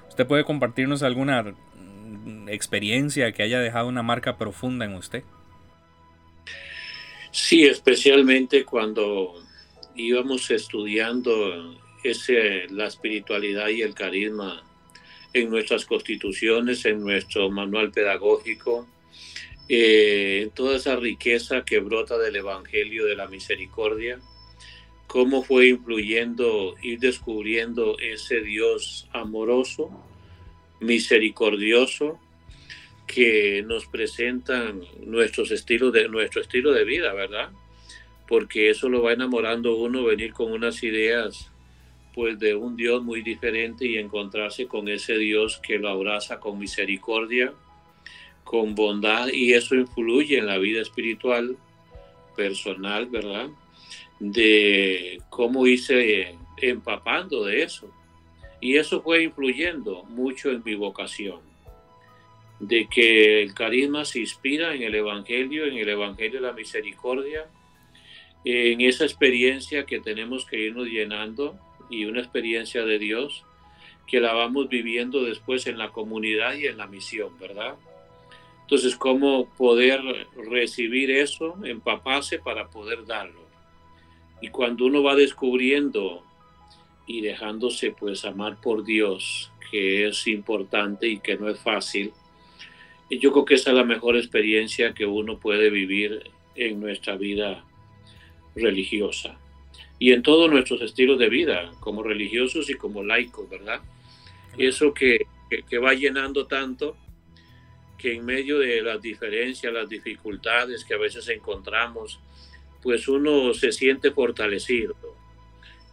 ¿Usted 0.09 0.27
puede 0.27 0.43
compartirnos 0.43 1.03
alguna 1.03 1.43
mm, 1.43 2.49
experiencia 2.49 3.31
que 3.31 3.43
haya 3.43 3.59
dejado 3.59 3.87
una 3.87 4.03
marca 4.03 4.37
profunda 4.37 4.85
en 4.85 4.95
usted? 4.95 5.23
Sí, 7.31 7.65
especialmente 7.65 8.65
cuando 8.65 9.35
íbamos 9.95 10.49
estudiando 10.49 11.75
ese, 12.03 12.67
la 12.69 12.87
espiritualidad 12.87 13.67
y 13.69 13.81
el 13.81 13.93
carisma 13.93 14.63
en 15.33 15.49
nuestras 15.49 15.85
constituciones, 15.85 16.85
en 16.85 17.01
nuestro 17.01 17.49
manual 17.51 17.91
pedagógico, 17.91 18.87
eh, 19.69 20.49
toda 20.53 20.77
esa 20.77 20.95
riqueza 20.95 21.65
que 21.65 21.79
brota 21.79 22.17
del 22.17 22.37
Evangelio 22.37 23.05
de 23.05 23.15
la 23.15 23.27
Misericordia, 23.27 24.19
cómo 25.07 25.43
fue 25.43 25.67
influyendo, 25.69 26.75
ir 26.81 26.99
descubriendo 26.99 27.97
ese 27.99 28.41
Dios 28.41 29.07
amoroso, 29.13 29.89
misericordioso, 30.79 32.19
que 33.07 33.63
nos 33.65 33.87
presentan 33.87 34.81
nuestros 35.05 35.51
estilos 35.51 35.93
de, 35.93 36.09
nuestro 36.09 36.41
estilo 36.41 36.73
de 36.73 36.83
vida, 36.83 37.13
¿verdad? 37.13 37.51
Porque 38.27 38.69
eso 38.69 38.89
lo 38.89 39.01
va 39.01 39.13
enamorando 39.13 39.77
uno, 39.77 40.03
venir 40.03 40.33
con 40.33 40.51
unas 40.51 40.83
ideas 40.83 41.51
pues 42.13 42.39
de 42.39 42.55
un 42.55 42.75
Dios 42.75 43.03
muy 43.03 43.21
diferente 43.21 43.85
y 43.85 43.97
encontrarse 43.97 44.67
con 44.67 44.87
ese 44.87 45.17
Dios 45.19 45.59
que 45.61 45.77
lo 45.77 45.87
abraza 45.87 46.39
con 46.39 46.57
misericordia, 46.57 47.53
con 48.47 48.75
bondad 48.75 49.27
y 49.27 49.51
eso 49.51 49.75
influye 49.75 50.37
en 50.37 50.45
la 50.45 50.57
vida 50.57 50.81
espiritual 50.81 51.57
personal, 52.33 53.07
¿verdad? 53.07 53.49
De 54.21 55.19
cómo 55.29 55.67
hice 55.67 56.37
empapando 56.61 57.43
de 57.43 57.63
eso. 57.63 57.91
Y 58.61 58.77
eso 58.77 59.01
fue 59.01 59.23
influyendo 59.23 60.03
mucho 60.05 60.49
en 60.49 60.63
mi 60.63 60.75
vocación. 60.75 61.41
De 62.61 62.87
que 62.87 63.43
el 63.43 63.53
carisma 63.53 64.05
se 64.05 64.21
inspira 64.21 64.73
en 64.73 64.81
el 64.81 64.95
Evangelio, 64.95 65.65
en 65.65 65.77
el 65.77 65.89
Evangelio 65.89 66.39
de 66.39 66.47
la 66.47 66.53
Misericordia, 66.53 67.49
en 68.45 68.79
esa 68.79 69.03
experiencia 69.03 69.85
que 69.85 69.99
tenemos 69.99 70.45
que 70.45 70.57
irnos 70.57 70.87
llenando 70.87 71.59
y 71.89 72.05
una 72.05 72.21
experiencia 72.21 72.85
de 72.85 72.97
Dios 72.97 73.43
que 74.07 74.21
la 74.21 74.31
vamos 74.31 74.69
viviendo 74.69 75.25
después 75.25 75.67
en 75.67 75.77
la 75.77 75.89
comunidad 75.89 76.53
y 76.53 76.67
en 76.67 76.77
la 76.77 76.87
misión, 76.87 77.37
¿verdad? 77.37 77.75
Entonces, 78.67 78.97
¿cómo 78.97 79.47
poder 79.57 80.01
recibir 80.35 81.09
eso, 81.09 81.55
empaparse 81.63 82.37
para 82.37 82.67
poder 82.67 83.05
darlo? 83.05 83.39
Y 84.41 84.49
cuando 84.49 84.87
uno 84.87 85.01
va 85.01 85.15
descubriendo 85.15 86.21
y 87.05 87.21
dejándose 87.21 87.91
pues 87.91 88.25
amar 88.25 88.59
por 88.59 88.83
Dios, 88.83 89.53
que 89.71 90.09
es 90.09 90.27
importante 90.27 91.07
y 91.07 91.19
que 91.19 91.37
no 91.37 91.47
es 91.47 91.57
fácil, 91.57 92.11
yo 93.09 93.31
creo 93.31 93.45
que 93.45 93.53
esa 93.53 93.69
es 93.69 93.77
la 93.77 93.85
mejor 93.85 94.17
experiencia 94.17 94.93
que 94.93 95.05
uno 95.05 95.39
puede 95.39 95.69
vivir 95.69 96.29
en 96.55 96.81
nuestra 96.81 97.15
vida 97.15 97.63
religiosa. 98.53 99.39
y 99.97 100.11
en 100.11 100.23
todos 100.23 100.51
nuestros 100.51 100.81
estilos 100.81 101.17
de 101.19 101.29
vida, 101.29 101.71
como 101.79 102.03
religiosos 102.03 102.69
y 102.69 102.73
como 102.73 103.01
laicos, 103.01 103.49
¿verdad? 103.49 103.79
Eso 104.57 104.93
que, 104.93 105.25
que, 105.69 105.77
va 105.77 105.93
llenando 105.93 106.47
tanto 106.47 106.97
que 107.97 108.13
en 108.13 108.25
medio 108.25 108.59
de 108.59 108.81
las 108.81 109.01
diferencias, 109.01 109.73
las 109.73 109.89
dificultades 109.89 110.85
que 110.85 110.93
a 110.93 110.97
veces 110.97 111.27
encontramos, 111.29 112.19
pues 112.81 113.07
uno 113.07 113.53
se 113.53 113.71
siente 113.71 114.11
fortalecido. 114.11 114.95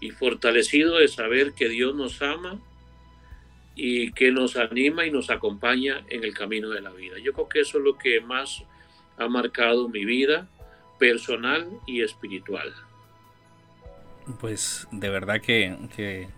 Y 0.01 0.11
fortalecido 0.11 0.99
de 0.99 1.09
saber 1.09 1.53
que 1.55 1.69
Dios 1.69 1.95
nos 1.95 2.21
ama 2.21 2.61
y 3.75 4.13
que 4.13 4.31
nos 4.31 4.57
anima 4.57 5.07
y 5.07 5.11
nos 5.11 5.31
acompaña 5.31 6.05
en 6.09 6.25
el 6.25 6.35
camino 6.35 6.71
de 6.71 6.81
la 6.81 6.91
vida. 6.91 7.17
Yo 7.23 7.33
creo 7.33 7.49
que 7.49 7.61
eso 7.61 7.79
es 7.79 7.85
lo 7.85 7.97
que 7.97 8.21
más 8.21 8.63
ha 9.17 9.29
marcado 9.29 9.89
mi 9.89 10.05
vida 10.05 10.49
personal 10.99 11.69
y 11.87 12.03
espiritual. 12.03 12.73
Pues 14.41 14.87
de 14.91 15.09
verdad 15.09 15.41
que, 15.41 15.77
que, 15.97 16.29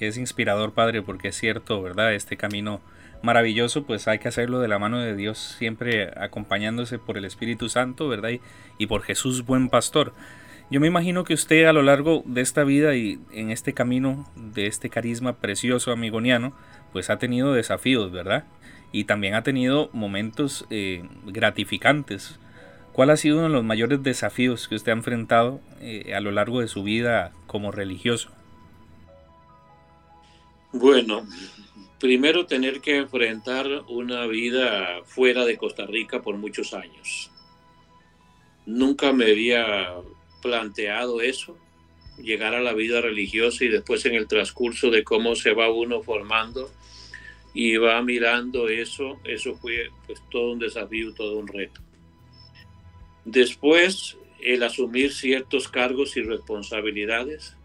es 0.00 0.16
inspirador, 0.16 0.72
Padre, 0.72 1.02
porque 1.02 1.28
es 1.28 1.36
cierto, 1.36 1.82
¿verdad? 1.82 2.14
Este 2.14 2.36
camino 2.36 2.80
maravilloso, 3.24 3.84
pues 3.84 4.06
hay 4.06 4.18
que 4.18 4.28
hacerlo 4.28 4.60
de 4.60 4.68
la 4.68 4.78
mano 4.78 5.00
de 5.00 5.16
Dios, 5.16 5.56
siempre 5.58 6.10
acompañándose 6.16 6.98
por 6.98 7.16
el 7.16 7.24
Espíritu 7.24 7.70
Santo, 7.70 8.06
¿verdad? 8.06 8.30
Y, 8.78 8.86
por 8.86 9.02
Jesús, 9.02 9.46
buen 9.46 9.70
pastor. 9.70 10.12
Yo 10.70 10.78
me 10.78 10.86
imagino 10.86 11.24
que 11.24 11.32
usted 11.32 11.64
a 11.64 11.72
lo 11.72 11.82
largo 11.82 12.22
de 12.26 12.42
esta 12.42 12.64
vida 12.64 12.94
y 12.94 13.18
en 13.32 13.50
este 13.50 13.72
camino 13.72 14.30
de 14.36 14.66
este 14.66 14.90
carisma 14.90 15.36
precioso 15.36 15.90
amigoniano, 15.90 16.54
pues 16.92 17.08
ha 17.08 17.18
tenido 17.18 17.54
desafíos, 17.54 18.12
¿verdad? 18.12 18.44
Y 18.92 19.04
también 19.04 19.34
ha 19.34 19.42
tenido 19.42 19.88
momentos 19.92 20.66
eh, 20.68 21.08
gratificantes. 21.26 22.38
¿Cuál 22.92 23.10
ha 23.10 23.16
sido 23.16 23.36
uno 23.36 23.44
de 23.44 23.52
los 23.52 23.64
mayores 23.64 24.02
desafíos 24.02 24.68
que 24.68 24.74
usted 24.74 24.92
ha 24.92 24.96
enfrentado 24.96 25.60
eh, 25.80 26.14
a 26.14 26.20
lo 26.20 26.30
largo 26.30 26.60
de 26.60 26.68
su 26.68 26.82
vida 26.82 27.32
como 27.46 27.72
religioso? 27.72 28.30
Bueno, 30.72 31.22
primero 32.04 32.44
tener 32.44 32.82
que 32.82 32.98
enfrentar 32.98 33.66
una 33.88 34.26
vida 34.26 35.02
fuera 35.06 35.46
de 35.46 35.56
Costa 35.56 35.86
Rica 35.86 36.20
por 36.20 36.36
muchos 36.36 36.74
años. 36.74 37.30
Nunca 38.66 39.14
me 39.14 39.30
había 39.30 39.94
planteado 40.42 41.22
eso, 41.22 41.56
llegar 42.18 42.54
a 42.54 42.60
la 42.60 42.74
vida 42.74 43.00
religiosa 43.00 43.64
y 43.64 43.68
después 43.68 44.04
en 44.04 44.16
el 44.16 44.28
transcurso 44.28 44.90
de 44.90 45.02
cómo 45.02 45.34
se 45.34 45.54
va 45.54 45.72
uno 45.72 46.02
formando 46.02 46.70
y 47.54 47.78
va 47.78 48.02
mirando 48.02 48.68
eso, 48.68 49.18
eso 49.24 49.54
fue 49.54 49.88
pues 50.06 50.20
todo 50.30 50.52
un 50.52 50.58
desafío, 50.58 51.14
todo 51.14 51.38
un 51.38 51.48
reto. 51.48 51.80
Después 53.24 54.18
el 54.42 54.62
asumir 54.62 55.10
ciertos 55.10 55.68
cargos 55.68 56.18
y 56.18 56.22
responsabilidades 56.22 57.56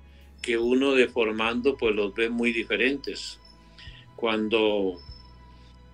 que 0.41 0.57
uno 0.57 0.93
de 0.93 1.09
formando 1.09 1.75
pues 1.75 1.93
los 1.93 2.15
ve 2.15 2.29
muy 2.29 2.53
diferentes. 2.53 3.37
Cuando 4.19 4.99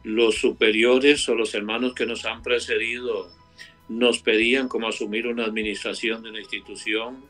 los 0.04 0.40
superiores 0.40 1.30
o 1.30 1.36
los 1.36 1.54
hermanos 1.54 1.94
que 1.94 2.08
nos 2.08 2.26
han 2.26 2.42
precedido 2.42 3.30
nos 3.88 4.18
pedían 4.18 4.68
como 4.68 4.88
asumir 4.88 5.28
una 5.28 5.46
administración 5.46 6.24
de 6.24 6.32
una 6.32 6.40
institución, 6.40 7.24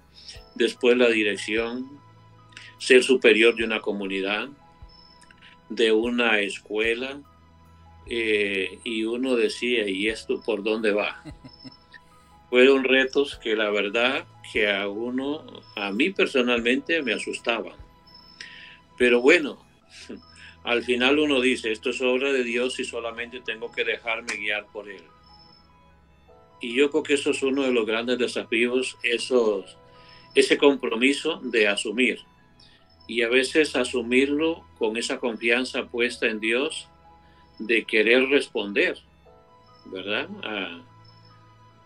después 0.55 0.95
la 0.95 1.09
dirección, 1.09 1.99
ser 2.77 3.03
superior 3.03 3.57
de 3.57 3.65
una 3.65 3.81
comunidad, 3.81 4.47
de 5.67 5.91
una 5.91 6.39
escuela, 6.39 7.19
eh, 8.07 8.79
y 8.85 9.03
uno 9.03 9.35
decía, 9.35 9.89
¿y 9.89 10.07
esto 10.07 10.41
por 10.41 10.63
dónde 10.63 10.93
va? 10.93 11.21
Fueron 12.49 12.85
retos 12.85 13.37
que 13.43 13.57
la 13.57 13.69
verdad 13.69 14.25
que 14.53 14.71
a 14.71 14.87
uno, 14.87 15.45
a 15.75 15.91
mí 15.91 16.11
personalmente 16.11 17.03
me 17.03 17.11
asustaban. 17.11 17.75
Pero 18.97 19.19
bueno, 19.19 19.59
al 20.65 20.83
final 20.83 21.19
uno 21.19 21.39
dice, 21.41 21.71
esto 21.71 21.91
es 21.91 22.01
obra 22.01 22.33
de 22.33 22.43
Dios 22.43 22.79
y 22.79 22.85
solamente 22.85 23.39
tengo 23.39 23.71
que 23.71 23.83
dejarme 23.83 24.35
guiar 24.35 24.65
por 24.73 24.89
Él. 24.89 25.03
Y 26.59 26.73
yo 26.73 26.89
creo 26.89 27.03
que 27.03 27.13
eso 27.13 27.31
es 27.31 27.43
uno 27.43 27.61
de 27.63 27.71
los 27.71 27.85
grandes 27.85 28.17
desafíos, 28.17 28.97
esos, 29.03 29.77
ese 30.33 30.57
compromiso 30.57 31.39
de 31.43 31.67
asumir. 31.67 32.19
Y 33.07 33.21
a 33.21 33.29
veces 33.29 33.75
asumirlo 33.75 34.65
con 34.79 34.97
esa 34.97 35.19
confianza 35.19 35.85
puesta 35.85 36.25
en 36.25 36.39
Dios 36.39 36.87
de 37.59 37.85
querer 37.85 38.27
responder, 38.29 38.97
¿verdad? 39.85 40.27
A, 40.43 40.81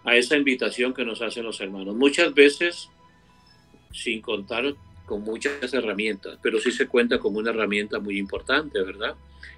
a 0.06 0.16
esa 0.16 0.38
invitación 0.38 0.94
que 0.94 1.04
nos 1.04 1.22
hacen 1.22 1.44
los 1.44 1.60
hermanos. 1.60 1.96
Muchas 1.96 2.34
veces 2.34 2.90
sin 3.92 4.22
contar 4.22 4.74
con 5.10 5.24
muchas 5.24 5.74
herramientas, 5.74 6.38
pero 6.40 6.60
sí 6.60 6.72
se 6.72 6.86
cuenta 6.86 7.18
con 7.18 7.36
una 7.36 7.50
herramienta 7.50 8.00
muy 8.00 8.20
importante, 8.20 8.80
¿verdad? 8.84 9.16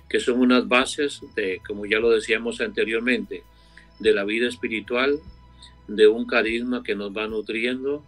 Que 0.07 0.21
son 0.21 0.39
unas 0.39 0.65
bases 0.65 1.21
de, 1.35 1.61
como 1.67 1.85
ya 1.85 1.99
lo 1.99 2.09
decíamos 2.09 2.61
anteriormente, 2.61 3.43
de 3.99 4.13
la 4.13 4.23
vida 4.23 4.47
espiritual, 4.47 5.19
de 5.89 6.07
un 6.07 6.25
carisma 6.25 6.83
que 6.83 6.95
nos 6.95 7.11
va 7.11 7.27
nutriendo. 7.27 8.01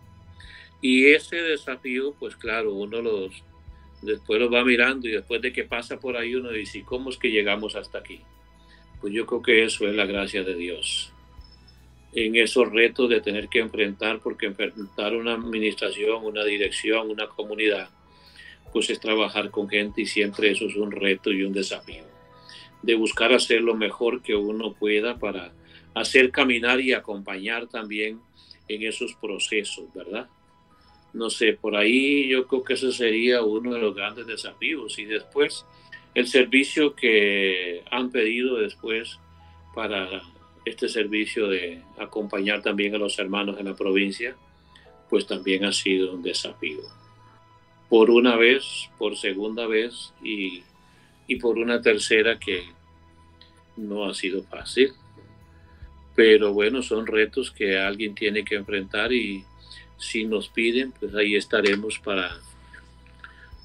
Y 0.82 1.08
ese 1.08 1.36
desafío, 1.36 2.16
pues 2.18 2.38
claro, 2.38 2.74
uno 2.76 3.02
los 3.02 3.44
después 4.02 4.39
lo 4.39 4.50
va 4.50 4.64
mirando 4.64 5.10
y 5.10 5.12
después 5.12 5.41
de 5.41 5.52
que 5.52 5.66
pasa 5.66 6.00
por 6.00 6.16
ahí 6.16 6.36
uno 6.36 6.50
dice, 6.50 6.84
¿cómo 6.86 7.10
es 7.10 7.18
que 7.18 7.30
llegamos 7.30 7.76
hasta 7.76 7.98
aquí? 7.98 8.22
Pues 9.02 9.14
yo 9.14 9.26
creo 9.26 9.41
que 9.41 9.66
eso 9.66 9.86
es 9.86 9.96
la 9.96 10.06
gracia 10.06 10.44
de 10.44 10.56
Dios. 10.56 11.12
En 12.16 12.36
esos 12.36 12.72
retos 12.72 13.09
de 13.09 13.22
tener 13.22 13.49
que 13.49 13.59
enfrentar, 13.59 14.20
porque 14.20 14.45
enfrentar 14.45 15.16
una 15.16 15.34
administración, 15.34 16.24
una 16.24 16.43
dirección, 16.43 17.09
una 17.09 17.28
comunidad, 17.28 17.89
pues 18.72 18.89
es 18.89 18.99
trabajar 18.99 19.49
con 19.51 19.70
gente 19.70 20.01
y 20.01 20.05
siempre 20.05 20.51
eso 20.51 20.66
es 20.66 20.76
un 20.76 20.91
reto 20.91 21.32
y 21.32 21.43
un 21.43 21.53
desafío. 21.53 22.03
De 22.82 22.95
buscar 22.95 23.34
hacer 23.34 23.61
lo 23.61 23.76
mejor 23.76 24.22
que 24.22 24.36
uno 24.36 24.74
pueda 24.74 25.18
para 25.18 25.53
hacer 25.93 26.32
caminar 26.32 26.82
y 26.82 26.93
acompañar 26.93 27.68
también 27.68 28.20
en 28.68 28.84
esos 28.84 29.14
procesos, 29.16 29.86
¿verdad? 29.93 30.28
No 31.14 31.30
sé, 31.30 31.53
por 31.53 31.76
ahí 31.76 32.28
yo 32.28 32.47
creo 32.47 32.64
que 32.64 32.74
ese 32.74 32.91
sería 32.91 33.43
uno 33.43 33.74
de 33.74 33.80
los 33.80 33.95
grandes 33.95 34.26
desafíos. 34.26 34.97
Y 34.97 35.05
después, 35.05 35.66
el 36.16 36.28
servicio 36.28 36.95
que 36.95 37.84
han 37.91 38.11
pedido 38.11 38.57
después 38.57 39.20
para 39.76 40.24
este 40.66 40.88
servicio 40.89 41.47
de 41.47 41.82
acompañar 41.97 42.61
también 42.61 42.95
a 42.95 42.97
los 42.97 43.18
hermanos 43.20 43.59
en 43.59 43.66
la 43.66 43.76
provincia, 43.76 44.36
pues 45.09 45.28
también 45.28 45.66
ha 45.66 45.74
sido 45.74 46.14
un 46.14 46.24
desafío. 46.24 46.82
Por 47.89 48.09
una 48.09 48.36
vez, 48.36 48.89
por 48.97 49.18
segunda 49.18 49.68
vez 49.68 50.14
y, 50.24 50.64
y 51.28 51.36
por 51.36 51.57
una 51.57 51.82
tercera 51.82 52.39
que 52.39 52.64
no 53.78 54.05
ha 54.05 54.14
sido 54.14 54.43
fácil 54.43 54.93
pero 56.16 56.53
bueno, 56.53 56.82
son 56.82 57.07
retos 57.07 57.51
que 57.51 57.78
alguien 57.78 58.14
tiene 58.14 58.43
que 58.43 58.55
enfrentar 58.55 59.11
y 59.11 59.43
si 59.97 60.26
nos 60.26 60.49
piden, 60.49 60.91
pues 60.91 61.16
ahí 61.16 61.36
estaremos 61.36 61.99
para, 61.99 62.38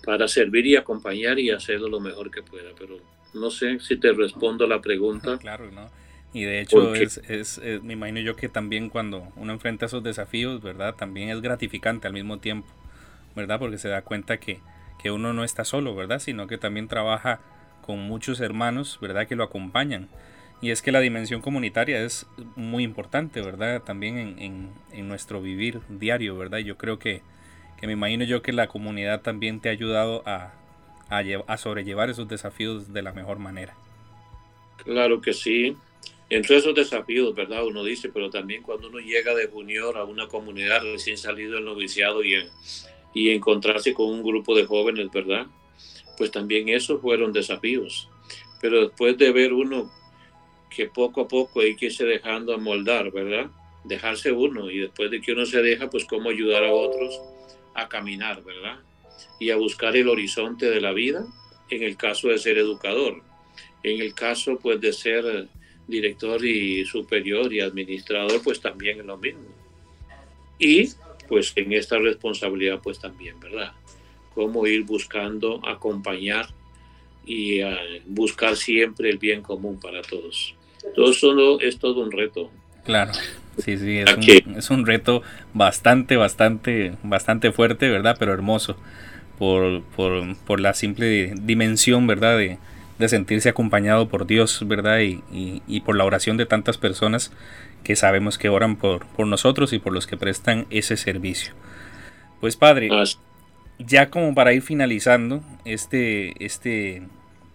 para 0.04 0.28
servir 0.28 0.66
y 0.66 0.76
acompañar 0.76 1.38
y 1.38 1.50
hacerlo 1.50 1.88
lo 1.88 2.00
mejor 2.00 2.30
que 2.30 2.42
pueda. 2.42 2.70
Pero 2.78 2.98
no 3.34 3.50
sé 3.50 3.80
si 3.80 3.96
te 3.96 4.12
respondo 4.12 4.66
la 4.66 4.80
pregunta. 4.80 5.36
Claro, 5.38 5.70
¿no? 5.70 5.90
Y 6.32 6.44
de 6.44 6.60
hecho, 6.60 6.94
es, 6.94 7.18
es, 7.28 7.60
me 7.82 7.94
imagino 7.94 8.20
yo 8.20 8.36
que 8.36 8.48
también 8.48 8.90
cuando 8.90 9.32
uno 9.36 9.52
enfrenta 9.52 9.86
esos 9.86 10.02
desafíos, 10.02 10.62
¿verdad? 10.62 10.94
También 10.94 11.30
es 11.30 11.40
gratificante 11.40 12.06
al 12.06 12.12
mismo 12.12 12.38
tiempo, 12.38 12.68
¿verdad? 13.34 13.58
Porque 13.58 13.78
se 13.78 13.88
da 13.88 14.02
cuenta 14.02 14.38
que, 14.38 14.60
que 15.02 15.10
uno 15.10 15.32
no 15.32 15.42
está 15.42 15.64
solo, 15.64 15.94
¿verdad? 15.94 16.18
Sino 16.18 16.46
que 16.46 16.58
también 16.58 16.86
trabaja 16.86 17.40
con 17.80 18.00
muchos 18.00 18.40
hermanos, 18.40 18.98
¿verdad? 19.00 19.26
Que 19.26 19.36
lo 19.36 19.44
acompañan. 19.44 20.08
Y 20.60 20.70
es 20.70 20.82
que 20.82 20.92
la 20.92 21.00
dimensión 21.00 21.40
comunitaria 21.40 22.02
es 22.02 22.26
muy 22.56 22.82
importante, 22.82 23.40
¿verdad? 23.40 23.82
También 23.82 24.18
en, 24.18 24.70
en, 24.92 25.08
nuestro 25.08 25.40
vivir 25.40 25.80
diario, 25.88 26.36
¿verdad? 26.36 26.58
Yo 26.58 26.76
creo 26.76 26.98
que, 26.98 27.22
que, 27.80 27.86
me 27.86 27.92
imagino 27.92 28.24
yo 28.24 28.42
que 28.42 28.52
la 28.52 28.66
comunidad 28.66 29.22
también 29.22 29.60
te 29.60 29.68
ha 29.68 29.72
ayudado 29.72 30.22
a, 30.26 30.52
a, 31.08 31.22
a, 31.46 31.56
sobrellevar 31.56 32.10
esos 32.10 32.28
desafíos 32.28 32.92
de 32.92 33.02
la 33.02 33.12
mejor 33.12 33.38
manera. 33.38 33.74
Claro 34.84 35.20
que 35.20 35.32
sí. 35.32 35.76
Entre 36.30 36.56
esos 36.56 36.74
desafíos, 36.74 37.34
¿verdad? 37.34 37.66
Uno 37.66 37.82
dice, 37.82 38.10
pero 38.10 38.28
también 38.28 38.62
cuando 38.62 38.88
uno 38.88 38.98
llega 38.98 39.34
de 39.34 39.46
junior 39.46 39.96
a 39.96 40.04
una 40.04 40.28
comunidad 40.28 40.82
recién 40.82 41.16
salido 41.16 41.54
del 41.54 41.64
noviciado 41.64 42.22
y, 42.22 42.34
y 43.14 43.30
encontrarse 43.30 43.94
con 43.94 44.10
un 44.10 44.22
grupo 44.22 44.54
de 44.54 44.66
jóvenes, 44.66 45.10
¿verdad? 45.10 45.46
Pues 46.18 46.30
también 46.30 46.68
esos 46.68 47.00
fueron 47.00 47.32
desafíos. 47.32 48.08
Pero 48.60 48.82
después 48.82 49.16
de 49.16 49.32
ver 49.32 49.54
uno 49.54 49.90
que 50.68 50.86
poco 50.86 51.22
a 51.22 51.28
poco 51.28 51.60
hay 51.60 51.76
que 51.76 51.86
irse 51.86 52.04
dejando 52.04 52.54
amoldar, 52.54 53.10
¿verdad? 53.10 53.50
Dejarse 53.84 54.30
uno 54.30 54.70
y 54.70 54.80
después 54.80 55.10
de 55.10 55.22
que 55.22 55.32
uno 55.32 55.46
se 55.46 55.62
deja, 55.62 55.88
pues 55.88 56.04
cómo 56.04 56.28
ayudar 56.28 56.64
a 56.64 56.72
otros 56.72 57.20
a 57.74 57.88
caminar, 57.88 58.42
¿verdad? 58.44 58.80
Y 59.40 59.50
a 59.50 59.56
buscar 59.56 59.96
el 59.96 60.08
horizonte 60.08 60.68
de 60.68 60.80
la 60.80 60.92
vida, 60.92 61.24
en 61.70 61.82
el 61.82 61.96
caso 61.96 62.28
de 62.28 62.38
ser 62.38 62.58
educador, 62.58 63.22
en 63.82 64.00
el 64.00 64.14
caso 64.14 64.58
pues 64.58 64.80
de 64.80 64.92
ser 64.92 65.48
director 65.88 66.44
y 66.44 66.84
superior 66.84 67.52
y 67.52 67.60
administrador, 67.60 68.40
pues 68.44 68.60
también 68.60 69.00
es 69.00 69.06
lo 69.06 69.16
mismo. 69.16 69.40
Y 70.58 70.90
pues 71.28 71.52
en 71.56 71.72
esta 71.72 71.98
responsabilidad 71.98 72.80
pues 72.82 72.98
también, 72.98 73.40
¿verdad? 73.40 73.72
Cómo 74.34 74.66
ir 74.66 74.84
buscando, 74.84 75.60
acompañar 75.66 76.48
y 77.24 77.60
eh, 77.60 78.02
buscar 78.06 78.56
siempre 78.56 79.10
el 79.10 79.18
bien 79.18 79.42
común 79.42 79.80
para 79.80 80.02
todos. 80.02 80.54
Todo 80.94 81.10
eso 81.10 81.60
es 81.60 81.78
todo 81.78 82.00
un 82.02 82.12
reto. 82.12 82.50
Claro, 82.84 83.12
sí, 83.58 83.76
sí, 83.76 83.98
es 83.98 84.14
un, 84.14 84.56
es 84.56 84.70
un, 84.70 84.86
reto 84.86 85.22
bastante, 85.52 86.16
bastante, 86.16 86.94
bastante 87.02 87.52
fuerte, 87.52 87.90
¿verdad? 87.90 88.16
Pero 88.18 88.32
hermoso 88.32 88.76
por, 89.38 89.82
por, 89.82 90.36
por 90.38 90.60
la 90.60 90.72
simple 90.72 91.34
dimensión, 91.42 92.06
¿verdad? 92.06 92.38
De, 92.38 92.58
de 92.98 93.08
sentirse 93.08 93.48
acompañado 93.48 94.08
por 94.08 94.26
Dios, 94.26 94.62
¿verdad? 94.66 95.00
Y, 95.00 95.22
y, 95.66 95.80
por 95.80 95.96
la 95.96 96.04
oración 96.04 96.36
de 96.36 96.46
tantas 96.46 96.78
personas 96.78 97.32
que 97.84 97.96
sabemos 97.96 98.38
que 98.38 98.48
oran 98.48 98.76
por, 98.76 99.06
por 99.06 99.26
nosotros 99.26 99.72
y 99.72 99.78
por 99.78 99.92
los 99.92 100.06
que 100.06 100.16
prestan 100.16 100.66
ese 100.70 100.96
servicio. 100.96 101.54
Pues 102.40 102.56
Padre, 102.56 102.90
ya 103.78 104.10
como 104.10 104.34
para 104.34 104.52
ir 104.52 104.62
finalizando 104.62 105.42
este, 105.64 106.44
este 106.44 107.02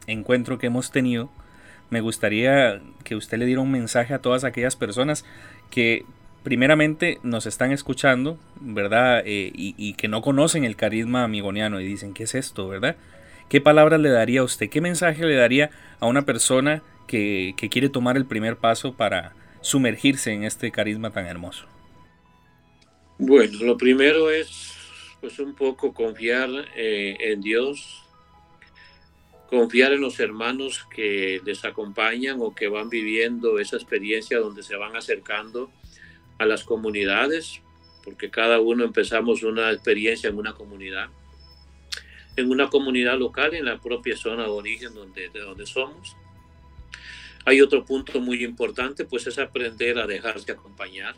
encuentro 0.08 0.58
que 0.58 0.68
hemos 0.68 0.92
tenido, 0.92 1.30
me 1.90 2.02
gustaría 2.02 2.82
que 3.04 3.16
usted 3.16 3.38
le 3.38 3.46
diera 3.46 3.62
un 3.62 3.72
mensaje 3.72 4.14
a 4.14 4.20
todas 4.20 4.46
aquellas 4.46 4.76
personas 4.76 5.26
que 5.70 6.06
primeramente 6.44 7.20
nos 7.24 7.46
están 7.46 7.72
escuchando, 7.72 8.38
¿verdad? 8.60 9.22
Eh, 9.26 9.52
y, 9.54 9.76
y, 9.78 9.94
que 9.94 10.08
no 10.08 10.22
conocen 10.22 10.64
el 10.64 10.76
carisma 10.76 11.24
amigoniano 11.24 11.80
y 11.80 11.86
dicen, 11.86 12.14
¿qué 12.14 12.24
es 12.24 12.36
esto, 12.36 12.68
verdad? 12.68 12.96
¿Qué 13.54 13.62
palabras 13.62 14.02
le 14.02 14.10
daría 14.10 14.40
a 14.40 14.46
usted? 14.46 14.68
¿Qué 14.68 14.82
mensaje 14.82 15.24
le 15.28 15.36
daría 15.36 15.70
a 16.00 16.08
una 16.08 16.26
persona 16.26 16.82
que, 17.06 17.54
quiere 17.70 17.88
tomar 17.88 18.18
el 18.18 18.26
primer 18.26 18.58
paso 18.58 18.96
para 18.98 19.36
sumergirse 19.62 20.32
en 20.32 20.44
este 20.44 20.72
carisma 20.72 21.12
tan 21.12 21.28
hermoso? 21.28 21.68
Bueno, 23.20 23.60
lo 23.62 23.78
primero 23.78 24.32
es 24.32 24.74
pues 25.22 25.38
un 25.38 25.54
poco 25.54 25.94
confiar 25.94 26.50
eh, 26.76 27.16
en 27.20 27.42
Dios, 27.42 28.04
confiar 29.52 29.94
en 29.94 30.02
los 30.02 30.20
hermanos 30.20 30.88
que 30.90 31.40
les 31.46 31.64
acompañan 31.64 32.38
o 32.40 32.56
que 32.56 32.70
van 32.70 32.90
viviendo 32.90 33.60
esa 33.60 33.76
experiencia 33.76 34.40
donde 34.40 34.64
se 34.64 34.76
van 34.78 34.96
acercando 34.96 35.70
a 36.40 36.48
las 36.48 36.64
comunidades, 36.64 37.62
porque 38.04 38.32
cada 38.32 38.60
uno 38.60 38.84
empezamos 38.84 39.44
una 39.44 39.72
experiencia 39.72 40.28
en 40.28 40.40
una 40.40 40.54
comunidad 40.54 41.10
en 42.36 42.50
una 42.50 42.70
comunidad 42.70 43.18
local, 43.18 43.54
en 43.54 43.66
la 43.66 43.80
propia 43.80 44.18
zona 44.18 44.44
de 44.44 44.50
origen 44.50 44.94
donde, 44.94 45.30
de 45.30 45.40
donde 45.40 45.66
somos. 45.66 46.16
Hay 47.46 47.62
otro 47.62 47.86
punto 47.86 48.20
muy 48.20 48.44
importante, 48.44 49.06
pues 49.06 49.28
es 49.28 49.38
aprender 49.38 50.00
a 50.00 50.08
dejarse 50.08 50.52
acompañar 50.52 51.16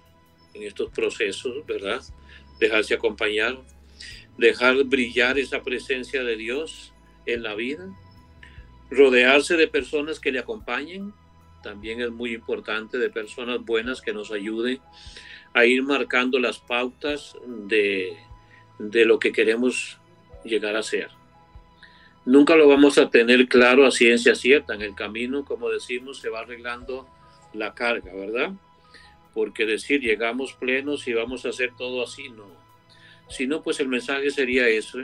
en 0.53 0.63
estos 0.63 0.89
procesos, 0.89 1.65
¿verdad? 1.65 2.01
Dejarse 2.59 2.95
acompañar, 2.95 3.57
dejar 4.37 4.83
brillar 4.85 5.37
esa 5.37 5.61
presencia 5.61 6.23
de 6.23 6.35
Dios 6.35 6.93
en 7.25 7.43
la 7.43 7.55
vida, 7.55 7.87
rodearse 8.89 9.55
de 9.55 9.67
personas 9.67 10.19
que 10.19 10.31
le 10.31 10.39
acompañen, 10.39 11.13
también 11.61 12.01
es 12.01 12.11
muy 12.11 12.33
importante, 12.33 12.97
de 12.97 13.09
personas 13.09 13.63
buenas 13.63 14.01
que 14.01 14.13
nos 14.13 14.31
ayuden 14.31 14.79
a 15.53 15.65
ir 15.65 15.83
marcando 15.83 16.39
las 16.39 16.59
pautas 16.59 17.35
de, 17.47 18.17
de 18.77 19.05
lo 19.05 19.19
que 19.19 19.31
queremos 19.31 19.99
llegar 20.45 20.75
a 20.75 20.83
ser. 20.83 21.09
Nunca 22.25 22.55
lo 22.55 22.67
vamos 22.67 22.97
a 22.97 23.09
tener 23.09 23.47
claro 23.47 23.85
a 23.85 23.91
ciencia 23.91 24.33
cierta. 24.33 24.73
En 24.73 24.81
el 24.81 24.95
camino, 24.95 25.45
como 25.45 25.69
decimos, 25.69 26.19
se 26.19 26.29
va 26.29 26.39
arreglando 26.39 27.07
la 27.53 27.73
carga, 27.73 28.13
¿verdad? 28.13 28.51
Porque 29.33 29.65
decir 29.65 30.01
llegamos 30.01 30.53
plenos 30.53 31.07
y 31.07 31.13
vamos 31.13 31.45
a 31.45 31.49
hacer 31.49 31.73
todo 31.77 32.03
así, 32.03 32.29
no. 32.29 32.47
Si 33.29 33.47
no, 33.47 33.61
pues 33.61 33.79
el 33.79 33.87
mensaje 33.87 34.31
sería 34.31 34.67
eso, 34.67 34.99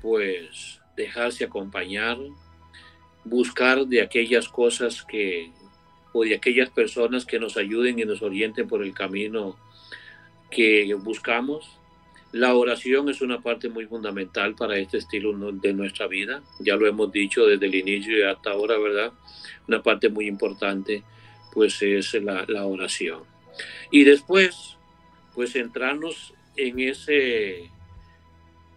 pues 0.00 0.80
dejarse 0.96 1.44
acompañar, 1.44 2.18
buscar 3.24 3.86
de 3.86 4.02
aquellas 4.02 4.48
cosas 4.48 5.02
que, 5.02 5.50
o 6.12 6.24
de 6.24 6.34
aquellas 6.34 6.70
personas 6.70 7.24
que 7.24 7.38
nos 7.38 7.56
ayuden 7.56 7.98
y 7.98 8.04
nos 8.04 8.22
orienten 8.22 8.66
por 8.66 8.82
el 8.82 8.94
camino 8.94 9.56
que 10.50 10.92
buscamos, 10.94 11.79
la 12.32 12.54
oración 12.54 13.08
es 13.08 13.22
una 13.22 13.40
parte 13.40 13.68
muy 13.68 13.86
fundamental 13.86 14.54
para 14.54 14.78
este 14.78 14.98
estilo 14.98 15.32
de 15.52 15.72
nuestra 15.72 16.06
vida. 16.06 16.42
Ya 16.60 16.76
lo 16.76 16.86
hemos 16.86 17.10
dicho 17.10 17.44
desde 17.44 17.66
el 17.66 17.74
inicio 17.74 18.16
y 18.16 18.22
hasta 18.22 18.52
ahora, 18.52 18.78
¿verdad? 18.78 19.12
Una 19.66 19.82
parte 19.82 20.08
muy 20.08 20.26
importante, 20.26 21.02
pues 21.52 21.82
es 21.82 22.14
la, 22.14 22.64
oración. 22.64 23.22
Y 23.90 24.04
después, 24.04 24.76
pues 25.34 25.56
entrarnos 25.56 26.32
en 26.56 26.78
ese, 26.78 27.70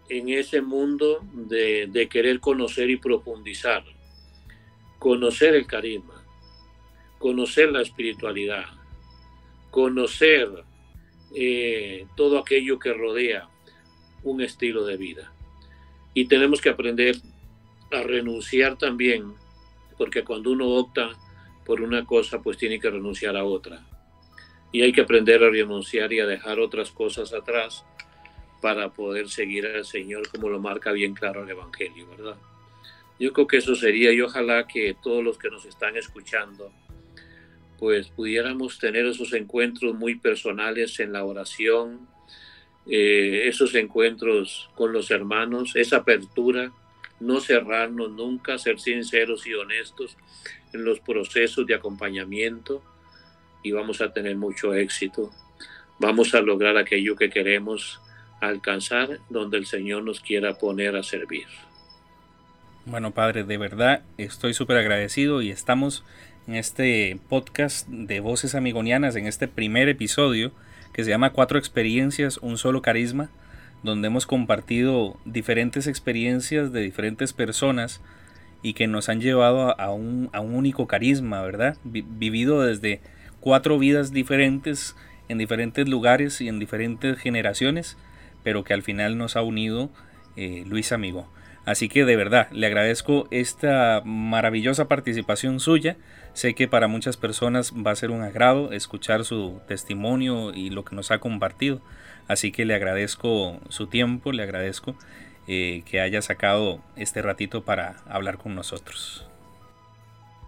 en 0.09 0.30
ese 0.30 0.61
mundo 0.61 1.23
de, 1.34 1.88
de 1.91 2.07
querer 2.07 2.39
conocer 2.39 2.89
y 2.89 2.97
profundizar. 2.97 3.84
Conocer 4.97 5.53
el 5.53 5.67
carisma, 5.67 6.23
conocer 7.19 7.71
la 7.71 7.81
espiritualidad, 7.81 8.65
conocer 9.69 10.63
eh, 11.35 12.05
todo 12.15 12.38
aquello 12.38 12.80
que 12.80 12.93
rodea 12.93 13.49
un 14.23 14.41
estilo 14.41 14.85
de 14.85 14.97
vida. 14.97 15.34
Y 16.14 16.26
tenemos 16.26 16.61
que 16.61 16.69
aprender 16.69 17.15
a 17.91 18.01
renunciar 18.03 18.77
también, 18.77 19.34
porque 19.97 20.23
cuando 20.23 20.51
uno 20.51 20.68
opta 20.69 21.11
por 21.65 21.81
una 21.81 22.05
cosa, 22.05 22.41
pues 22.41 22.57
tiene 22.57 22.80
que 22.80 22.89
renunciar 22.89 23.35
a 23.38 23.43
otra. 23.43 23.85
Y 24.72 24.81
hay 24.81 24.91
que 24.91 25.01
aprender 25.01 25.43
a 25.43 25.49
renunciar 25.49 26.11
y 26.14 26.19
a 26.19 26.26
dejar 26.26 26.60
otras 26.60 26.91
cosas 26.91 27.34
atrás 27.34 27.85
para 28.61 28.93
poder 28.93 29.30
seguir 29.30 29.65
al 29.65 29.85
Señor 29.85 30.30
como 30.30 30.49
lo 30.49 30.60
marca 30.60 30.91
bien 30.91 31.14
claro 31.14 31.43
el 31.43 31.49
Evangelio, 31.49 32.07
¿verdad? 32.10 32.38
Yo 33.19 33.34
creo 33.34 33.47
que 33.47 33.57
eso 33.57 33.76
sería 33.76 34.11
y 34.11 34.22
ojalá 34.22 34.68
que 34.68 34.95
todos 35.01 35.23
los 35.23 35.38
que 35.38 35.49
nos 35.49 35.65
están 35.65 35.97
escuchando 35.97 36.72
pues 37.84 38.07
pudiéramos 38.07 38.80
tener 38.80 39.05
esos 39.05 39.34
encuentros 39.34 39.93
muy 39.93 40.15
personales 40.15 41.01
en 41.01 41.11
la 41.11 41.26
oración, 41.26 42.07
eh, 42.88 43.49
esos 43.49 43.76
encuentros 43.76 44.69
con 44.76 44.93
los 44.93 45.11
hermanos, 45.11 45.76
esa 45.76 45.97
apertura, 45.97 46.72
no 47.19 47.41
cerrarnos 47.41 48.10
nunca, 48.10 48.57
ser 48.57 48.80
sinceros 48.80 49.45
y 49.47 49.53
honestos 49.53 50.15
en 50.72 50.85
los 50.85 51.01
procesos 51.01 51.68
de 51.68 51.76
acompañamiento 51.76 52.81
y 53.64 53.73
vamos 53.73 53.99
a 53.99 54.14
tener 54.14 54.38
mucho 54.38 54.73
éxito. 54.73 55.31
Vamos 55.99 56.34
a 56.35 56.39
lograr 56.39 56.77
aquello 56.77 57.18
que 57.18 57.30
queremos 57.30 57.99
alcanzar 58.39 59.19
donde 59.30 59.57
el 59.57 59.65
Señor 59.65 60.05
nos 60.05 60.22
quiera 60.22 60.57
poner 60.57 60.95
a 60.95 61.03
servir. 61.03 61.47
Bueno, 62.85 63.11
Padre, 63.11 63.43
de 63.43 63.57
verdad 63.57 64.03
estoy 64.18 64.53
súper 64.53 64.77
agradecido 64.77 65.41
y 65.41 65.51
estamos 65.51 66.05
en 66.48 66.56
este 66.56 67.18
podcast 67.30 67.88
de 67.88 68.20
Voces 68.20 68.56
Amigonianas, 68.56 69.15
en 69.15 69.28
este 69.28 69.48
primer 69.48 69.88
episodio 69.88 70.52
que 70.91 71.03
se 71.03 71.10
llama 71.10 71.32
Cuatro 71.32 71.57
experiencias, 71.57 72.38
un 72.38 72.57
solo 72.57 72.82
carisma, 72.82 73.30
donde 73.82 74.07
hemos 74.07 74.26
compartido 74.26 75.18
diferentes 75.26 75.88
experiencias 75.88 76.72
de 76.72 76.82
diferentes 76.82 77.34
personas 77.34 78.02
y 78.61 78.74
que 78.74 78.88
nos 78.88 79.10
han 79.10 79.22
llevado 79.22 79.80
a, 79.80 79.91
un, 79.91 80.30
único 80.34 80.88
carisma, 80.88 81.41
¿verdad? 81.41 81.78
vivido 81.84 82.61
desde 82.61 83.02
cuatro 83.40 83.80
vidas 83.80 84.11
diferentes 84.11 84.95
en 85.30 85.38
diferentes 85.38 85.88
lugares 85.88 86.40
y 86.41 86.48
en 86.48 86.60
diferentes 86.60 87.18
generaciones, 87.20 87.98
pero 88.44 88.64
que 88.64 88.74
al 88.74 88.84
final 88.84 89.18
nos 89.18 89.36
ha 89.36 89.41
unido 89.41 89.90
eh, 90.36 90.64
Luis 90.68 90.91
Amigo. 90.91 91.28
Así 91.65 91.88
que 91.88 92.03
de 92.03 92.18
verdad, 92.18 92.49
le 92.52 92.68
agradezco 92.68 93.27
esta 93.31 94.02
maravillosa 94.03 94.88
participación 94.88 95.60
suya. 95.60 95.95
Sé 96.34 96.56
que 96.56 96.68
para 96.68 96.88
muchas 96.88 97.15
personas 97.15 97.73
va 97.73 97.91
a 97.91 97.95
ser 97.95 98.11
un 98.11 98.22
agrado 98.22 98.73
escuchar 98.73 99.23
su 99.23 99.61
testimonio 99.68 100.53
y 100.53 100.72
lo 100.72 100.84
que 100.84 100.95
nos 100.95 101.11
ha 101.11 101.19
compartido. 101.19 101.81
Así 102.27 102.52
que 102.52 102.65
le 102.65 102.76
agradezco 102.76 103.60
su 103.69 103.88
tiempo, 103.88 104.34
le 104.34 104.44
agradezco 104.44 104.95
eh, 105.48 105.84
que 105.90 106.02
haya 106.02 106.22
sacado 106.22 106.81
este 106.98 107.22
ratito 107.22 107.64
para 107.64 108.02
hablar 108.07 108.38
con 108.38 108.56
nosotros. 108.56 109.26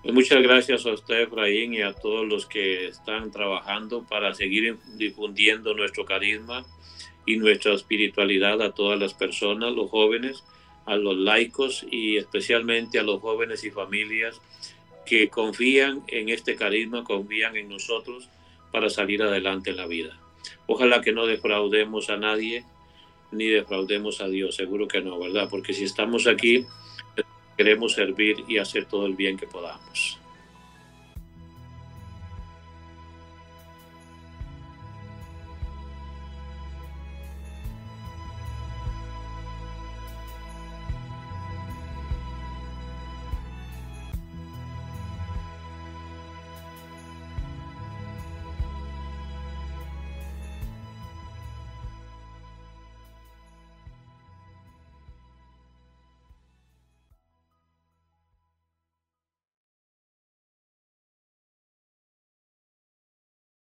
Pues 0.04 0.14
muchas 0.14 0.44
gracias 0.44 0.86
a 0.86 0.92
usted, 0.92 1.22
Efraín, 1.22 1.74
y 1.74 1.82
a 1.82 1.94
todos 1.94 2.28
los 2.28 2.46
que 2.46 2.88
están 2.88 3.32
trabajando 3.32 4.04
para 4.04 4.34
seguir 4.34 4.78
difundiendo 4.98 5.74
nuestro 5.74 6.06
carisma 6.06 6.66
y 7.26 7.38
nuestra 7.38 7.74
espiritualidad 7.74 8.62
a 8.62 8.72
todas 8.72 9.00
las 9.00 9.14
personas, 9.14 9.74
los 9.74 9.90
jóvenes 9.90 10.44
a 10.86 10.95
los 10.95 11.18
laicos 11.18 11.86
y 11.90 12.18
especialmente 12.18 12.99
a 12.99 13.03
los 13.03 13.22
jóvenes 13.22 13.64
y 13.64 13.72
familias 13.72 14.40
que 15.06 15.30
confían 15.30 16.03
en 16.07 16.30
este 16.30 16.56
carisma, 16.56 17.03
confían 17.03 17.56
en 17.56 17.70
nosotros 17.70 18.30
para 18.72 18.90
salir 18.90 19.22
adelante 19.24 19.72
en 19.72 19.78
la 19.78 19.88
vida. 19.88 20.18
Ojalá 20.68 21.02
que 21.02 21.12
no 21.12 21.26
defraudemos 21.26 22.10
a 22.10 22.18
nadie 22.18 22.66
ni 23.32 23.48
defraudemos 23.48 24.22
a 24.22 24.28
Dios, 24.28 24.56
seguro 24.56 24.88
que 24.88 25.02
no, 25.02 25.20
¿verdad? 25.20 25.48
Porque 25.49 25.74
si 25.74 25.84
estamos 25.84 26.28
aquí, 26.28 26.66
queremos 27.57 27.94
servir 27.94 28.44
y 28.48 28.57
hacer 28.57 28.86
todo 28.86 29.06
el 29.06 29.16
bien 29.16 29.38
que 29.38 29.48
podamos. 29.48 30.20